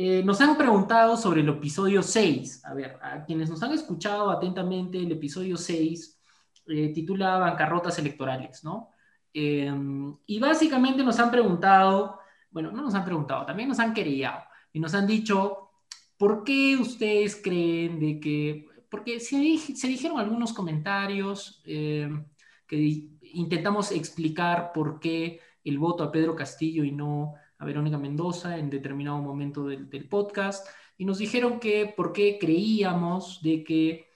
Eh, 0.00 0.22
nos 0.24 0.40
han 0.40 0.56
preguntado 0.56 1.16
sobre 1.16 1.40
el 1.40 1.48
episodio 1.48 2.04
6. 2.04 2.64
A 2.66 2.72
ver, 2.72 3.00
a 3.02 3.24
quienes 3.24 3.50
nos 3.50 3.60
han 3.64 3.72
escuchado 3.72 4.30
atentamente, 4.30 4.96
el 4.96 5.10
episodio 5.10 5.56
6 5.56 6.20
eh, 6.68 6.92
titula 6.92 7.38
Bancarrotas 7.38 7.98
electorales, 7.98 8.62
¿no? 8.62 8.92
Em, 9.32 10.16
y 10.26 10.38
básicamente 10.38 11.02
nos 11.02 11.18
han 11.18 11.30
preguntado, 11.30 12.18
bueno, 12.50 12.72
no 12.72 12.82
nos 12.82 12.94
han 12.94 13.04
preguntado, 13.04 13.46
también 13.46 13.68
nos 13.68 13.78
han 13.78 13.94
querido 13.94 14.32
y 14.72 14.80
nos 14.80 14.94
han 14.94 15.06
dicho, 15.06 15.70
¿por 16.16 16.44
qué 16.44 16.76
ustedes 16.76 17.40
creen 17.42 18.00
de 18.00 18.20
que, 18.20 18.66
porque 18.88 19.20
se, 19.20 19.58
se 19.58 19.88
dijeron 19.88 20.18
algunos 20.18 20.52
comentarios 20.52 21.62
em, 21.64 22.24
que 22.66 23.08
intentamos 23.32 23.92
explicar 23.92 24.72
por 24.72 25.00
qué 25.00 25.40
el 25.64 25.78
voto 25.78 26.04
a 26.04 26.12
Pedro 26.12 26.34
Castillo 26.34 26.84
y 26.84 26.92
no 26.92 27.34
a 27.58 27.64
Verónica 27.64 27.98
Mendoza 27.98 28.56
en 28.56 28.70
determinado 28.70 29.18
momento 29.18 29.66
del, 29.66 30.08
podcast, 30.08 30.66
y 30.96 31.04
nos 31.04 31.18
dijeron 31.18 31.60
que 31.60 31.92
por 31.96 32.12
qué 32.12 32.38
creíamos 32.40 33.42
de 33.42 33.64
que, 33.64 34.08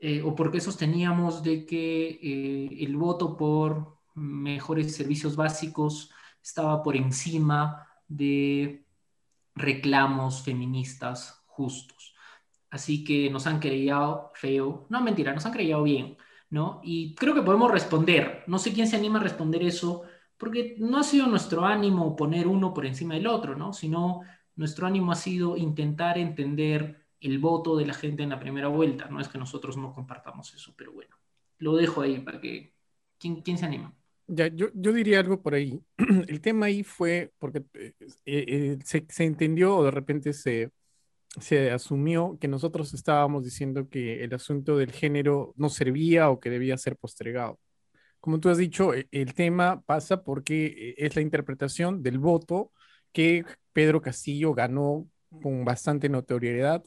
eh, 0.00 0.22
o 0.22 0.34
por 0.34 0.50
qué 0.50 0.60
sosteníamos 0.60 1.42
de 1.42 1.66
que 1.66 2.08
eh, 2.22 2.84
el 2.84 2.96
voto 2.96 3.36
por 3.36 3.97
mejores 4.18 4.94
servicios 4.94 5.36
básicos 5.36 6.10
estaba 6.42 6.82
por 6.82 6.96
encima 6.96 7.86
de 8.06 8.84
reclamos 9.54 10.42
feministas 10.42 11.42
justos. 11.46 12.14
Así 12.70 13.04
que 13.04 13.30
nos 13.30 13.46
han 13.46 13.60
creído 13.60 14.30
feo, 14.34 14.86
no 14.90 15.00
mentira, 15.00 15.32
nos 15.32 15.46
han 15.46 15.52
creído 15.52 15.82
bien, 15.82 16.16
¿no? 16.50 16.80
Y 16.84 17.14
creo 17.14 17.34
que 17.34 17.42
podemos 17.42 17.70
responder. 17.70 18.44
No 18.46 18.58
sé 18.58 18.72
quién 18.72 18.86
se 18.88 18.96
anima 18.96 19.18
a 19.18 19.22
responder 19.22 19.62
eso, 19.62 20.04
porque 20.36 20.76
no 20.78 20.98
ha 20.98 21.02
sido 21.02 21.26
nuestro 21.26 21.64
ánimo 21.64 22.14
poner 22.16 22.46
uno 22.46 22.74
por 22.74 22.86
encima 22.86 23.14
del 23.14 23.26
otro, 23.26 23.56
¿no? 23.56 23.72
Sino 23.72 24.20
nuestro 24.56 24.86
ánimo 24.86 25.12
ha 25.12 25.16
sido 25.16 25.56
intentar 25.56 26.18
entender 26.18 27.06
el 27.20 27.38
voto 27.38 27.76
de 27.76 27.86
la 27.86 27.94
gente 27.94 28.22
en 28.22 28.30
la 28.30 28.40
primera 28.40 28.68
vuelta. 28.68 29.08
No 29.08 29.20
es 29.20 29.28
que 29.28 29.38
nosotros 29.38 29.76
no 29.76 29.92
compartamos 29.94 30.54
eso, 30.54 30.74
pero 30.76 30.92
bueno, 30.92 31.16
lo 31.58 31.74
dejo 31.76 32.02
ahí 32.02 32.20
para 32.20 32.40
que... 32.40 32.76
¿Quién, 33.18 33.42
quién 33.42 33.58
se 33.58 33.66
anima? 33.66 33.97
Ya, 34.30 34.48
yo, 34.48 34.68
yo 34.74 34.92
diría 34.92 35.20
algo 35.20 35.40
por 35.42 35.54
ahí. 35.54 35.82
El 36.28 36.40
tema 36.40 36.66
ahí 36.66 36.82
fue 36.84 37.32
porque 37.38 37.64
eh, 37.74 37.94
eh, 38.26 38.78
se, 38.84 39.06
se 39.08 39.24
entendió 39.24 39.76
o 39.76 39.84
de 39.84 39.90
repente 39.90 40.32
se, 40.34 40.70
se 41.40 41.70
asumió 41.72 42.38
que 42.40 42.48
nosotros 42.48 42.94
estábamos 42.94 43.44
diciendo 43.44 43.88
que 43.90 44.24
el 44.24 44.34
asunto 44.34 44.76
del 44.78 44.92
género 44.92 45.54
no 45.56 45.70
servía 45.70 46.30
o 46.30 46.40
que 46.40 46.50
debía 46.50 46.78
ser 46.78 46.96
postergado. 46.96 47.60
Como 48.20 48.40
tú 48.40 48.50
has 48.50 48.58
dicho, 48.58 48.94
e- 48.94 49.08
el 49.12 49.34
tema 49.34 49.82
pasa 49.82 50.22
porque 50.24 50.66
eh, 50.66 50.94
es 50.98 51.16
la 51.16 51.22
interpretación 51.22 52.02
del 52.02 52.18
voto 52.18 52.72
que 53.12 53.44
Pedro 53.72 54.02
Castillo 54.02 54.54
ganó 54.54 55.08
con 55.42 55.64
bastante 55.64 56.08
notoriedad 56.08 56.84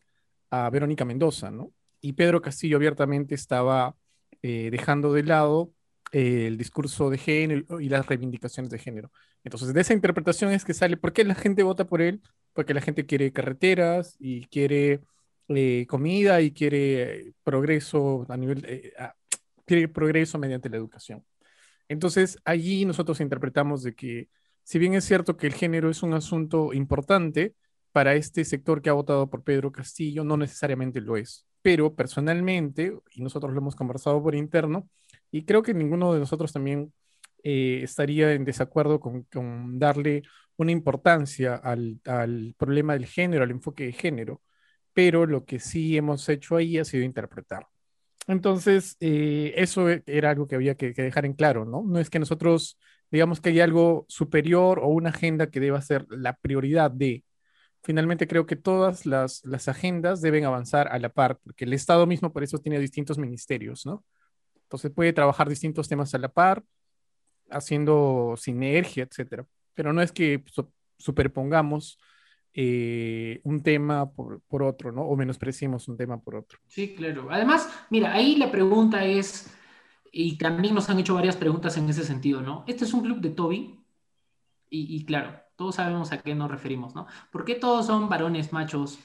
a 0.50 0.70
Verónica 0.70 1.06
Mendoza, 1.06 1.52
¿no? 1.52 1.74
Y 2.02 2.14
Pedro 2.14 2.42
Castillo 2.42 2.78
abiertamente 2.78 3.36
estaba 3.36 3.96
eh, 4.42 4.70
dejando 4.72 5.14
de 5.14 5.24
lado 5.24 5.74
eh, 6.12 6.48
el 6.48 6.58
discurso 6.58 7.10
de 7.10 7.18
género 7.18 7.80
y 7.80 7.90
las 7.90 8.06
reivindicaciones 8.06 8.70
de 8.70 8.80
género. 8.80 9.12
Entonces, 9.44 9.74
de 9.74 9.82
esa 9.82 9.94
interpretación 9.94 10.52
es 10.52 10.66
que 10.66 10.74
sale, 10.74 10.98
¿por 10.98 11.14
qué 11.14 11.24
la 11.24 11.36
gente 11.36 11.64
vota 11.64 11.86
por 11.86 12.02
él? 12.02 12.22
Porque 12.54 12.74
la 12.74 12.82
gente 12.82 13.06
quiere 13.06 13.32
carreteras 13.32 14.16
y 14.20 14.46
quiere 14.48 15.02
eh, 15.48 15.86
comida 15.88 16.42
y 16.42 16.52
quiere 16.52 17.34
progreso 17.44 18.26
a 18.30 18.38
nivel, 18.38 18.64
eh, 18.68 18.94
quiere 19.66 19.88
progreso 19.88 20.38
mediante 20.38 20.70
la 20.70 20.78
educación. 20.78 21.24
Entonces, 21.88 22.38
allí 22.46 22.86
nosotros 22.86 23.20
interpretamos 23.22 23.84
de 23.84 23.96
que, 23.96 24.30
si 24.64 24.80
bien 24.80 24.94
es 24.94 25.06
cierto 25.06 25.38
que 25.38 25.48
el 25.48 25.54
género 25.54 25.90
es 25.90 26.04
un 26.04 26.14
asunto 26.14 26.74
importante 26.74 27.56
para 27.92 28.16
este 28.16 28.46
sector 28.46 28.82
que 28.82 28.90
ha 28.90 28.94
votado 28.94 29.30
por 29.30 29.44
Pedro 29.44 29.72
Castillo, 29.72 30.24
no 30.24 30.38
necesariamente 30.38 31.02
lo 31.02 31.18
es. 31.18 31.46
Pero 31.62 31.96
personalmente, 31.96 32.94
y 33.12 33.22
nosotros 33.22 33.54
lo 33.54 33.60
hemos 33.60 33.76
conversado 33.76 34.22
por 34.24 34.36
interno, 34.36 34.90
y 35.32 35.46
creo 35.46 35.62
que 35.64 35.74
ninguno 35.74 36.14
de 36.14 36.20
nosotros 36.20 36.52
también 36.54 36.94
eh, 37.44 37.82
estaría 37.84 38.34
en 38.34 38.46
desacuerdo 38.46 39.00
con, 39.00 39.28
darle 39.80 40.24
una 40.58 40.72
importancia 40.72 41.56
al, 41.56 42.00
al 42.06 42.56
problema 42.58 42.94
del 42.94 43.06
género, 43.06 43.44
al 43.44 43.52
enfoque 43.52 43.86
de 43.86 43.94
género, 43.94 44.42
pero 44.94 45.26
lo 45.26 45.46
que 45.46 45.60
sí 45.60 45.98
hemos 45.98 46.28
hecho 46.30 46.56
ahí 46.58 46.78
ha 46.78 46.86
sido 46.86 47.04
interpretar. 47.04 47.68
Entonces, 48.28 48.98
eh, 49.00 49.54
eso 49.58 49.90
e- 49.90 50.04
era 50.06 50.30
algo 50.32 50.48
que 50.48 50.56
había 50.56 50.76
que, 50.76 50.94
que 50.94 51.02
dejar 51.04 51.26
en 51.26 51.34
claro, 51.34 51.66
¿no? 51.66 51.84
No 51.86 52.00
es 52.00 52.10
que 52.10 52.20
nosotros 52.20 52.78
digamos 53.12 53.42
que 53.42 53.50
hay 53.50 53.60
algo 53.60 54.06
superior 54.10 54.80
o 54.80 54.88
una 54.88 55.10
agenda 55.10 55.50
que 55.52 55.60
deba 55.60 55.82
ser 55.82 56.06
la 56.10 56.38
prioridad 56.38 56.92
de. 56.92 57.24
Finalmente 57.84 58.28
creo 58.28 58.46
que 58.46 58.56
todas 58.56 59.06
las, 59.06 59.44
las 59.44 59.68
agendas 59.68 60.22
deben 60.22 60.46
avanzar 60.46 60.88
a 60.90 61.00
la 61.00 61.10
par, 61.10 61.40
porque 61.44 61.66
el 61.66 61.74
Estado 61.74 62.06
mismo 62.06 62.32
por 62.32 62.44
eso 62.44 62.60
tiene 62.60 62.80
distintos 62.80 63.18
ministerios, 63.18 63.86
¿no? 63.86 64.04
Entonces 64.64 64.92
puede 64.92 65.14
trabajar 65.14 65.50
distintos 65.50 65.90
temas 65.90 66.14
a 66.14 66.20
la 66.20 66.30
par, 66.30 66.64
haciendo 67.50 68.36
sinergia, 68.38 69.04
etcétera. 69.04 69.46
Pero 69.74 69.94
no 69.94 70.02
es 70.02 70.12
que 70.12 70.44
su- 70.46 70.72
superpongamos 70.98 72.00
eh, 72.54 73.40
un 73.44 73.64
tema 73.64 74.12
por, 74.12 74.42
por 74.42 74.64
otro, 74.64 74.92
¿no? 74.92 75.02
O 75.04 75.16
menospreciemos 75.16 75.88
un 75.88 75.98
tema 75.98 76.20
por 76.22 76.36
otro. 76.36 76.60
Sí, 76.68 76.94
claro. 76.96 77.28
Además, 77.32 77.68
mira, 77.90 78.14
ahí 78.14 78.36
la 78.36 78.52
pregunta 78.52 79.06
es, 79.06 79.52
y 80.12 80.38
también 80.38 80.76
nos 80.76 80.90
han 80.90 81.00
hecho 81.00 81.16
varias 81.16 81.36
preguntas 81.36 81.76
en 81.78 81.90
ese 81.90 82.04
sentido, 82.04 82.42
¿no? 82.42 82.64
Este 82.68 82.86
es 82.86 82.94
un 82.94 83.02
club 83.02 83.22
de 83.22 83.32
Toby, 83.32 83.80
y 84.70 85.04
claro, 85.06 85.42
todos 85.62 85.76
sabemos 85.76 86.12
a 86.12 86.18
qué 86.24 86.34
nos 86.34 86.50
referimos, 86.50 86.96
¿no? 86.96 87.06
¿Por 87.32 87.46
qué 87.46 87.54
todos 87.54 87.86
son 87.86 88.10
varones, 88.10 88.52
machos, 88.52 88.98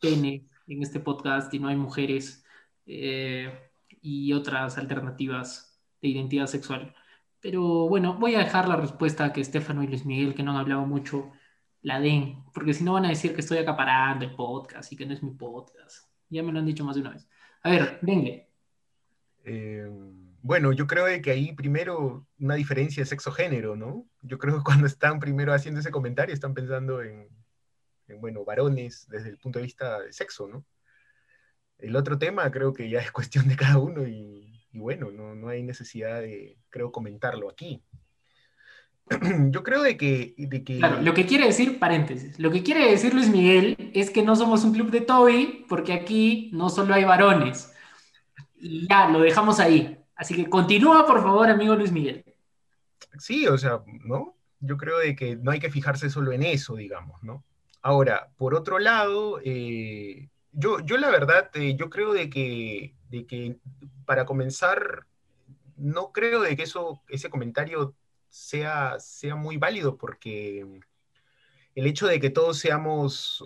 pene 0.00 0.48
en 0.66 0.82
este 0.82 0.98
podcast 0.98 1.52
y 1.52 1.58
no 1.58 1.68
hay 1.68 1.76
mujeres 1.76 2.42
eh, 2.86 3.70
y 4.00 4.32
otras 4.32 4.78
alternativas 4.78 5.78
de 6.00 6.08
identidad 6.08 6.46
sexual? 6.46 6.94
Pero 7.38 7.86
bueno, 7.86 8.14
voy 8.14 8.34
a 8.34 8.38
dejar 8.38 8.66
la 8.66 8.76
respuesta 8.76 9.30
que 9.30 9.42
Estefano 9.42 9.82
y 9.82 9.88
Luis 9.88 10.06
Miguel, 10.06 10.34
que 10.34 10.42
no 10.42 10.52
han 10.52 10.56
hablado 10.56 10.86
mucho, 10.86 11.32
la 11.82 12.00
den, 12.00 12.44
porque 12.54 12.72
si 12.72 12.82
no 12.82 12.94
van 12.94 13.04
a 13.04 13.10
decir 13.10 13.34
que 13.34 13.42
estoy 13.42 13.58
acaparando 13.58 14.24
el 14.24 14.34
podcast 14.34 14.90
y 14.90 14.96
que 14.96 15.04
no 15.04 15.12
es 15.12 15.22
mi 15.22 15.32
podcast. 15.32 16.08
Ya 16.30 16.42
me 16.42 16.50
lo 16.50 16.60
han 16.60 16.66
dicho 16.66 16.82
más 16.82 16.94
de 16.94 17.02
una 17.02 17.10
vez. 17.10 17.28
A 17.62 17.68
ver, 17.68 17.98
venga. 18.00 18.30
Eh, 19.44 19.90
bueno, 20.42 20.72
yo 20.72 20.86
creo 20.86 21.06
que 21.22 21.30
ahí 21.30 21.52
primero 21.52 22.26
una 22.38 22.54
diferencia 22.54 23.02
de 23.02 23.06
sexo-género, 23.06 23.76
¿no? 23.76 24.06
Yo 24.22 24.38
creo 24.38 24.56
que 24.58 24.64
cuando 24.64 24.86
están 24.86 25.20
primero 25.20 25.52
haciendo 25.52 25.80
ese 25.80 25.90
comentario 25.90 26.34
están 26.34 26.54
pensando 26.54 27.02
en, 27.02 27.28
en, 28.08 28.20
bueno, 28.20 28.44
varones 28.44 29.06
desde 29.08 29.30
el 29.30 29.38
punto 29.38 29.58
de 29.58 29.64
vista 29.64 30.00
de 30.00 30.12
sexo, 30.12 30.48
¿no? 30.48 30.64
El 31.78 31.96
otro 31.96 32.18
tema 32.18 32.50
creo 32.50 32.72
que 32.72 32.88
ya 32.88 33.00
es 33.00 33.12
cuestión 33.12 33.48
de 33.48 33.56
cada 33.56 33.78
uno 33.78 34.06
y, 34.06 34.66
y 34.72 34.78
bueno, 34.78 35.10
no, 35.10 35.34
no 35.34 35.48
hay 35.48 35.62
necesidad 35.62 36.20
de, 36.20 36.58
creo, 36.70 36.92
comentarlo 36.92 37.50
aquí. 37.50 37.82
Yo 39.50 39.62
creo 39.62 39.82
de 39.82 39.96
que, 39.96 40.34
de 40.38 40.64
que... 40.64 40.78
Claro, 40.78 41.02
lo 41.02 41.14
que 41.14 41.26
quiere 41.26 41.46
decir, 41.46 41.78
paréntesis, 41.78 42.38
lo 42.38 42.50
que 42.50 42.62
quiere 42.62 42.90
decir 42.90 43.12
Luis 43.12 43.28
Miguel 43.28 43.90
es 43.94 44.10
que 44.10 44.22
no 44.22 44.36
somos 44.36 44.64
un 44.64 44.72
club 44.72 44.90
de 44.90 45.00
Toby 45.00 45.66
porque 45.68 45.92
aquí 45.92 46.50
no 46.52 46.70
solo 46.70 46.94
hay 46.94 47.04
varones. 47.04 47.72
Y 48.56 48.86
ya, 48.88 49.08
lo 49.08 49.20
dejamos 49.20 49.58
ahí. 49.58 49.99
Así 50.20 50.34
que 50.36 50.50
continúa, 50.50 51.06
por 51.06 51.22
favor, 51.22 51.48
amigo 51.48 51.74
Luis 51.74 51.92
Miguel. 51.92 52.22
Sí, 53.18 53.46
o 53.46 53.56
sea, 53.56 53.80
¿no? 54.04 54.36
Yo 54.60 54.76
creo 54.76 54.98
de 54.98 55.16
que 55.16 55.34
no 55.34 55.50
hay 55.50 55.60
que 55.60 55.70
fijarse 55.70 56.10
solo 56.10 56.30
en 56.32 56.42
eso, 56.42 56.76
digamos, 56.76 57.22
¿no? 57.22 57.42
Ahora, 57.80 58.28
por 58.36 58.54
otro 58.54 58.78
lado, 58.78 59.40
eh, 59.42 60.28
yo, 60.52 60.80
yo 60.80 60.98
la 60.98 61.08
verdad, 61.08 61.50
eh, 61.54 61.74
yo 61.74 61.88
creo 61.88 62.12
de 62.12 62.28
que, 62.28 62.94
de 63.08 63.24
que 63.24 63.56
para 64.04 64.26
comenzar, 64.26 65.06
no 65.78 66.12
creo 66.12 66.42
de 66.42 66.54
que 66.54 66.64
eso, 66.64 67.00
ese 67.08 67.30
comentario 67.30 67.94
sea, 68.28 69.00
sea 69.00 69.36
muy 69.36 69.56
válido 69.56 69.96
porque 69.96 70.66
el 71.74 71.86
hecho 71.86 72.06
de 72.06 72.20
que 72.20 72.28
todos 72.28 72.58
seamos 72.58 73.42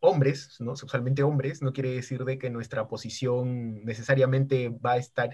hombres, 0.00 0.56
¿no? 0.60 0.76
sexualmente 0.76 1.22
hombres, 1.22 1.62
no 1.62 1.72
quiere 1.72 1.90
decir 1.94 2.24
de 2.24 2.38
que 2.38 2.50
nuestra 2.50 2.88
posición 2.88 3.84
necesariamente 3.84 4.68
va 4.68 4.92
a 4.92 4.96
estar 4.98 5.30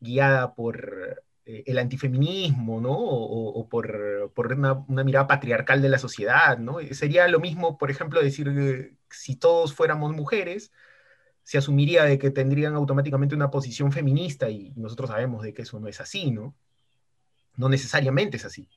guiada 0.00 0.54
por 0.54 1.22
eh, 1.46 1.64
el 1.66 1.78
antifeminismo, 1.78 2.80
¿no? 2.80 2.92
O, 2.92 3.68
por, 3.68 4.32
por 4.34 4.52
una, 4.52 4.74
mirada 5.04 5.26
patriarcal 5.26 5.82
de 5.82 5.88
la 5.88 5.98
sociedad, 5.98 6.58
¿no? 6.58 6.78
Sería 6.92 7.28
lo 7.28 7.40
mismo, 7.40 7.78
por 7.78 7.90
ejemplo, 7.90 8.22
decir 8.22 8.46
que 8.54 8.96
si 9.10 9.36
todos 9.36 9.74
fuéramos 9.74 10.14
mujeres, 10.14 10.72
se 11.42 11.58
asumiría 11.58 12.04
de 12.04 12.18
que 12.18 12.30
tendrían 12.30 12.74
automáticamente 12.74 13.34
una 13.34 13.50
posición 13.50 13.92
feminista 13.92 14.50
y 14.50 14.72
nosotros 14.76 15.10
sabemos 15.10 15.42
de 15.42 15.54
que 15.54 15.62
eso 15.62 15.80
no 15.80 15.88
es 15.88 16.00
así, 16.00 16.30
¿no? 16.30 16.54
No 17.56 17.68
necesariamente 17.68 18.36
es 18.36 18.44
así. 18.44 18.68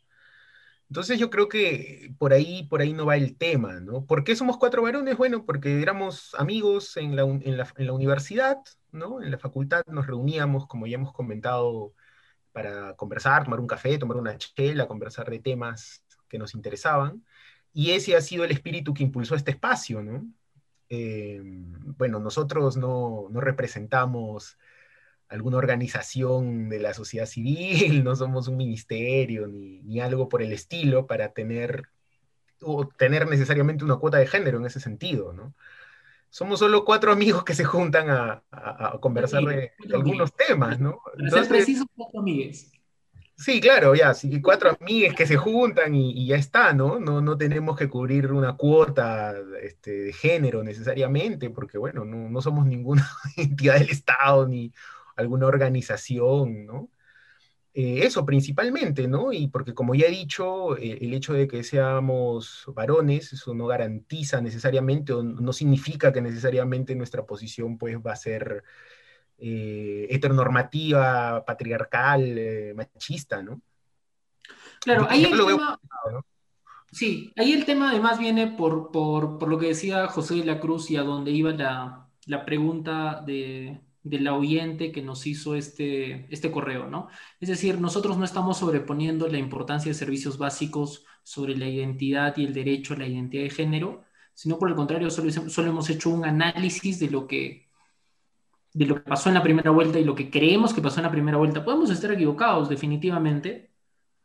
Entonces 0.90 1.20
yo 1.20 1.30
creo 1.30 1.50
que 1.50 2.14
por 2.20 2.34
ahí, 2.34 2.64
por 2.68 2.82
ahí 2.82 2.94
no 2.94 3.06
va 3.06 3.16
el 3.16 3.38
tema, 3.38 3.80
¿no? 3.80 4.06
¿Por 4.06 4.24
qué 4.24 4.36
somos 4.36 4.58
cuatro 4.58 4.84
varones? 4.84 5.18
Bueno, 5.18 5.46
porque 5.46 5.82
éramos 5.82 6.36
amigos 6.36 6.98
en 6.98 7.16
la, 7.16 7.24
en 7.24 7.58
la, 7.58 7.68
en 7.78 7.88
la 7.88 7.94
universidad, 7.94 8.58
¿no? 8.92 9.22
En 9.22 9.32
la 9.32 9.40
facultad 9.40 9.84
nos 9.88 10.08
reuníamos, 10.08 10.68
como 10.68 10.86
ya 10.88 10.96
hemos 10.96 11.14
comentado, 11.14 11.94
para 12.52 12.96
conversar, 12.96 13.44
tomar 13.44 13.60
un 13.60 13.68
café, 13.68 13.98
tomar 13.98 14.18
una 14.18 14.38
chela, 14.38 14.88
conversar 14.88 15.30
de 15.30 15.40
temas 15.40 16.04
que 16.30 16.38
nos 16.38 16.54
interesaban. 16.56 17.26
Y 17.74 17.92
ese 17.92 18.16
ha 18.16 18.22
sido 18.22 18.46
el 18.46 18.52
espíritu 18.52 18.94
que 18.94 19.04
impulsó 19.04 19.36
este 19.36 19.52
espacio, 19.52 20.04
¿no? 20.04 20.28
Eh, 20.90 21.42
bueno, 21.44 22.20
nosotros 22.20 22.78
no, 22.78 23.28
no 23.32 23.42
representamos 23.42 24.58
alguna 25.34 25.58
organización 25.58 26.70
de 26.70 26.80
la 26.80 26.94
sociedad 26.94 27.26
civil, 27.26 28.04
no 28.04 28.16
somos 28.16 28.48
un 28.48 28.58
ministerio 28.58 29.48
ni, 29.48 29.82
ni, 29.82 30.00
algo 30.00 30.30
por 30.30 30.42
el 30.42 30.54
estilo 30.54 31.08
para 31.08 31.34
tener 31.34 31.90
o 32.62 32.88
tener 32.88 33.28
necesariamente 33.28 33.84
una 33.84 33.98
cuota 33.98 34.20
de 34.20 34.28
género 34.28 34.60
en 34.60 34.66
ese 34.66 34.80
sentido, 34.80 35.34
¿no? 35.34 35.54
Somos 36.30 36.60
solo 36.60 36.86
cuatro 36.86 37.12
amigos 37.12 37.44
que 37.44 37.54
se 37.54 37.64
juntan 37.64 38.10
a, 38.10 38.44
a, 38.52 38.96
a 38.96 39.00
conversar 39.00 39.44
de, 39.44 39.74
de, 39.86 39.96
algunos 39.96 40.34
temas, 40.34 40.80
¿no? 40.80 41.00
Para 41.04 41.26
Entonces, 41.26 41.48
ser 41.48 41.50
preciso, 41.50 41.86
cuatro 41.96 42.22
amigues. 42.22 42.72
Sí, 43.36 43.60
claro, 43.60 43.96
ya, 43.96 44.14
sí, 44.14 44.42
cuatro 44.42 44.76
amigues 44.80 45.16
que 45.16 45.28
se 45.28 45.38
juntan 45.38 45.94
y, 45.96 46.12
y, 46.12 46.28
ya 46.28 46.38
está, 46.38 46.74
¿no? 46.74 47.00
¿no? 47.00 47.22
No 47.22 47.38
tenemos 47.38 47.76
que 47.78 47.90
cubrir 47.90 48.32
una 48.32 48.56
cuota 48.56 49.36
este, 49.62 49.92
de 49.92 50.14
género 50.14 50.64
necesariamente, 50.64 51.50
porque, 51.50 51.78
bueno, 51.78 52.06
no, 52.06 52.30
no 52.30 52.42
somos 52.42 52.66
ninguna 52.66 53.08
entidad 53.38 53.80
del 53.80 53.90
Estado 53.90 54.48
ni 54.48 54.72
alguna 55.16 55.48
organización, 55.48 56.66
¿no? 56.66 56.90
Eh, 57.76 58.06
eso 58.06 58.24
principalmente, 58.24 59.08
¿no? 59.08 59.34
Y 59.34 59.48
porque 59.48 59.74
como 59.74 59.96
ya 59.96 60.06
he 60.06 60.12
dicho, 60.12 60.78
eh, 60.78 61.00
el 61.02 61.14
hecho 61.14 61.34
de 61.34 61.48
que 61.48 61.64
seamos 61.64 62.66
varones, 62.68 63.34
eso 63.34 63.56
no 63.56 63.66
garantiza 63.66 64.42
necesariamente 64.42 65.12
o 65.12 65.24
no 65.24 65.52
significa 65.54 66.14
que 66.14 66.22
necesariamente 66.22 66.96
nuestra 66.96 67.26
posición 67.26 67.80
pues 67.80 67.98
va 67.98 68.14
a 68.14 68.16
ser 68.16 68.64
eh, 69.40 70.06
heteronormativa, 70.12 71.44
patriarcal, 71.46 72.76
machista, 72.76 73.42
¿no? 73.42 73.60
Claro, 74.80 75.08
ahí 75.10 75.26
el 75.26 75.32
tema... 75.32 75.80
Sí, 76.92 77.34
ahí 77.38 77.54
el 77.54 77.66
tema 77.66 77.90
además 77.90 78.20
viene 78.20 78.52
por, 78.52 78.92
por, 78.92 79.40
por, 79.40 79.50
lo 79.50 79.58
que 79.58 79.70
decía 79.70 80.06
José 80.10 80.36
de 80.36 80.46
la 80.46 80.60
Cruz 80.60 80.92
y 80.92 80.98
a 80.98 81.02
donde 81.02 81.32
iba 81.32 81.52
la, 81.52 82.08
la 82.28 82.46
pregunta 82.46 83.24
de, 83.26 83.82
de 84.04 84.20
la 84.20 84.36
oyente 84.36 84.92
que 84.92 85.02
nos 85.02 85.26
hizo 85.28 85.56
este, 85.56 86.28
este 86.34 86.52
correo, 86.52 86.90
¿no? 86.90 87.08
Es 87.40 87.50
decir, 87.50 87.80
nosotros 87.80 88.18
no 88.18 88.26
estamos 88.26 88.58
sobreponiendo 88.58 89.28
la 89.28 89.38
importancia 89.38 89.90
de 89.90 89.96
servicios 89.96 90.38
básicos 90.38 91.06
sobre 91.24 91.56
la 91.58 91.68
identidad 91.68 92.36
y 92.38 92.46
el 92.46 92.54
derecho 92.54 92.94
a 92.94 92.98
la 92.98 93.08
identidad 93.08 93.44
de 93.44 93.50
género, 93.50 94.04
sino 94.34 94.60
por 94.60 94.70
el 94.70 94.76
contrario, 94.76 95.10
solo, 95.10 95.32
solo 95.32 95.70
hemos 95.70 95.90
hecho 95.90 96.10
un 96.10 96.26
análisis 96.26 97.00
de 97.00 97.10
lo 97.10 97.28
que 97.28 97.64
de 98.74 98.86
lo 98.88 98.96
que 98.96 99.02
pasó 99.02 99.30
en 99.30 99.36
la 99.36 99.44
primera 99.44 99.72
vuelta 99.72 100.00
y 100.00 100.04
lo 100.04 100.16
que 100.16 100.30
creemos 100.32 100.74
que 100.74 100.82
pasó 100.82 101.00
en 101.00 101.06
la 101.06 101.12
primera 101.12 101.38
vuelta. 101.38 101.64
Podemos 101.64 101.92
estar 101.92 102.12
equivocados, 102.12 102.70
definitivamente, 102.70 103.72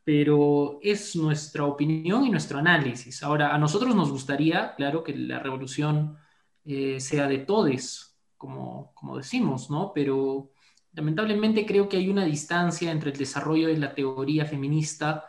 pero 0.04 0.78
es 0.82 1.14
nuestra 1.16 1.64
opinión 1.66 2.24
y 2.24 2.30
nuestro 2.30 2.58
análisis. 2.58 3.22
Ahora, 3.22 3.54
a 3.54 3.58
nosotros 3.58 3.94
nos 3.94 4.10
gustaría, 4.10 4.74
claro, 4.74 5.04
que 5.04 5.14
la 5.14 5.38
revolución 5.38 6.16
eh, 6.64 6.98
sea 6.98 7.28
de 7.28 7.38
todes, 7.38 8.07
como, 8.38 8.92
como 8.94 9.16
decimos, 9.18 9.70
¿no? 9.70 9.92
Pero 9.94 10.52
lamentablemente 10.92 11.66
creo 11.66 11.88
que 11.88 11.98
hay 11.98 12.08
una 12.08 12.24
distancia 12.24 12.90
entre 12.90 13.10
el 13.10 13.18
desarrollo 13.18 13.68
de 13.68 13.76
la 13.76 13.94
teoría 13.94 14.46
feminista 14.46 15.26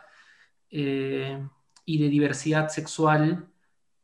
eh, 0.70 1.38
y 1.84 2.02
de 2.02 2.08
diversidad 2.08 2.68
sexual 2.68 3.48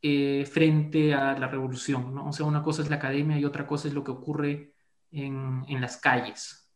eh, 0.03 0.45
frente 0.51 1.15
a 1.15 1.39
la 1.39 1.49
revolución, 1.49 2.15
¿no? 2.15 2.29
O 2.29 2.33
sea, 2.33 2.47
una 2.47 2.63
cosa 2.63 2.83
es 2.83 2.91
la 2.91 2.97
academia 2.97 3.39
y 3.39 3.45
otra 3.45 3.67
cosa 3.67 3.89
es 3.89 3.95
lo 3.95 4.05
que 4.05 4.11
ocurre 4.11 4.75
en, 5.11 5.65
en 5.69 5.81
las 5.81 5.97
calles. 5.97 6.71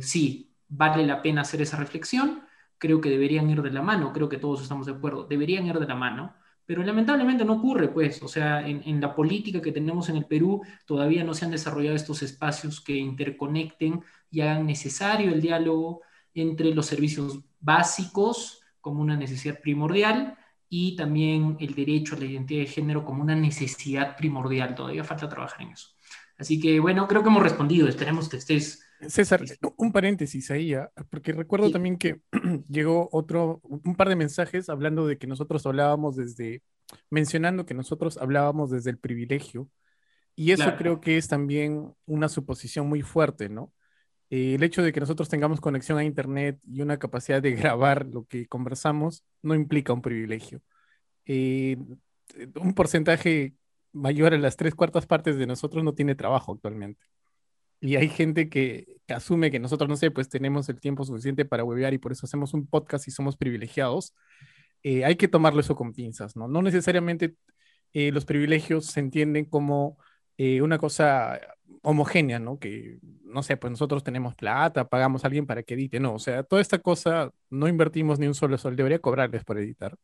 sí, 0.00 0.54
vale 0.68 1.04
la 1.04 1.20
pena 1.20 1.42
hacer 1.42 1.60
esa 1.62 1.76
reflexión, 1.76 2.44
creo 2.78 3.00
que 3.00 3.10
deberían 3.10 3.50
ir 3.50 3.60
de 3.62 3.70
la 3.70 3.82
mano, 3.82 4.12
creo 4.12 4.28
que 4.28 4.38
todos 4.38 4.62
estamos 4.62 4.86
de 4.86 4.92
acuerdo, 4.92 5.24
deberían 5.24 5.66
ir 5.66 5.78
de 5.78 5.86
la 5.86 5.96
mano, 5.96 6.34
pero 6.70 6.84
lamentablemente 6.84 7.44
no 7.44 7.54
ocurre, 7.54 7.88
pues, 7.88 8.22
o 8.22 8.28
sea, 8.28 8.64
en, 8.64 9.00
la 9.00 9.12
política 9.12 9.60
que 9.60 9.72
tenemos 9.72 10.08
en 10.08 10.14
el 10.14 10.26
Perú 10.26 10.62
todavía 10.86 11.24
no 11.24 11.34
se 11.34 11.44
han 11.44 11.50
desarrollado 11.50 11.96
estos 11.96 12.22
espacios 12.22 12.80
que 12.80 12.94
interconecten 12.94 14.04
y 14.30 14.42
hagan 14.42 14.66
necesario 14.66 15.32
el 15.32 15.40
diálogo 15.40 16.02
entre 16.32 16.72
los 16.72 16.86
servicios 16.86 17.40
básicos 17.58 18.62
como 18.80 19.02
una 19.02 19.16
necesidad 19.16 19.58
primordial 19.58 20.38
y 20.68 20.94
también 20.94 21.56
el 21.58 21.74
derecho 21.74 22.14
a 22.14 22.20
la 22.20 22.26
identidad 22.26 22.60
de 22.60 22.68
género 22.68 23.04
como 23.04 23.24
una 23.24 23.34
necesidad 23.34 24.16
primordial. 24.16 24.76
Todavía 24.76 25.02
falta 25.02 25.28
trabajar 25.28 25.62
en 25.62 25.72
eso. 25.72 25.88
Así 26.38 26.60
que 26.60 26.78
bueno, 26.78 27.08
creo 27.08 27.24
que 27.24 27.30
hemos 27.30 27.42
respondido. 27.42 27.88
Esperemos 27.88 28.28
que 28.28 28.36
estés 28.36 28.79
César, 29.08 29.42
un 29.76 29.92
paréntesis 29.92 30.50
ahí, 30.50 30.74
¿ah? 30.74 30.90
porque 31.10 31.32
recuerdo 31.32 31.70
también 31.70 31.96
que 31.96 32.20
llegó 32.68 33.08
otro, 33.12 33.60
un 33.62 33.94
par 33.96 34.08
de 34.08 34.16
mensajes 34.16 34.68
hablando 34.68 35.06
de 35.06 35.16
que 35.16 35.26
nosotros 35.26 35.64
hablábamos 35.66 36.16
desde, 36.16 36.62
mencionando 37.08 37.64
que 37.64 37.74
nosotros 37.74 38.18
hablábamos 38.18 38.70
desde 38.70 38.90
el 38.90 38.98
privilegio, 38.98 39.68
y 40.36 40.52
eso 40.52 40.74
creo 40.78 41.00
que 41.00 41.16
es 41.16 41.28
también 41.28 41.92
una 42.06 42.28
suposición 42.28 42.88
muy 42.88 43.02
fuerte, 43.02 43.48
¿no? 43.48 43.72
Eh, 44.30 44.54
el 44.54 44.62
hecho 44.62 44.82
de 44.82 44.92
que 44.92 45.00
nosotros 45.00 45.28
tengamos 45.28 45.60
conexión 45.60 45.98
a 45.98 46.04
Internet 46.04 46.58
y 46.66 46.80
una 46.82 46.98
capacidad 46.98 47.42
de 47.42 47.52
grabar 47.56 48.06
lo 48.06 48.24
que 48.24 48.46
conversamos 48.46 49.24
no 49.42 49.54
implica 49.54 49.92
un 49.92 50.02
privilegio. 50.02 50.62
Eh, 51.26 51.76
un 52.54 52.74
porcentaje 52.74 53.54
mayor 53.92 54.32
a 54.34 54.38
las 54.38 54.56
tres 54.56 54.74
cuartas 54.74 55.06
partes 55.06 55.36
de 55.36 55.46
nosotros 55.46 55.84
no 55.84 55.94
tiene 55.94 56.14
trabajo 56.14 56.52
actualmente 56.52 57.04
y 57.80 57.96
hay 57.96 58.08
gente 58.08 58.48
que, 58.48 58.98
asume 59.08 59.50
que 59.50 59.58
nosotros, 59.58 59.88
no 59.88 59.96
sé, 59.96 60.10
pues 60.10 60.28
tenemos 60.28 60.68
el 60.68 60.78
tiempo 60.78 61.04
suficiente 61.04 61.44
para 61.44 61.64
huevear 61.64 61.92
y 61.94 61.98
por 61.98 62.12
eso 62.12 62.26
hacemos 62.26 62.54
un 62.54 62.66
podcast 62.66 63.08
y 63.08 63.10
somos 63.10 63.36
privilegiados, 63.36 64.14
eh, 64.84 65.04
hay 65.04 65.16
que 65.16 65.26
tomarlo 65.26 65.60
eso 65.60 65.74
con 65.74 65.92
pinzas, 65.92 66.36
¿no? 66.36 66.46
No 66.46 66.62
necesariamente 66.62 67.34
eh, 67.92 68.12
los 68.12 68.24
privilegios 68.24 68.86
se 68.86 69.00
entienden 69.00 69.46
como 69.46 69.98
eh, 70.36 70.62
una 70.62 70.78
cosa 70.78 71.40
homogénea, 71.82 72.38
¿no? 72.38 72.58
Que, 72.58 72.98
no 73.24 73.42
sé, 73.42 73.56
pues 73.56 73.72
nosotros 73.72 74.04
tenemos 74.04 74.34
plata, 74.36 74.88
pagamos 74.88 75.24
a 75.24 75.26
alguien 75.26 75.46
para 75.46 75.62
que 75.62 75.74
edite, 75.74 75.98
no, 75.98 76.14
o 76.14 76.18
sea, 76.18 76.44
toda 76.44 76.62
esta 76.62 76.78
cosa 76.78 77.32
no 77.48 77.66
invertimos 77.66 78.18
ni 78.18 78.26
un 78.26 78.34
solo 78.34 78.58
sol, 78.58 78.76
debería 78.76 79.00
cobrarles 79.00 79.42
por 79.44 79.58
editar. 79.58 79.96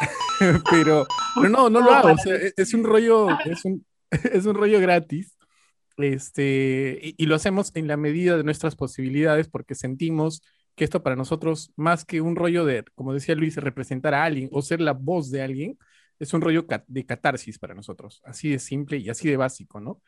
pero, 0.70 1.06
pero 1.36 1.48
no, 1.48 1.70
no 1.70 1.80
lo 1.80 1.92
hago, 1.92 2.14
o 2.14 2.18
sea, 2.18 2.34
es 2.56 2.74
un 2.74 2.82
rollo, 2.82 3.28
es 3.44 3.64
un, 3.64 3.86
es 4.10 4.44
un 4.46 4.54
rollo 4.56 4.80
gratis 4.80 5.34
este, 5.98 7.14
y, 7.16 7.26
lo 7.26 7.34
hacemos 7.34 7.70
en 7.74 7.86
la 7.88 7.96
medida 7.96 8.36
de 8.36 8.44
nuestras 8.44 8.76
posibilidades 8.76 9.48
porque 9.48 9.74
sentimos 9.74 10.42
que 10.74 10.84
esto 10.84 11.02
para 11.02 11.16
nosotros, 11.16 11.72
más 11.76 12.04
que 12.04 12.20
un 12.20 12.36
rollo 12.36 12.64
de, 12.64 12.84
como 12.94 13.12
decía 13.12 13.34
Luis, 13.34 13.56
representar 13.56 14.14
a 14.14 14.24
alguien 14.24 14.48
o 14.52 14.62
ser 14.62 14.80
la 14.80 14.92
voz 14.92 15.30
de 15.30 15.42
alguien, 15.42 15.78
es 16.18 16.32
un 16.34 16.40
rollo 16.40 16.66
de 16.86 17.06
catarsis 17.06 17.58
para 17.58 17.74
nosotros, 17.74 18.22
así 18.24 18.50
de 18.50 18.58
simple 18.58 18.98
y 18.98 19.08
así 19.08 19.28
de 19.28 19.36
básico, 19.36 19.80
¿no? 19.80 20.02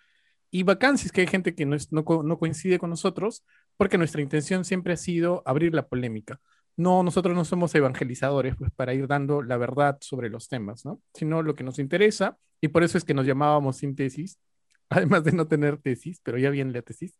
Y 0.50 0.62
vacancias 0.62 1.12
que 1.12 1.22
hay 1.22 1.26
gente 1.26 1.54
que 1.54 1.66
no, 1.66 1.76
no, 1.90 2.38
coincide 2.38 2.78
con 2.78 2.90
nosotros, 2.90 3.44
porque 3.76 3.98
nuestra 3.98 4.22
intención 4.22 4.64
siempre 4.64 4.94
ha 4.94 4.96
sido 4.96 5.42
abrir 5.44 5.74
la 5.74 5.88
polémica. 5.88 6.40
No, 6.76 7.02
nosotros 7.02 7.34
no 7.34 7.44
somos 7.44 7.74
evangelizadores, 7.74 8.54
pues 8.56 8.70
para 8.72 8.94
ir 8.94 9.06
dando 9.08 9.42
la 9.42 9.56
verdad 9.56 9.98
sobre 10.00 10.30
los 10.30 10.48
temas, 10.48 10.84
¿no? 10.84 11.00
Sino 11.14 11.42
lo 11.42 11.54
que 11.54 11.64
nos 11.64 11.78
interesa, 11.78 12.38
y 12.60 12.68
por 12.68 12.84
eso 12.84 12.98
es 12.98 13.04
que 13.04 13.14
nos 13.14 13.26
llamábamos 13.26 13.78
síntesis, 13.78 14.38
además 14.90 15.24
de 15.24 15.32
no 15.32 15.48
tener 15.48 15.78
tesis, 15.78 16.20
pero 16.22 16.38
ya 16.38 16.50
viene 16.50 16.72
la 16.72 16.82
tesis, 16.82 17.16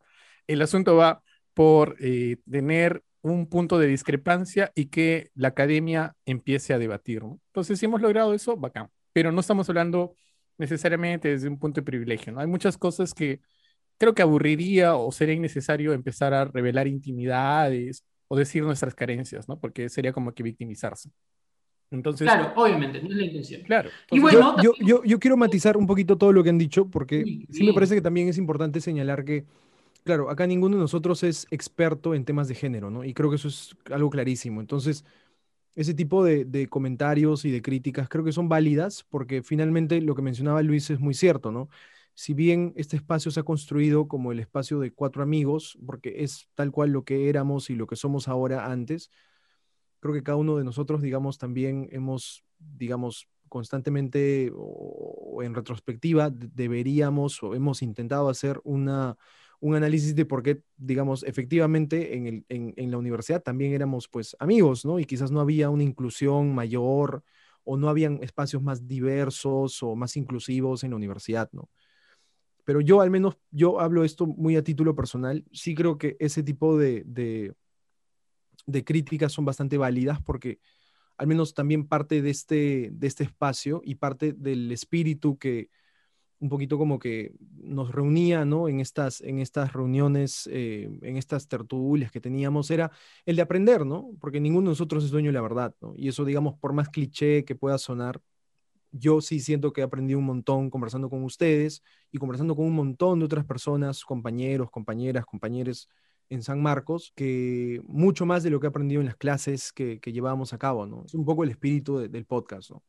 el 0.47 0.61
asunto 0.61 0.95
va 0.95 1.21
por 1.53 1.95
eh, 1.99 2.37
tener 2.49 3.03
un 3.21 3.47
punto 3.47 3.79
de 3.79 3.87
discrepancia 3.87 4.71
y 4.75 4.85
que 4.87 5.31
la 5.35 5.49
academia 5.49 6.15
empiece 6.25 6.73
a 6.73 6.79
debatir. 6.79 7.23
Entonces, 7.23 7.79
si 7.79 7.85
hemos 7.85 8.01
logrado 8.01 8.33
eso, 8.33 8.55
bacán. 8.57 8.89
Pero 9.11 9.31
no 9.31 9.41
estamos 9.41 9.67
hablando 9.69 10.15
necesariamente 10.57 11.29
desde 11.29 11.47
un 11.49 11.59
punto 11.59 11.81
de 11.81 11.85
privilegio. 11.85 12.33
¿no? 12.33 12.39
Hay 12.39 12.47
muchas 12.47 12.77
cosas 12.77 13.13
que 13.13 13.41
creo 13.97 14.13
que 14.13 14.21
aburriría 14.21 14.95
o 14.95 15.11
sería 15.11 15.35
innecesario 15.35 15.93
empezar 15.93 16.33
a 16.33 16.45
revelar 16.45 16.87
intimidades 16.87 18.05
o 18.27 18.37
decir 18.37 18.63
nuestras 18.63 18.95
carencias, 18.95 19.47
¿no? 19.47 19.59
porque 19.59 19.89
sería 19.89 20.13
como 20.13 20.33
que 20.33 20.43
victimizarse. 20.43 21.09
Entonces, 21.89 22.25
claro, 22.25 22.51
obviamente, 22.55 23.01
no 23.01 23.09
es 23.09 23.15
la 23.15 23.25
intención. 23.25 23.61
Claro. 23.61 23.89
y 24.11 24.19
bueno, 24.19 24.61
yo, 24.61 24.73
yo, 24.79 25.03
yo, 25.03 25.19
quiero 25.19 25.37
matizar 25.37 25.77
un 25.77 25.87
poquito 25.87 26.17
todo 26.17 26.33
lo 26.33 26.43
que 26.43 26.49
han 26.49 26.57
dicho, 26.57 26.85
porque 26.89 27.45
sí, 27.49 27.63
me 27.65 27.73
parece 27.73 27.95
que 27.95 28.01
también 28.01 28.27
es 28.27 28.37
importante 28.37 28.81
señalar 28.81 29.23
que, 29.23 29.45
claro, 30.03 30.29
acá 30.29 30.45
ninguno 30.45 30.75
de 30.75 30.81
nosotros 30.81 31.23
es 31.23 31.47
experto 31.49 32.13
en 32.13 32.25
temas 32.25 32.49
de 32.49 32.55
género, 32.55 32.89
¿no? 32.89 33.05
Y 33.05 33.13
creo 33.13 33.29
que 33.29 33.37
eso 33.37 33.47
es 33.47 33.75
algo 33.89 34.09
clarísimo. 34.09 34.59
Entonces, 34.59 35.05
ese 35.75 35.93
tipo 35.93 36.25
de, 36.25 36.43
de, 36.43 36.67
comentarios 36.67 37.45
y 37.45 37.51
de 37.51 37.61
críticas 37.61 38.09
creo 38.09 38.25
que 38.25 38.33
son 38.33 38.49
válidas, 38.49 39.05
porque 39.09 39.41
finalmente 39.41 40.01
lo 40.01 40.15
que 40.15 40.21
mencionaba 40.21 40.61
Luis 40.63 40.89
es 40.89 40.99
muy 40.99 41.13
cierto, 41.13 41.51
¿no? 41.51 41.69
Si 42.15 42.33
bien 42.33 42.73
este 42.75 42.97
espacio 42.97 43.29
se 43.31 43.39
ha 43.39 43.43
construido 43.43 44.07
como 44.07 44.31
el 44.31 44.39
espacio 44.39 44.79
de 44.79 44.91
cuatro 44.91 45.21
amigos, 45.21 45.77
porque 45.85 46.23
es 46.23 46.49
tal 46.55 46.71
cual 46.71 46.89
lo 46.89 47.03
que 47.03 47.29
éramos 47.29 47.69
y 47.69 47.75
lo 47.75 47.85
que 47.85 47.95
somos 47.95 48.27
ahora 48.27 48.65
antes, 48.71 49.11
creo 50.07 50.15
que 50.15 50.23
cada 50.23 50.37
uno 50.37 50.57
de 50.57 50.63
nosotros, 50.63 51.01
digamos, 51.01 51.37
también 51.37 51.87
hemos, 51.91 52.43
digamos, 52.57 53.27
constantemente 53.49 54.51
o, 54.55 55.41
en 55.43 55.53
retrospectiva 55.53 56.29
deberíamos 56.31 57.41
o 57.43 57.55
hemos 57.55 57.81
intentado 57.81 58.29
hacer 58.29 58.59
una, 58.63 59.17
un 59.59 59.75
análisis 59.75 60.15
de 60.15 60.25
por 60.25 60.43
qué, 60.43 60.61
digamos, 60.77 61.23
efectivamente 61.23 62.15
en, 62.15 62.27
el, 62.27 62.45
en, 62.49 62.91
la 62.91 62.97
universidad 62.97 63.43
también 63.43 63.73
éramos 63.73 64.07
pues 64.07 64.35
amigos, 64.39 64.85
¿no? 64.85 64.99
Y 64.99 65.05
quizás 65.05 65.31
no 65.31 65.39
había 65.39 65.69
una 65.69 65.83
inclusión 65.83 66.53
mayor 66.53 67.23
o 67.63 67.77
no 67.77 67.89
habían 67.89 68.19
espacios 68.23 68.61
más 68.61 68.87
diversos 68.87 69.83
o 69.83 69.95
más 69.95 70.15
inclusivos 70.17 70.83
en 70.83 70.91
la 70.91 70.95
universidad, 70.95 71.49
¿no? 71.51 71.69
Pero 72.63 72.81
yo 72.81 72.99
al 72.99 73.09
menos, 73.09 73.37
yo 73.49 73.79
hablo 73.79 74.03
esto 74.03 74.25
muy 74.25 74.57
a 74.57 74.63
título 74.63 74.93
personal, 74.93 75.45
sí 75.53 75.73
creo 75.73 75.97
que 75.97 76.17
ese 76.19 76.43
tipo 76.43 76.77
de, 76.77 77.03
de 77.05 77.53
críticas 78.83 79.31
son 79.33 79.45
bastante 79.45 79.77
válidas 79.77 80.21
porque 80.21 80.59
al 81.17 81.27
menos 81.27 81.53
también 81.53 81.87
parte 81.87 82.21
de 82.21 82.29
este, 82.29 82.89
de 82.91 83.07
este 83.07 83.23
espacio 83.23 83.81
y 83.83 83.95
parte 83.95 84.33
del 84.33 84.71
espíritu 84.71 85.37
que 85.37 85.69
un 86.39 86.49
poquito 86.49 86.77
como 86.77 86.99
que 86.99 87.33
nos 87.55 87.91
reunía, 87.91 88.45
¿no? 88.45 88.69
En 88.69 88.79
estas, 88.79 89.21
en 89.21 89.39
estas 89.39 89.73
reuniones, 89.73 90.47
eh, 90.51 90.89
en 91.01 91.17
estas 91.17 91.47
tertulias 91.47 92.11
que 92.11 92.21
teníamos, 92.21 92.69
era 92.69 92.91
el 93.25 93.35
de 93.35 93.41
aprender, 93.41 93.85
¿no? 93.85 94.11
Porque 94.19 94.39
ninguno 94.39 94.65
de 94.69 94.71
nosotros 94.73 95.03
es 95.03 95.11
dueño 95.11 95.29
de 95.29 95.33
la 95.33 95.41
verdad, 95.41 95.75
¿no? 95.81 95.93
Y 95.95 96.09
eso, 96.09 96.25
digamos, 96.25 96.55
por 96.59 96.73
más 96.73 96.89
cliché 96.89 97.43
que 97.43 97.55
pueda 97.55 97.77
sonar, 97.79 98.21
yo 98.91 99.21
sí 99.21 99.39
siento 99.39 99.73
que 99.73 99.81
he 99.81 99.83
aprendido 99.83 100.19
un 100.19 100.25
montón 100.25 100.69
conversando 100.69 101.09
con 101.09 101.23
ustedes 101.23 101.83
y 102.11 102.17
conversando 102.19 102.55
con 102.55 102.65
un 102.65 102.75
montón 102.75 103.19
de 103.19 103.25
otras 103.25 103.45
personas, 103.45 104.03
compañeros, 104.05 104.71
compañeras, 104.71 105.25
compañeros 105.25 105.89
en 106.29 106.43
San 106.43 106.61
Marcos 106.61 107.13
que 107.15 107.81
mucho 107.87 108.25
más 108.25 108.43
de 108.43 108.49
lo 108.49 108.59
que 108.59 108.67
he 108.67 108.69
aprendido 108.69 109.01
en 109.01 109.07
las 109.07 109.15
clases 109.15 109.71
que, 109.71 109.99
que 109.99 110.11
llevábamos 110.11 110.53
a 110.53 110.57
cabo, 110.57 110.85
¿no? 110.85 111.03
Es 111.05 111.13
un 111.13 111.25
poco 111.25 111.43
el 111.43 111.49
espíritu 111.49 111.97
del 111.97 112.25
podcast, 112.25 112.71
¿no? 112.71 112.83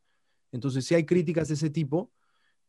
Entonces, 0.53 0.84
si 0.84 0.95
hay 0.95 1.05
críticas 1.05 1.49
de 1.49 1.55
ese 1.55 1.70
tipo, 1.70 2.11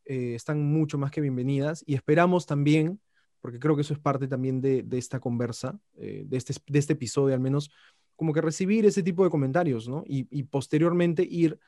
eh, 0.05 0.35
están 0.35 0.61
mucho 0.63 0.97
más 0.97 1.11
que 1.11 1.21
bienvenidas 1.21 1.83
y 1.85 1.95
esperamos 1.95 2.45
también, 2.45 2.99
porque 3.41 3.59
creo 3.59 3.75
que 3.75 3.81
eso 3.81 3.93
es 3.93 3.99
parte 3.99 4.27
también 4.27 4.59
de, 4.61 4.85
esta 4.91 5.19
conversa, 5.19 5.79
eh, 5.97 6.23
de, 6.25 6.37
este, 6.37 6.53
de 6.67 6.79
este 6.79 6.93
episodio 6.93 7.33
al 7.33 7.39
menos, 7.39 7.71
como 8.15 8.33
que 8.33 8.41
recibir 8.41 8.85
ese 8.85 9.01
tipo 9.01 9.23
de 9.23 9.29
comentarios, 9.29 9.87
¿no? 9.87 10.03
Y, 10.05 10.27
y 10.29 10.43
posteriormente 10.43 11.25
ir 11.29 11.59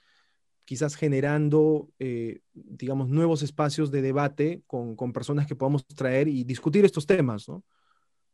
quizás 0.65 0.95
generando, 0.95 1.89
eh, 1.99 2.41
digamos, 2.53 3.09
nuevos 3.09 3.41
espacios 3.41 3.89
de 3.91 4.01
debate 4.01 4.63
con, 4.67 4.95
con 4.95 5.13
personas 5.13 5.47
que 5.47 5.55
podamos 5.55 5.85
traer 5.85 6.27
y 6.27 6.43
discutir 6.43 6.83
estos 6.85 7.05
temas, 7.05 7.47
¿no? 7.47 7.63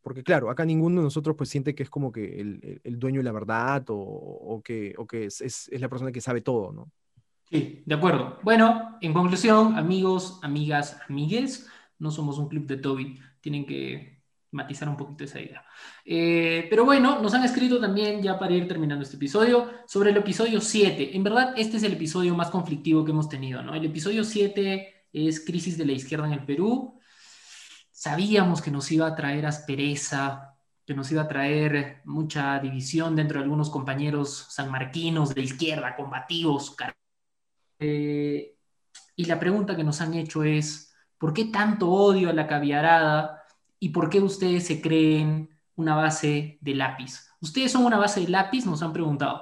Porque 0.08 0.24
claro, 0.24 0.50
acá 0.50 0.64
ninguno 0.66 1.02
de 1.02 1.06
nosotros 1.06 1.36
pues 1.38 1.50
siente 1.50 1.76
que 1.76 1.84
es 1.84 1.90
como 1.90 2.12
que 2.14 2.40
el, 2.40 2.80
el- 2.86 2.98
dueño 3.00 3.20
de 3.20 3.26
la 3.26 3.34
verdad 3.34 3.84
o, 3.90 3.96
o 3.98 4.62
que, 4.64 4.94
o 4.98 5.06
que 5.06 5.26
es, 5.26 5.42
es- 5.42 5.68
es 5.70 5.82
la 5.82 5.90
persona 5.90 6.14
que 6.14 6.22
sabe 6.22 6.40
todo, 6.42 6.72
¿no? 6.72 6.90
Sí, 7.50 7.84
de 7.86 7.96
acuerdo. 7.96 8.40
Bueno, 8.44 8.98
en 9.02 9.14
conclusión, 9.14 9.78
amigos, 9.78 10.40
amigas, 10.44 11.00
amigues, 11.08 11.68
no 12.00 12.12
somos 12.12 12.38
un 12.40 12.50
club 12.50 12.66
de 12.68 12.78
Toby. 12.78 13.20
Tienen 13.40 13.66
que 13.66 14.22
matizar 14.52 14.90
un 14.90 14.98
poquito 14.98 15.24
esa 15.24 15.40
idea. 15.40 15.64
Eh, 16.04 16.68
pero 16.70 16.84
bueno, 16.84 17.22
nos 17.22 17.34
han 17.34 17.44
escrito 17.46 17.80
también, 17.80 18.22
ya 18.22 18.38
para 18.38 18.54
ir 18.54 18.68
terminando 18.68 19.04
este 19.04 19.16
episodio, 19.16 19.70
sobre 19.88 20.10
el 20.12 20.18
episodio 20.18 20.60
7. 20.60 21.16
En 21.16 21.24
verdad, 21.24 21.54
este 21.58 21.78
es 21.78 21.84
el 21.84 21.94
episodio 21.94 22.36
más 22.36 22.50
conflictivo 22.50 23.06
que 23.06 23.12
hemos 23.12 23.30
tenido, 23.30 23.62
¿no? 23.64 23.74
El 23.76 23.86
episodio 23.86 24.24
7 24.26 25.06
es 25.14 25.40
Crisis 25.46 25.78
de 25.78 25.86
la 25.86 25.94
Izquierda 25.94 26.28
en 26.28 26.34
el 26.34 26.46
Perú. 26.46 26.97
Sabíamos 27.98 28.62
que 28.62 28.70
nos 28.70 28.92
iba 28.92 29.08
a 29.08 29.16
traer 29.16 29.48
aspereza, 29.48 30.56
que 30.86 30.94
nos 30.94 31.12
iba 31.12 31.24
a 31.24 31.28
traer 31.28 32.04
mucha 32.06 32.60
división 32.60 33.16
dentro 33.16 33.40
de 33.40 33.46
algunos 33.46 33.72
compañeros 33.72 34.46
sanmarquinos 34.52 35.34
de 35.34 35.42
izquierda, 35.42 35.96
combativos, 35.96 36.76
eh, 37.80 38.56
y 39.16 39.26
la 39.26 39.40
pregunta 39.40 39.76
que 39.76 39.84
nos 39.84 40.00
han 40.02 40.14
hecho 40.14 40.44
es, 40.44 40.94
¿por 41.18 41.34
qué 41.34 41.46
tanto 41.46 41.90
odio 41.90 42.30
a 42.30 42.34
la 42.34 42.46
caviarada 42.46 43.42
y 43.80 43.90
por 43.90 44.12
qué 44.12 44.20
ustedes 44.20 44.68
se 44.68 44.80
creen 44.80 45.50
una 45.76 45.96
base 45.96 46.60
de 46.62 46.76
lápiz? 46.76 47.28
¿Ustedes 47.42 47.72
son 47.72 47.84
una 47.84 47.98
base 47.98 48.22
de 48.22 48.28
lápiz? 48.28 48.68
Nos 48.68 48.84
han 48.84 48.94
preguntado. 48.94 49.42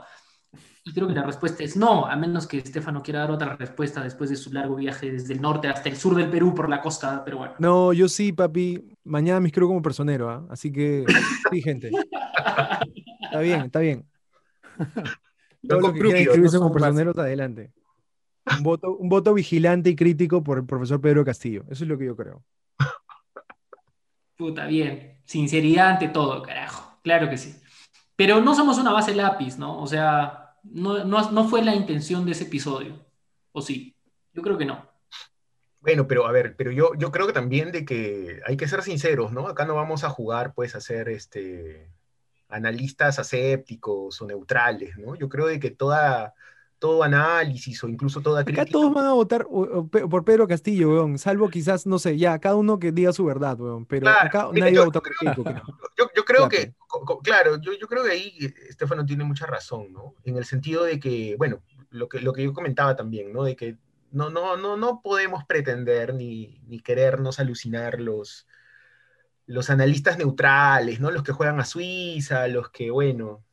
Y 0.88 0.94
creo 0.94 1.08
que 1.08 1.16
la 1.16 1.24
respuesta 1.24 1.64
es 1.64 1.76
no, 1.76 2.06
a 2.06 2.16
menos 2.16 2.46
que 2.46 2.60
Estefano 2.60 3.02
quiera 3.02 3.22
dar 3.22 3.32
otra 3.32 3.56
respuesta 3.56 4.04
después 4.04 4.30
de 4.30 4.36
su 4.36 4.54
largo 4.54 4.76
viaje 4.76 5.12
desde 5.12 5.34
el 5.34 5.42
norte 5.42 5.68
hasta 5.68 5.90
el 5.90 5.98
sur 5.98 6.16
del 6.16 6.30
Perú 6.30 6.54
por 6.54 6.70
la 6.70 6.80
costa 6.80 7.26
peruana. 7.26 7.56
No, 7.58 7.92
yo 7.92 8.08
sí, 8.08 8.32
papi. 8.32 8.96
Mañana 9.04 9.40
me 9.40 9.48
inscribo 9.48 9.70
como 9.70 9.82
personero, 9.82 10.30
¿ah? 10.30 10.46
Así 10.48 10.72
que 10.72 11.04
sí, 11.52 11.62
gente. 11.64 11.90
Está 13.20 13.40
bien, 13.40 13.62
está 13.62 13.80
bien. 13.80 14.06
Todo 15.68 15.80
lo 15.80 15.94
que 15.94 16.22
inscribirse 16.22 16.58
no 16.58 16.62
como 16.62 16.74
son 16.74 16.74
bases. 16.74 16.82
personeros, 16.84 17.18
adelante. 17.18 17.72
Un 18.56 18.62
voto, 18.62 18.96
un 18.96 19.10
voto 19.10 19.34
vigilante 19.34 19.90
y 19.90 19.96
crítico 19.96 20.44
por 20.44 20.60
el 20.60 20.66
profesor 20.66 21.02
Pedro 21.02 21.26
Castillo. 21.26 21.64
Eso 21.68 21.84
es 21.84 21.90
lo 21.90 21.98
que 21.98 22.06
yo 22.06 22.16
creo. 22.16 22.44
Puta, 24.38 24.68
bien. 24.68 25.20
Sinceridad 25.26 25.94
ante 25.94 26.10
todo, 26.10 26.44
carajo. 26.44 27.00
Claro 27.02 27.28
que 27.28 27.40
sí. 27.40 27.56
Pero 28.16 28.40
no 28.42 28.54
somos 28.54 28.78
una 28.78 28.94
base 28.94 29.16
lápiz, 29.16 29.58
¿no? 29.58 29.82
O 29.82 29.88
sea, 29.88 30.45
no, 30.72 31.04
no, 31.04 31.32
no 31.32 31.48
fue 31.48 31.64
la 31.64 31.76
intención 31.76 32.26
de 32.26 32.32
ese 32.32 32.46
episodio. 32.46 33.06
¿O 33.52 33.62
sí? 33.62 33.96
Yo 34.34 34.42
creo 34.42 34.58
que 34.58 34.66
no. 34.66 34.90
Bueno, 35.80 36.08
pero 36.08 36.26
a 36.26 36.32
ver, 36.32 36.56
pero 36.56 36.72
yo, 36.72 36.94
yo 36.98 37.12
creo 37.12 37.28
que 37.28 37.34
también 37.34 37.72
de 37.72 37.86
que 37.86 38.42
hay 38.46 38.58
que 38.58 38.68
ser 38.68 38.82
sinceros, 38.82 39.32
¿no? 39.32 39.48
Acá 39.48 39.66
no 39.66 39.76
vamos 39.76 40.04
a 40.04 40.10
jugar, 40.10 40.54
pues, 40.54 40.76
a 40.76 40.82
ser 40.82 41.10
este, 41.10 41.92
analistas 42.50 43.20
asépticos 43.20 44.22
o 44.22 44.26
neutrales, 44.26 44.98
¿no? 44.98 45.16
Yo 45.16 45.30
creo 45.30 45.46
de 45.46 45.60
que 45.60 45.72
toda, 45.72 46.34
todo 46.80 47.04
análisis 47.04 47.84
o 47.84 47.88
incluso 47.88 48.22
toda 48.22 48.42
Acá 48.42 48.52
crítica... 48.52 48.66
todos 48.72 48.94
van 48.94 49.06
a 49.06 49.14
votar 49.14 49.48
por 49.48 50.26
Pedro 50.26 50.48
Castillo, 50.48 50.90
weón. 50.90 51.18
Salvo 51.18 51.50
quizás, 51.50 51.86
no 51.86 52.00
sé, 52.00 52.18
ya, 52.18 52.38
cada 52.40 52.56
uno 52.56 52.78
que 52.80 52.92
diga 52.92 53.14
su 53.14 53.26
verdad, 53.26 53.60
weón. 53.60 53.86
Pero 53.86 54.02
Claro, 54.04 54.28
acá 54.28 54.50
mira, 54.52 54.66
nadie 54.66 54.76
yo- 54.76 54.82
va 54.82 54.84
a 54.84 54.86
votar 54.88 55.02
por 55.02 55.16
Keiko, 55.18 55.44
creo. 55.44 55.64
Yo, 55.98 56.10
yo 56.16 56.26
creo 56.26 56.50
que, 56.50 56.74
pues. 56.90 57.20
claro, 57.24 57.56
yo, 57.62 57.72
yo 57.80 57.88
creo 57.88 58.04
que 58.04 58.12
ahí 58.12 58.38
Estefano 58.70 59.06
tiene 59.06 59.24
mucha 59.24 59.46
razón, 59.46 59.94
¿no? 59.94 60.14
En 60.26 60.36
el 60.36 60.44
sentido 60.44 60.84
de 60.84 61.00
que, 61.00 61.36
bueno, 61.38 61.64
lo 61.90 62.10
que, 62.10 62.20
lo 62.20 62.34
que 62.34 62.44
yo 62.44 62.52
comentaba 62.54 62.96
también, 62.98 63.32
¿no? 63.32 63.44
De 63.44 63.56
que 63.56 63.78
no, 64.12 64.30
no, 64.30 64.58
no, 64.58 64.76
no 64.76 65.02
podemos 65.02 65.46
pretender 65.46 66.14
ni, 66.14 66.60
ni 66.68 66.82
querernos 66.82 67.40
alucinar 67.40 68.02
los, 68.02 68.46
los 69.46 69.70
analistas 69.70 70.18
neutrales, 70.18 71.00
¿no? 71.00 71.12
Los 71.12 71.24
que 71.24 71.32
juegan 71.32 71.60
a 71.62 71.66
Suiza, 71.66 72.48
los 72.50 72.70
que, 72.72 72.92
bueno, 72.92 73.44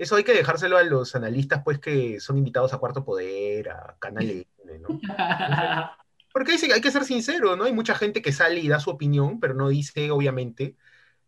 eso 0.00 0.16
hay 0.16 0.24
que 0.24 0.32
dejárselo 0.32 0.78
a 0.78 0.82
los 0.82 1.14
analistas, 1.14 1.60
pues, 1.62 1.78
que 1.78 2.20
son 2.20 2.38
invitados 2.38 2.72
a 2.72 2.78
Cuarto 2.78 3.04
Poder, 3.04 3.68
a 3.68 3.96
Canal 3.98 4.30
N, 4.30 4.78
¿no? 4.78 4.98
Porque 6.32 6.52
hay, 6.52 6.70
hay 6.70 6.80
que 6.80 6.90
ser 6.90 7.04
sincero, 7.04 7.54
¿no? 7.54 7.64
Hay 7.64 7.74
mucha 7.74 7.94
gente 7.94 8.22
que 8.22 8.32
sale 8.32 8.60
y 8.60 8.68
da 8.68 8.80
su 8.80 8.88
opinión, 8.88 9.40
pero 9.40 9.52
no 9.52 9.68
dice, 9.68 10.10
obviamente, 10.10 10.74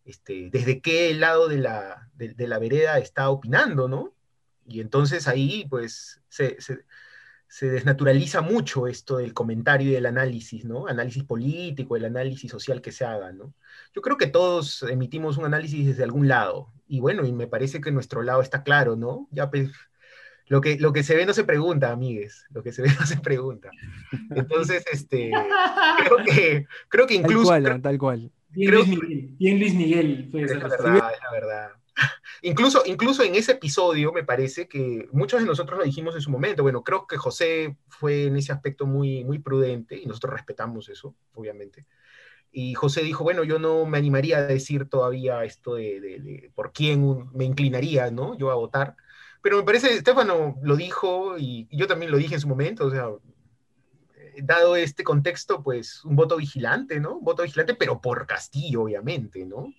este, 0.07 0.49
desde 0.51 0.81
qué 0.81 1.13
lado 1.13 1.49
de 1.49 1.59
la, 1.59 2.09
de, 2.15 2.33
de 2.33 2.49
la 2.49 2.59
vereda 2.59 2.99
está 2.99 3.29
opinando, 3.29 3.89
¿no? 3.89 4.15
Y 4.67 4.81
entonces 4.81 5.29
ahí, 5.29 5.67
pues, 5.69 6.23
se, 6.31 6.59
se, 6.59 6.87
se 7.53 7.69
desnaturaliza 7.69 8.41
mucho 8.41 8.87
esto 8.87 9.19
del 9.19 9.35
comentario 9.35 9.91
y 9.91 9.93
del 9.93 10.07
análisis, 10.07 10.65
¿no? 10.65 10.87
Análisis 10.87 11.23
político, 11.25 11.95
el 11.95 12.07
análisis 12.07 12.51
social 12.51 12.81
que 12.81 12.93
se 12.93 13.05
haga, 13.05 13.31
¿no? 13.33 13.53
Yo 13.95 14.01
creo 14.01 14.17
que 14.17 14.29
todos 14.29 14.83
emitimos 14.85 15.37
un 15.37 15.45
análisis 15.45 15.85
desde 15.85 16.05
algún 16.05 16.29
lado. 16.29 16.73
Y 16.93 17.01
bueno, 17.01 17.25
y 17.25 17.33
me 17.33 17.47
parece 17.47 17.81
que 17.81 17.91
nuestro 17.91 18.21
lado 18.21 18.43
está 18.43 18.63
claro, 18.63 18.97
¿no? 18.97 19.27
Ya 19.31 19.49
pues, 19.49 19.71
lo 20.47 20.61
que, 20.61 20.79
lo 20.79 20.93
que 20.93 21.03
se 21.03 21.17
ve 21.17 21.25
no 21.25 21.33
se 21.33 21.45
pregunta, 21.45 21.91
amigues. 21.91 22.45
Lo 22.51 22.63
que 22.63 22.71
se 22.71 22.83
ve 22.83 22.91
no 23.01 23.07
se 23.07 23.17
pregunta. 23.17 23.71
Entonces, 24.29 24.85
este, 24.93 25.31
creo 26.05 26.19
que, 26.27 26.67
creo 26.91 27.07
que 27.07 27.15
Tal 27.15 27.25
incluso... 27.25 27.47
cual, 27.47 27.67
ah, 27.67 27.81
tal 27.81 27.97
cual. 27.97 28.31
Bien 28.51 28.71
Creo 28.71 28.85
Luis 28.85 29.01
Miguel. 29.01 29.35
Bien 29.39 29.59
Luis 29.59 29.75
Miguel. 29.75 30.29
puede 30.31 30.45
Es 30.45 30.51
la 30.51 30.69
verdad, 30.69 31.13
es 31.15 31.21
la 31.23 31.33
verdad. 31.33 31.71
Incluso, 32.43 32.83
incluso 32.85 33.23
en 33.23 33.37
ese 33.37 33.53
episodio 33.53 34.13
me 34.13 34.25
parece 34.25 34.69
que 34.69 35.09
muchos 35.13 35.41
de 35.41 35.47
nosotros 35.47 35.79
lo 35.79 35.87
dijimos 35.87 36.15
en 36.15 36.21
su 36.21 36.31
momento. 36.31 36.63
Bueno, 36.63 36.85
creo 36.85 37.07
que 37.07 37.17
José 37.17 37.79
fue 37.89 38.25
en 38.25 38.37
ese 38.37 38.53
aspecto 38.53 38.85
muy, 38.85 39.25
muy 39.25 39.39
prudente 39.39 39.97
y 39.97 40.05
nosotros 40.05 40.35
respetamos 40.35 40.91
eso, 40.91 41.15
obviamente. 41.33 41.87
Y 42.55 42.75
José 42.75 43.03
dijo, 43.03 43.25
bueno, 43.25 43.45
yo 43.45 43.59
no 43.59 43.87
me 43.87 43.97
animaría 43.99 44.39
a 44.39 44.43
decir 44.47 44.87
todavía 44.89 45.43
esto 45.45 45.75
de, 45.77 46.01
de- 46.01 46.19
de 46.21 46.53
por 46.55 46.73
quién 46.73 47.03
un- 47.03 47.31
me 47.33 47.45
inclinaría, 47.45 48.11
¿no? 48.11 48.37
Yo 48.37 48.51
a 48.51 48.55
votar. 48.55 48.95
Pero 49.41 49.57
me 49.57 49.63
parece, 49.65 49.95
Estefano 49.95 50.57
lo 50.63 50.77
dijo 50.77 51.37
y 51.39 51.67
yo 51.71 51.87
también 51.87 52.11
lo 52.13 52.19
dije 52.19 52.35
en 52.35 52.41
su 52.41 52.49
momento, 52.49 52.87
o 52.87 52.91
sea, 52.91 53.07
eh, 54.17 54.35
dado 54.43 54.77
este 54.77 55.03
contexto, 55.03 55.63
pues 55.63 56.05
un 56.05 56.15
voto 56.15 56.37
vigilante, 56.37 57.01
¿no? 57.01 57.17
Un 57.17 57.25
voto 57.25 57.43
vigilante, 57.43 57.75
pero 57.75 58.01
por 58.01 58.27
Castillo, 58.27 58.83
obviamente, 58.83 59.45
¿no? 59.47 59.73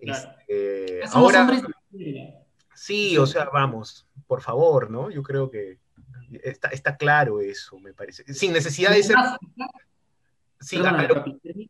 Claro. 0.00 0.30
Este, 0.40 1.00
ahora, 1.18 1.46
sí, 2.74 3.16
o 3.16 3.26
sea, 3.26 3.44
vamos, 3.52 4.06
por 4.26 4.42
favor, 4.42 4.90
¿no? 4.90 5.10
Yo 5.10 5.22
creo 5.22 5.48
que 5.50 5.78
está, 6.42 6.68
está 6.68 6.96
claro 6.96 7.40
eso, 7.40 7.78
me 7.78 7.94
parece. 7.94 8.24
Sin 8.34 8.52
necesidad 8.52 8.90
de 8.90 9.02
ser... 9.02 9.16
Sí, 10.66 10.76
a 10.78 11.02
lo- 11.02 11.24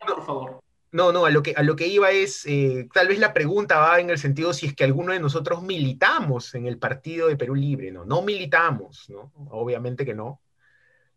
por 0.06 0.24
favor. 0.26 0.60
no, 0.92 1.12
no, 1.12 1.26
a 1.26 1.30
lo 1.30 1.42
que, 1.42 1.52
a 1.56 1.62
lo 1.62 1.74
que 1.76 1.86
iba 1.88 2.10
es, 2.10 2.46
eh, 2.46 2.88
tal 2.92 3.08
vez 3.08 3.18
la 3.18 3.32
pregunta 3.32 3.78
va 3.80 3.98
en 4.00 4.10
el 4.10 4.18
sentido 4.18 4.52
si 4.52 4.66
es 4.66 4.74
que 4.74 4.84
alguno 4.84 5.12
de 5.12 5.20
nosotros 5.20 5.62
militamos 5.62 6.54
en 6.54 6.66
el 6.66 6.78
partido 6.78 7.28
de 7.28 7.36
Perú 7.36 7.54
Libre, 7.56 7.90
¿no? 7.90 8.04
No 8.04 8.22
militamos, 8.22 9.06
¿no? 9.10 9.32
Obviamente 9.50 10.04
que 10.04 10.14
no. 10.14 10.40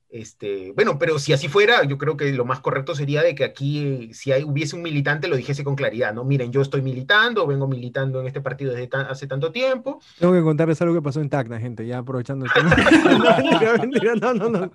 Este, 0.09 0.71
bueno, 0.73 0.97
pero 0.97 1.19
si 1.19 1.33
así 1.33 1.49
fuera, 1.49 1.83
yo 1.83 1.97
creo 1.97 2.15
que 2.15 2.31
lo 2.31 2.45
más 2.45 2.61
correcto 2.61 2.95
sería 2.95 3.21
de 3.21 3.35
que 3.35 3.43
aquí, 3.43 4.09
si 4.13 4.31
hubiese 4.43 4.75
un 4.75 4.81
militante, 4.81 5.27
lo 5.27 5.35
dijese 5.35 5.65
con 5.65 5.75
claridad, 5.75 6.13
¿no? 6.13 6.23
Miren, 6.23 6.51
yo 6.51 6.61
estoy 6.61 6.81
militando, 6.81 7.45
vengo 7.45 7.67
militando 7.67 8.21
en 8.21 8.27
este 8.27 8.39
partido 8.39 8.73
desde 8.73 8.89
hace 8.97 9.27
tanto 9.27 9.51
tiempo. 9.51 9.99
Tengo 10.17 10.33
que 10.33 10.41
contarles 10.41 10.81
algo 10.81 10.93
que 10.93 11.01
pasó 11.01 11.19
en 11.19 11.29
Tacna, 11.29 11.59
gente, 11.59 11.85
ya 11.85 11.99
aprovechando 11.99 12.45
esto. 12.45 12.59
No, 13.17 13.37
mentira, 13.37 13.77
mentira, 13.77 14.15
no, 14.15 14.33
no, 14.33 14.49
no. 14.49 14.71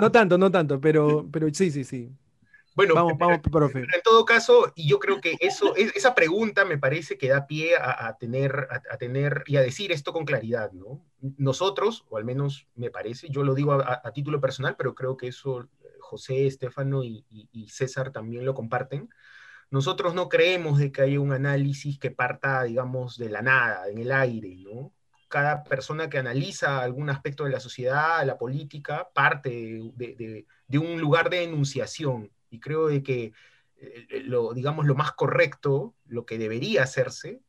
No 0.00 0.10
tanto, 0.10 0.36
no 0.36 0.50
tanto, 0.50 0.80
pero, 0.80 1.26
pero 1.30 1.48
sí, 1.52 1.70
sí, 1.70 1.84
sí. 1.84 2.10
Bueno, 2.80 2.94
Vamos, 2.94 3.12
pero- 3.18 3.28
vamos, 3.28 3.40
profe. 3.52 3.80
Pero 3.80 3.94
en 3.96 4.02
todo 4.02 4.24
caso, 4.24 4.72
y 4.74 4.88
yo 4.88 4.98
creo 4.98 5.20
que 5.20 5.36
eso, 5.40 5.76
es- 5.76 5.94
esa 5.94 6.14
pregunta 6.14 6.64
me 6.64 6.78
parece 6.78 7.18
que 7.18 7.28
da 7.28 7.46
pie 7.46 7.76
a, 7.76 8.06
a 8.08 8.16
tener, 8.16 8.68
a, 8.70 8.82
a 8.94 8.96
tener 8.96 9.42
y 9.46 9.56
a 9.56 9.60
decir 9.62 9.92
esto 9.92 10.12
con 10.12 10.24
claridad, 10.24 10.72
¿no? 10.72 11.04
Nosotros, 11.36 12.04
o 12.08 12.16
al 12.16 12.24
menos 12.24 12.66
me 12.74 12.90
parece, 12.90 13.28
yo 13.28 13.42
lo 13.42 13.54
digo 13.54 13.72
a, 13.72 14.00
a- 14.02 14.12
título 14.12 14.40
personal, 14.40 14.76
pero 14.76 14.94
creo 14.94 15.16
que 15.16 15.28
eso 15.28 15.62
eh, 15.62 15.66
José, 16.00 16.46
Estefano 16.46 17.04
y, 17.04 17.24
y- 17.30 17.48
y 17.52 17.68
César 17.68 18.12
también 18.12 18.44
lo 18.44 18.54
comparten. 18.54 19.10
Nosotros 19.70 20.14
no 20.14 20.28
creemos 20.28 20.78
de 20.78 20.90
que 20.90 21.02
haya 21.02 21.20
un 21.20 21.32
análisis 21.32 21.98
que 21.98 22.10
parta, 22.10 22.64
digamos, 22.64 23.16
de 23.18 23.28
la 23.30 23.42
nada, 23.42 23.88
en 23.88 23.98
el 23.98 24.10
aire, 24.10 24.56
¿no? 24.56 24.92
Cada 25.28 25.62
persona 25.62 26.08
que 26.10 26.18
analiza 26.18 26.80
algún 26.82 27.08
aspecto 27.08 27.44
de 27.44 27.50
la 27.50 27.60
sociedad, 27.60 28.24
la 28.26 28.36
política, 28.36 29.08
parte 29.14 29.50
de- 29.94 30.14
de- 30.16 30.46
de 30.66 30.78
un 30.78 31.00
lugar 31.00 31.30
de 31.30 31.44
enunciación. 31.44 32.30
Y 32.50 32.60
creo 32.60 32.88
de 32.88 33.02
que 33.02 33.32
eh, 33.76 34.22
lo, 34.24 34.52
digamos, 34.52 34.86
lo 34.86 34.94
más 34.94 35.12
correcto, 35.12 35.94
lo 36.06 36.26
que 36.26 36.38
debería 36.38 36.82
hacerse, 36.82 37.40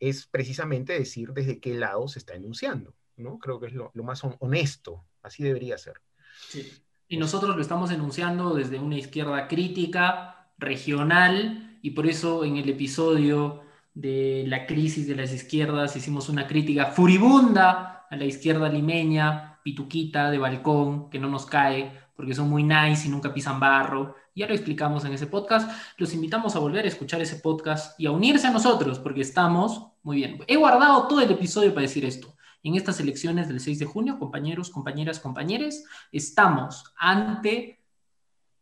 es 0.00 0.26
precisamente 0.26 0.92
decir 0.92 1.32
desde 1.32 1.60
qué 1.60 1.74
lado 1.74 2.08
se 2.08 2.18
está 2.18 2.34
enunciando, 2.34 2.94
¿no? 3.16 3.38
Creo 3.38 3.60
que 3.60 3.66
es 3.66 3.72
lo, 3.72 3.90
lo 3.94 4.04
más 4.04 4.22
hon- 4.24 4.36
honesto, 4.40 5.04
así 5.22 5.42
debería 5.42 5.78
ser. 5.78 6.00
Sí. 6.48 6.72
Y 7.08 7.16
nosotros 7.16 7.54
lo 7.54 7.62
estamos 7.62 7.90
enunciando 7.90 8.54
desde 8.54 8.78
una 8.78 8.98
izquierda 8.98 9.46
crítica, 9.48 10.50
regional, 10.58 11.78
y 11.82 11.90
por 11.90 12.06
eso 12.06 12.44
en 12.44 12.56
el 12.56 12.68
episodio 12.68 13.62
de 13.92 14.44
la 14.48 14.66
crisis 14.66 15.06
de 15.06 15.14
las 15.14 15.32
izquierdas 15.32 15.96
hicimos 15.96 16.28
una 16.28 16.46
crítica 16.46 16.86
furibunda 16.86 18.06
a 18.10 18.16
la 18.16 18.24
izquierda 18.24 18.68
limeña, 18.68 19.60
pituquita, 19.62 20.30
de 20.30 20.38
balcón, 20.38 21.10
que 21.10 21.18
no 21.18 21.28
nos 21.28 21.46
cae, 21.46 21.92
porque 22.16 22.34
son 22.34 22.48
muy 22.48 22.62
nice 22.62 23.06
y 23.06 23.10
nunca 23.10 23.32
pisan 23.32 23.60
barro, 23.60 24.16
Ya 24.34 24.48
lo 24.48 24.54
explicamos 24.54 25.04
en 25.04 25.12
ese 25.12 25.28
podcast. 25.28 25.70
Los 25.96 26.12
invitamos 26.12 26.56
a 26.56 26.58
volver 26.58 26.84
a 26.84 26.88
escuchar 26.88 27.20
ese 27.22 27.36
podcast 27.36 27.98
y 28.00 28.06
a 28.06 28.10
unirse 28.10 28.48
a 28.48 28.50
nosotros 28.50 28.98
porque 28.98 29.20
estamos 29.20 29.86
muy 30.02 30.16
bien. 30.16 30.40
He 30.48 30.56
guardado 30.56 31.06
todo 31.06 31.20
el 31.20 31.30
episodio 31.30 31.70
para 31.72 31.82
decir 31.82 32.04
esto. 32.04 32.34
En 32.62 32.74
estas 32.74 32.98
elecciones 32.98 33.46
del 33.46 33.60
6 33.60 33.78
de 33.78 33.84
junio, 33.84 34.18
compañeros, 34.18 34.70
compañeras, 34.70 35.20
compañeros, 35.20 35.84
estamos 36.10 36.92
ante 36.96 37.80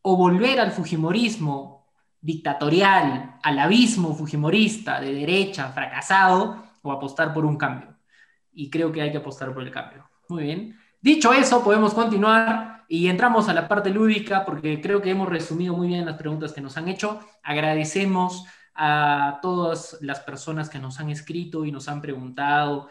o 0.03 0.17
volver 0.17 0.61
al 0.61 0.73
Fujimorismo 0.73 1.87
dictatorial, 2.21 3.39
al 3.43 3.59
abismo 3.59 4.15
fujimorista 4.15 5.01
de 5.01 5.13
derecha 5.13 5.73
fracasado 5.73 6.65
o 6.83 6.93
apostar 6.93 7.33
por 7.33 7.45
un 7.45 7.57
cambio. 7.57 7.97
Y 8.53 8.71
creo 8.71 8.93
que 8.93 9.03
hay 9.03 9.11
que 9.11 9.19
apostar 9.19 9.53
por 9.55 9.63
el 9.63 9.71
cambio. 9.71 10.09
Muy 10.29 10.45
bien. 10.45 10.79
Dicho 11.01 11.33
eso, 11.33 11.65
podemos 11.65 11.95
continuar 11.95 12.72
y 12.93 13.09
entramos 13.09 13.49
a 13.49 13.55
la 13.55 13.69
parte 13.69 13.89
lúdica 13.89 14.45
porque 14.45 14.79
creo 14.83 15.01
que 15.01 15.09
hemos 15.09 15.27
resumido 15.27 15.73
muy 15.73 15.89
bien 15.89 16.05
las 16.05 16.19
preguntas 16.19 16.53
que 16.53 16.61
nos 16.61 16.77
han 16.77 16.89
hecho. 16.89 17.21
Agradecemos 17.43 18.45
a 18.75 19.39
todas 19.41 19.97
las 20.03 20.21
personas 20.21 20.69
que 20.69 20.79
nos 20.79 21.01
han 21.01 21.09
escrito 21.09 21.65
y 21.65 21.73
nos 21.73 21.89
han 21.89 22.03
preguntado 22.03 22.91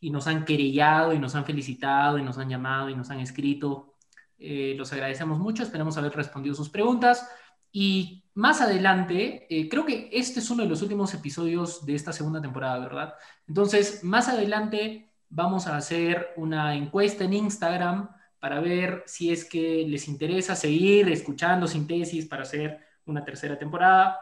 y 0.00 0.08
nos 0.08 0.28
han 0.28 0.46
querellado 0.46 1.12
y 1.12 1.18
nos 1.18 1.34
han 1.34 1.44
felicitado 1.44 2.16
y 2.16 2.22
nos 2.22 2.38
han 2.38 2.48
llamado 2.48 2.88
y 2.88 2.96
nos 2.96 3.10
han 3.10 3.20
escrito. 3.20 3.96
Eh, 4.38 4.76
los 4.78 4.90
agradecemos 4.94 5.38
mucho, 5.38 5.62
esperamos 5.62 5.98
haber 5.98 6.16
respondido 6.16 6.54
sus 6.54 6.70
preguntas. 6.70 7.28
Y 7.70 8.24
más 8.32 8.62
adelante, 8.62 9.46
eh, 9.50 9.68
creo 9.68 9.84
que 9.84 10.08
este 10.10 10.40
es 10.40 10.48
uno 10.48 10.62
de 10.62 10.70
los 10.70 10.80
últimos 10.80 11.12
episodios 11.12 11.84
de 11.84 11.94
esta 11.94 12.14
segunda 12.14 12.40
temporada, 12.40 12.78
¿verdad? 12.78 13.14
Entonces, 13.46 14.02
más 14.04 14.26
adelante 14.26 15.12
vamos 15.28 15.66
a 15.66 15.76
hacer 15.76 16.32
una 16.38 16.74
encuesta 16.74 17.24
en 17.24 17.34
Instagram 17.34 18.08
para 18.44 18.60
ver 18.60 19.02
si 19.06 19.32
es 19.32 19.42
que 19.46 19.86
les 19.88 20.06
interesa 20.06 20.54
seguir 20.54 21.08
escuchando 21.08 21.66
Síntesis 21.66 22.26
para 22.26 22.42
hacer 22.42 22.78
una 23.06 23.24
tercera 23.24 23.58
temporada. 23.58 24.20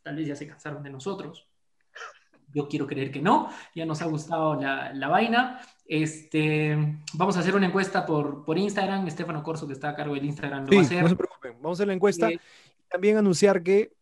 Tal 0.00 0.14
vez 0.14 0.28
ya 0.28 0.36
se 0.36 0.46
cansaron 0.46 0.80
de 0.80 0.90
nosotros. 0.90 1.44
Yo 2.54 2.68
quiero 2.68 2.86
creer 2.86 3.10
que 3.10 3.20
no, 3.20 3.50
ya 3.74 3.84
nos 3.84 4.00
ha 4.00 4.04
gustado 4.04 4.54
la, 4.54 4.94
la 4.94 5.08
vaina. 5.08 5.60
Este, 5.84 6.78
vamos 7.14 7.36
a 7.36 7.40
hacer 7.40 7.56
una 7.56 7.66
encuesta 7.66 8.06
por, 8.06 8.44
por 8.44 8.56
Instagram. 8.56 9.08
Estefano 9.08 9.42
Corso, 9.42 9.66
que 9.66 9.72
está 9.72 9.88
a 9.88 9.96
cargo 9.96 10.14
del 10.14 10.26
Instagram, 10.26 10.66
lo 10.66 10.68
Sí, 10.70 10.76
va 10.76 10.82
a 10.82 10.84
hacer. 10.84 11.02
no 11.02 11.08
se 11.08 11.16
preocupen. 11.16 11.52
Vamos 11.54 11.70
a 11.70 11.72
hacer 11.78 11.86
la 11.88 11.94
encuesta. 11.94 12.30
Eh, 12.30 12.38
También 12.88 13.16
anunciar 13.16 13.60
que. 13.64 13.92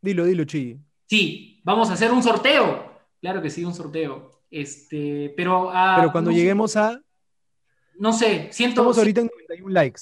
Dilo, 0.00 0.24
dilo, 0.24 0.44
Chi. 0.44 0.78
sí, 1.06 1.60
vamos 1.64 1.90
a 1.90 1.92
hacer 1.92 2.10
un 2.12 2.22
sorteo. 2.22 2.98
Claro 3.20 3.42
que 3.42 3.50
sí, 3.50 3.62
un 3.62 3.74
sorteo. 3.74 4.30
Este, 4.50 5.34
pero, 5.36 5.68
ah, 5.70 5.96
Pero 5.98 6.12
cuando 6.12 6.30
no 6.30 6.36
lleguemos 6.38 6.78
a. 6.78 6.98
no 8.00 8.12
sé, 8.12 8.48
siento, 8.52 8.80
Estamos 8.80 8.98
ahorita 8.98 9.20
en 9.20 9.26
91 9.28 9.72
likes. 9.72 10.00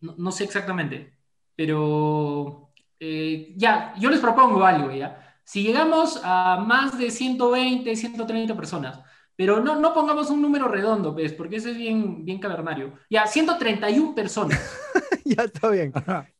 no, 0.00 0.14
no 0.16 0.32
sé 0.32 0.44
exactamente, 0.44 1.12
pero 1.56 2.70
eh, 2.98 3.52
ya, 3.56 3.94
yo 3.98 4.08
les 4.10 4.20
propongo 4.20 4.64
algo, 4.64 4.90
¿ya? 4.92 5.36
Si 5.44 5.62
llegamos 5.62 6.20
a 6.22 6.64
más 6.66 6.96
de 6.98 7.10
120, 7.10 7.94
130 7.96 8.56
personas, 8.56 9.00
pero 9.36 9.60
no, 9.60 9.80
no 9.80 9.92
pongamos 9.92 10.30
un 10.30 10.40
número 10.42 10.68
redondo, 10.68 11.12
pues, 11.14 11.32
porque 11.32 11.56
ese 11.56 11.70
es 11.72 11.76
bien, 11.76 12.24
bien 12.24 12.38
cavernario. 12.38 12.92
Ya, 13.10 13.26
131 13.26 14.14
personas. 14.14 14.60
ya 15.24 15.44
está 15.44 15.70
bien. 15.70 15.92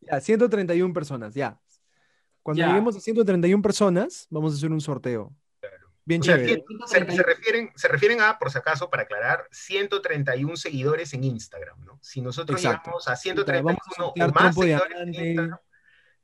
Ya, 0.03 0.21
131 0.21 0.93
personas, 0.93 1.35
ya. 1.35 1.59
Cuando 2.43 2.61
Ya. 2.61 2.69
lleguemos 2.69 2.97
a 2.97 3.01
131 3.01 3.63
personas, 3.63 4.27
vamos 4.31 4.53
a 4.53 4.57
hacer 4.57 4.71
un 4.71 4.81
sorteo. 4.81 5.33
Bien 6.11 6.23
chévere. 6.23 6.65
se, 6.87 7.07
se 7.09 7.23
refieren, 7.23 7.71
se 7.77 7.87
refieren 7.87 8.21
a, 8.21 8.37
por 8.37 8.51
si 8.51 8.59
acaso, 8.59 8.91
para 8.91 9.05
aclarar, 9.05 9.47
131 9.53 10.57
seguidores 10.57 11.15
en 11.15 11.23
Instagram, 11.23 11.85
¿no? 11.85 12.01
Si 12.03 12.21
nosotros 12.21 12.59
Exacto. 12.59 12.91
llegamos 12.91 13.07
a 13.07 13.11
Vamos 13.11 13.19
a 13.19 13.23
131 13.23 13.79
sortear 13.95 14.29
o 14.29 14.33
más 14.33 14.55
seguidores 14.57 14.99
en 14.99 15.15
Instagram, 15.15 15.59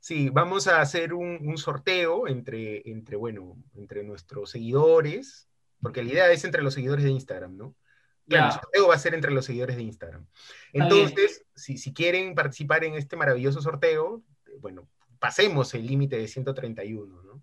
sí, 0.01 0.29
vamos 0.29 0.67
a 0.67 0.81
hacer 0.81 1.13
un, 1.13 1.39
un 1.41 1.57
sorteo 1.57 2.27
entre, 2.27 2.81
entre, 2.89 3.15
bueno, 3.15 3.55
entre 3.75 4.03
nuestros 4.03 4.51
seguidores, 4.51 5.47
porque 5.81 6.03
la 6.03 6.11
idea 6.11 6.31
es 6.33 6.43
entre 6.43 6.63
los 6.63 6.73
seguidores 6.73 7.05
de 7.05 7.11
Instagram, 7.11 7.55
¿no? 7.55 7.73
Claro, 8.27 8.47
el 8.47 8.51
sorteo 8.59 8.87
va 8.89 8.95
a 8.95 8.99
ser 8.99 9.13
entre 9.13 9.31
los 9.31 9.45
seguidores 9.45 9.77
de 9.77 9.83
Instagram. 9.83 10.27
Entonces, 10.73 11.45
si, 11.55 11.77
si 11.77 11.93
quieren 11.93 12.35
participar 12.35 12.83
en 12.83 12.95
este 12.95 13.15
maravilloso 13.15 13.61
sorteo, 13.61 14.21
eh, 14.47 14.57
bueno, 14.59 14.89
pasemos 15.17 15.73
el 15.75 15.87
límite 15.87 16.17
de 16.17 16.27
131, 16.27 17.23
¿no? 17.23 17.36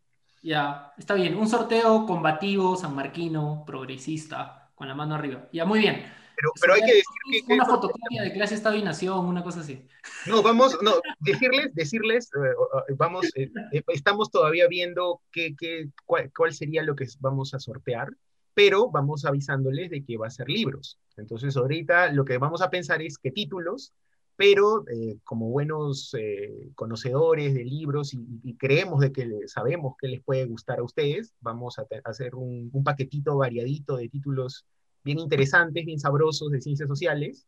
Ya, 0.44 0.92
está 0.98 1.14
bien. 1.14 1.36
Un 1.36 1.48
sorteo 1.48 2.04
combativo, 2.04 2.76
sanmarquino, 2.76 3.64
progresista, 3.66 4.70
con 4.74 4.86
la 4.86 4.94
mano 4.94 5.14
arriba. 5.14 5.48
Ya, 5.52 5.64
muy 5.64 5.78
bien. 5.80 6.04
Pero, 6.36 6.50
pero 6.60 6.74
hay 6.74 6.80
que 6.82 6.86
decir 6.96 7.04
que... 7.32 7.46
que- 7.46 7.54
Una 7.54 7.64
fotocopia 7.64 8.22
de 8.22 8.32
clase 8.32 8.54
Estado 8.54 8.76
y 8.76 8.82
Nación, 8.82 9.24
una 9.24 9.42
cosa 9.42 9.60
así. 9.60 9.88
No, 10.26 10.42
vamos, 10.42 10.76
no, 10.82 10.92
decirles, 11.20 11.74
decirles, 11.74 12.30
eh, 12.34 12.50
eh, 12.90 12.94
vamos, 12.98 13.24
eh, 13.36 13.50
estamos 13.88 14.30
todavía 14.30 14.68
viendo 14.68 15.22
qué, 15.32 15.54
qué, 15.58 15.88
cuál, 16.04 16.30
cuál 16.36 16.52
sería 16.52 16.82
lo 16.82 16.94
que 16.94 17.06
vamos 17.20 17.54
a 17.54 17.58
sortear, 17.58 18.08
pero 18.52 18.90
vamos 18.90 19.24
avisándoles 19.24 19.88
de 19.90 20.04
que 20.04 20.18
va 20.18 20.26
a 20.26 20.30
ser 20.30 20.48
libros. 20.50 20.98
Entonces, 21.16 21.56
ahorita 21.56 22.12
lo 22.12 22.26
que 22.26 22.36
vamos 22.36 22.60
a 22.60 22.68
pensar 22.68 23.00
es 23.00 23.16
qué 23.16 23.30
títulos, 23.30 23.94
pero 24.36 24.84
eh, 24.88 25.18
como 25.24 25.50
buenos 25.50 26.14
eh, 26.18 26.70
conocedores 26.74 27.54
de 27.54 27.64
libros 27.64 28.14
y, 28.14 28.56
creemos 28.56 29.00
de 29.00 29.12
que 29.12 29.28
sabemos 29.46 29.94
que 29.98 30.08
les 30.08 30.22
puede 30.22 30.46
gustar 30.46 30.78
a 30.78 30.82
ustedes, 30.82 31.34
vamos 31.40 31.78
a 31.78 31.86
hacer 32.04 32.34
un, 32.34 32.70
un 32.72 32.84
paquetito 32.84 33.36
variadito 33.36 33.96
de 33.96 34.08
títulos 34.08 34.66
bien 35.04 35.18
interesantes, 35.18 35.84
bien 35.84 36.00
sabrosos 36.00 36.50
de 36.50 36.60
ciencias 36.60 36.88
sociales. 36.88 37.46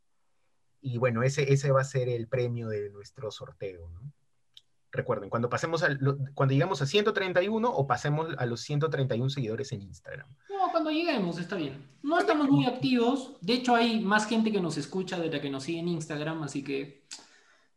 Y 0.80 0.98
bueno, 0.98 1.22
ese, 1.22 1.52
ese 1.52 1.72
va 1.72 1.80
a 1.80 1.84
ser 1.84 2.08
el 2.08 2.28
premio 2.28 2.68
de 2.68 2.90
nuestro 2.90 3.30
sorteo, 3.30 3.88
¿no? 3.90 4.12
Recuerden, 4.96 5.28
cuando 5.30 5.48
pasemos 5.48 5.82
a 5.82 5.90
lo- 5.90 6.16
cuando 6.34 6.52
llegamos 6.54 6.80
a 6.82 6.86
131 6.86 7.68
o 7.70 7.86
pasemos 7.86 8.28
a 8.38 8.46
los 8.46 8.60
131 8.62 9.30
seguidores 9.30 9.70
en 9.72 9.82
Instagram. 9.82 10.26
No, 10.50 10.70
cuando 10.72 10.90
lleguemos, 10.90 11.38
está 11.38 11.56
bien. 11.56 11.86
No 12.02 12.18
estamos 12.18 12.48
muy 12.48 12.66
activos. 12.66 13.36
De 13.40 13.52
hecho, 13.54 13.74
hay 13.76 14.00
más 14.00 14.26
gente 14.26 14.50
que 14.50 14.60
nos 14.60 14.76
escucha 14.76 15.18
de 15.18 15.30
la 15.30 15.40
que 15.40 15.50
nos 15.50 15.64
sigue 15.64 15.78
en 15.80 15.88
Instagram, 15.88 16.42
así 16.42 16.62
que 16.64 17.04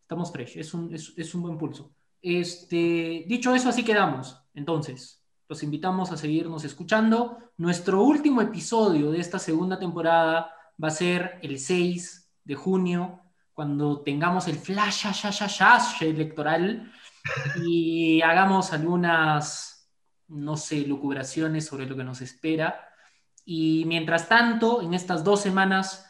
estamos 0.01 0.31
fresh. 0.31 0.57
Es 0.57 0.73
un, 0.73 0.93
es, 0.93 1.13
es 1.17 1.35
un 1.35 1.41
buen 1.43 1.57
pulso. 1.57 1.91
Este, 2.21 3.25
dicho 3.27 3.53
eso, 3.53 3.69
así 3.69 3.83
quedamos. 3.83 4.37
Entonces, 4.53 5.23
los 5.47 5.63
invitamos 5.63 6.11
a 6.11 6.17
seguirnos 6.17 6.63
escuchando. 6.63 7.37
Nuestro 7.57 8.01
último 8.03 8.41
episodio 8.41 9.11
de 9.11 9.19
esta 9.19 9.39
segunda 9.39 9.77
temporada 9.79 10.51
va 10.81 10.87
a 10.87 10.91
ser 10.91 11.39
el 11.41 11.59
6 11.59 12.31
de 12.43 12.55
junio, 12.55 13.21
cuando 13.53 14.01
tengamos 14.01 14.47
el 14.47 14.55
flash, 14.55 15.01
flash, 15.01 15.21
flash, 15.21 15.57
flash 15.57 16.03
electoral 16.03 16.91
y 17.63 18.21
hagamos 18.21 18.73
algunas, 18.73 19.91
no 20.27 20.57
sé, 20.57 20.81
lucubraciones 20.81 21.65
sobre 21.65 21.85
lo 21.85 21.95
que 21.95 22.03
nos 22.03 22.21
espera. 22.21 22.87
Y 23.45 23.83
mientras 23.85 24.29
tanto, 24.29 24.81
en 24.81 24.93
estas 24.93 25.23
dos 25.23 25.41
semanas 25.41 26.09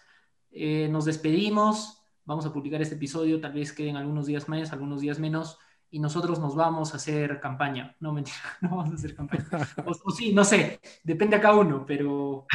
eh, 0.51 0.87
nos 0.89 1.05
despedimos, 1.05 2.01
vamos 2.25 2.45
a 2.45 2.53
publicar 2.53 2.81
este 2.81 2.95
episodio, 2.95 3.39
tal 3.39 3.53
vez 3.53 3.73
queden 3.73 3.95
algunos 3.95 4.27
días 4.27 4.49
más, 4.49 4.71
algunos 4.71 5.01
días 5.01 5.19
menos, 5.19 5.57
y 5.91 5.99
nosotros 5.99 6.39
nos 6.39 6.55
vamos 6.55 6.93
a 6.93 6.97
hacer 6.97 7.39
campaña. 7.39 7.95
No, 7.99 8.13
mentira, 8.13 8.37
no 8.61 8.69
vamos 8.69 8.91
a 8.91 8.95
hacer 8.95 9.15
campaña. 9.15 9.45
O, 9.85 9.91
o 9.91 10.11
sí, 10.11 10.33
no 10.33 10.43
sé, 10.43 10.79
depende 11.03 11.35
a 11.35 11.41
cada 11.41 11.55
uno, 11.55 11.85
pero 11.85 12.45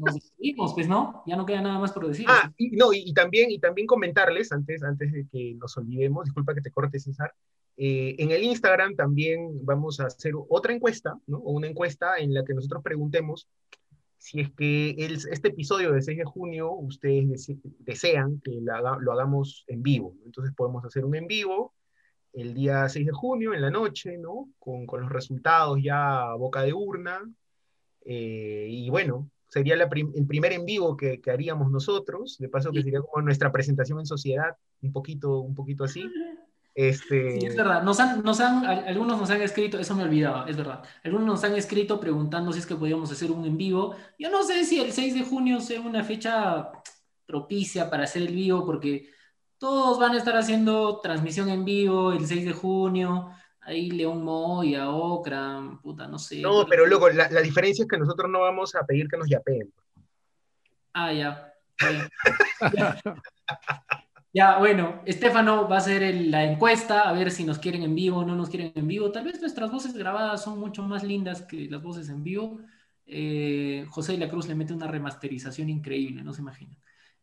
nos 0.00 0.14
despedimos, 0.14 0.74
pues, 0.74 0.88
¿no? 0.88 1.22
Ya 1.26 1.36
no 1.36 1.46
queda 1.46 1.60
nada 1.62 1.78
más 1.78 1.92
por 1.92 2.06
decir. 2.06 2.26
Ah, 2.28 2.52
y, 2.56 2.70
no, 2.76 2.92
y, 2.92 3.02
y 3.06 3.12
también, 3.14 3.50
y 3.50 3.58
también 3.58 3.86
comentarles, 3.86 4.52
antes, 4.52 4.82
antes 4.82 5.12
de 5.12 5.26
que 5.30 5.54
nos 5.54 5.76
olvidemos, 5.76 6.24
disculpa 6.26 6.54
que 6.54 6.60
te 6.60 6.70
corte, 6.70 6.98
César, 7.00 7.32
eh, 7.76 8.16
en 8.18 8.30
el 8.32 8.42
Instagram 8.42 8.96
también 8.96 9.64
vamos 9.64 10.00
a 10.00 10.06
hacer 10.06 10.32
otra 10.48 10.72
encuesta, 10.72 11.16
¿no? 11.26 11.38
Una 11.38 11.68
encuesta 11.68 12.16
en 12.18 12.34
la 12.34 12.44
que 12.44 12.54
nosotros 12.54 12.82
preguntemos 12.82 13.48
si 14.20 14.40
es 14.40 14.50
que 14.52 14.90
el, 14.98 15.14
este 15.30 15.48
episodio 15.48 15.92
de 15.92 16.02
6 16.02 16.18
de 16.18 16.24
junio 16.24 16.72
ustedes 16.72 17.26
dese- 17.28 17.60
desean 17.78 18.40
que 18.40 18.58
lo, 18.60 18.74
haga- 18.74 18.98
lo 19.00 19.12
hagamos 19.12 19.64
en 19.68 19.80
vivo. 19.82 20.16
Entonces 20.26 20.52
podemos 20.56 20.84
hacer 20.84 21.04
un 21.04 21.14
en 21.14 21.28
vivo 21.28 21.72
el 22.32 22.54
día 22.54 22.88
6 22.88 23.06
de 23.06 23.12
junio, 23.12 23.54
en 23.54 23.62
la 23.62 23.70
noche, 23.70 24.16
¿no? 24.18 24.48
Con, 24.58 24.86
con 24.86 25.00
los 25.00 25.10
resultados 25.10 25.78
ya 25.82 26.30
a 26.30 26.34
boca 26.34 26.62
de 26.62 26.72
urna. 26.72 27.20
Eh, 28.04 28.66
y 28.70 28.90
bueno, 28.90 29.28
sería 29.48 29.76
la 29.76 29.88
prim- 29.88 30.12
el 30.14 30.26
primer 30.26 30.52
en 30.52 30.64
vivo 30.64 30.96
que, 30.96 31.20
que 31.20 31.30
haríamos 31.30 31.70
nosotros, 31.70 32.36
de 32.38 32.48
paso 32.48 32.70
que 32.70 32.78
Sí. 32.78 32.84
sería 32.84 33.00
como 33.00 33.22
nuestra 33.22 33.50
presentación 33.52 33.98
en 33.98 34.06
sociedad, 34.06 34.56
un 34.82 34.92
poquito, 34.92 35.40
un 35.40 35.54
poquito 35.54 35.84
así. 35.84 36.10
Este, 36.74 37.40
Sí, 37.40 37.46
es 37.46 37.56
verdad. 37.56 37.82
Nos 37.82 37.98
han, 37.98 38.22
nos 38.22 38.38
han, 38.40 38.64
al- 38.64 38.86
algunos 38.86 39.18
nos 39.18 39.30
han 39.30 39.42
escrito, 39.42 39.78
eso 39.80 39.96
me 39.96 40.04
olvidaba, 40.04 40.48
es 40.48 40.56
verdad. 40.56 40.82
Algunos 41.02 41.26
nos 41.26 41.44
han 41.44 41.54
escrito 41.56 41.98
preguntando 41.98 42.52
si 42.52 42.60
es 42.60 42.66
que 42.66 42.76
podíamos 42.76 43.10
hacer 43.10 43.30
un 43.32 43.44
en 43.44 43.56
vivo. 43.56 43.96
Yo 44.18 44.30
no 44.30 44.44
sé 44.44 44.64
si 44.64 44.80
el 44.80 44.92
6 44.92 45.14
de 45.14 45.22
junio 45.24 45.60
sea 45.60 45.80
una 45.80 46.04
fecha 46.04 46.70
propicia 47.26 47.90
para 47.90 48.04
hacer 48.04 48.22
el 48.22 48.34
vivo, 48.34 48.64
porque 48.64 49.10
todos 49.58 49.98
van 49.98 50.12
a 50.12 50.18
estar 50.18 50.36
haciendo 50.36 51.00
transmisión 51.00 51.48
en 51.48 51.64
vivo 51.64 52.12
el 52.12 52.26
6 52.26 52.44
de 52.44 52.52
junio. 52.52 53.30
Ahí 53.60 53.90
León 53.90 54.24
Moya, 54.24 54.90
Ocran, 54.90 55.78
puta, 55.80 56.06
no 56.08 56.18
sé. 56.18 56.40
no, 56.40 56.64
pero 56.66 56.86
luego 56.86 57.08
la, 57.10 57.28
la 57.30 57.40
diferencia 57.42 57.82
es 57.82 57.88
que 57.88 57.98
nosotros 57.98 58.30
no 58.30 58.40
vamos 58.40 58.74
a 58.74 58.86
pedir 58.86 59.08
que 59.08 59.18
nos 59.18 59.28
yapeen. 59.28 59.72
Ah, 60.94 61.12
ya. 61.12 61.52
Ya. 62.74 62.98
Ya, 64.32 64.58
bueno, 64.58 65.02
Estefano 65.06 65.68
va 65.68 65.76
a 65.76 65.78
hacer 65.78 66.02
el- 66.02 66.30
la 66.30 66.44
encuesta, 66.44 67.08
a 67.08 67.12
ver 67.12 67.30
si 67.30 67.44
nos 67.44 67.58
quieren 67.58 67.82
en 67.82 67.94
vivo 67.94 68.18
o 68.18 68.24
no 68.24 68.36
nos 68.36 68.50
quieren 68.50 68.72
en 68.74 68.86
vivo. 68.86 69.10
Tal 69.10 69.24
vez 69.24 69.40
nuestras 69.40 69.70
voces 69.70 69.94
grabadas 69.94 70.42
son 70.44 70.58
mucho 70.60 70.82
más 70.82 71.02
lindas 71.02 71.42
que 71.42 71.68
las 71.70 71.82
voces 71.82 72.08
en 72.10 72.22
vivo. 72.22 72.58
Eh, 73.06 73.86
José 73.88 74.12
de 74.12 74.18
la 74.18 74.28
Cruz 74.28 74.46
le 74.46 74.54
mete 74.54 74.74
una 74.74 74.86
remasterización 74.86 75.70
increíble, 75.70 76.22
no 76.22 76.34
se 76.34 76.42
imaginan. 76.42 76.76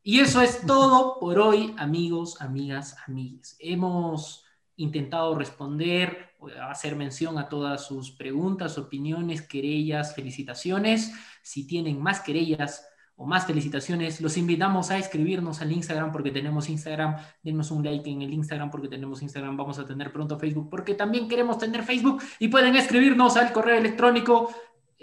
Y 0.07 0.19
eso 0.19 0.39
es 0.43 0.61
todo 0.67 1.17
por 1.19 1.39
hoy, 1.39 1.73
amigos, 1.79 2.39
amigas, 2.39 2.95
amigues. 3.07 3.57
Hemos 3.59 4.45
intentado 4.75 5.33
responder, 5.33 6.29
hacer 6.69 6.95
mención 6.95 7.39
a 7.39 7.49
todas 7.49 7.87
sus 7.87 8.11
preguntas, 8.11 8.77
opiniones, 8.77 9.41
querellas, 9.41 10.13
felicitaciones. 10.13 11.11
Si 11.41 11.65
tienen 11.65 11.99
más 11.99 12.19
querellas 12.19 12.87
o 13.15 13.25
más 13.25 13.47
felicitaciones, 13.47 14.21
los 14.21 14.37
invitamos 14.37 14.91
a 14.91 14.99
escribirnos 14.99 15.59
al 15.63 15.71
Instagram 15.71 16.11
porque 16.11 16.29
tenemos 16.29 16.69
Instagram. 16.69 17.15
Denos 17.41 17.71
un 17.71 17.83
like 17.83 18.07
en 18.07 18.21
el 18.21 18.31
Instagram 18.31 18.69
porque 18.69 18.89
tenemos 18.89 19.23
Instagram. 19.23 19.57
Vamos 19.57 19.79
a 19.79 19.87
tener 19.87 20.11
pronto 20.11 20.37
Facebook 20.37 20.69
porque 20.69 20.93
también 20.93 21.27
queremos 21.27 21.57
tener 21.57 21.81
Facebook 21.81 22.21
y 22.37 22.49
pueden 22.49 22.75
escribirnos 22.75 23.37
al 23.37 23.51
correo 23.51 23.79
electrónico. 23.79 24.53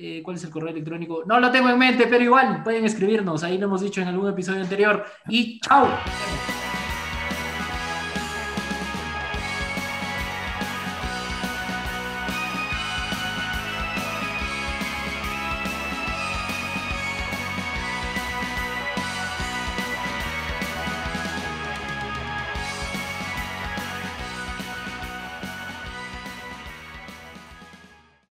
Eh, 0.04 0.20
¿Cuál 0.20 0.36
es 0.36 0.42
el 0.42 0.50
correo 0.50 0.70
electrónico? 0.70 1.22
No 1.26 1.38
lo 1.38 1.52
tengo 1.52 1.68
en 1.68 1.78
mente, 1.78 2.08
pero 2.08 2.24
igual 2.24 2.64
pueden 2.64 2.84
escribirnos. 2.84 3.44
Ahí 3.44 3.56
lo 3.56 3.66
hemos 3.66 3.82
dicho 3.82 4.00
en 4.00 4.08
algún 4.08 4.28
episodio 4.28 4.60
anterior. 4.60 5.04
Y 5.28 5.60
chao. 5.60 5.86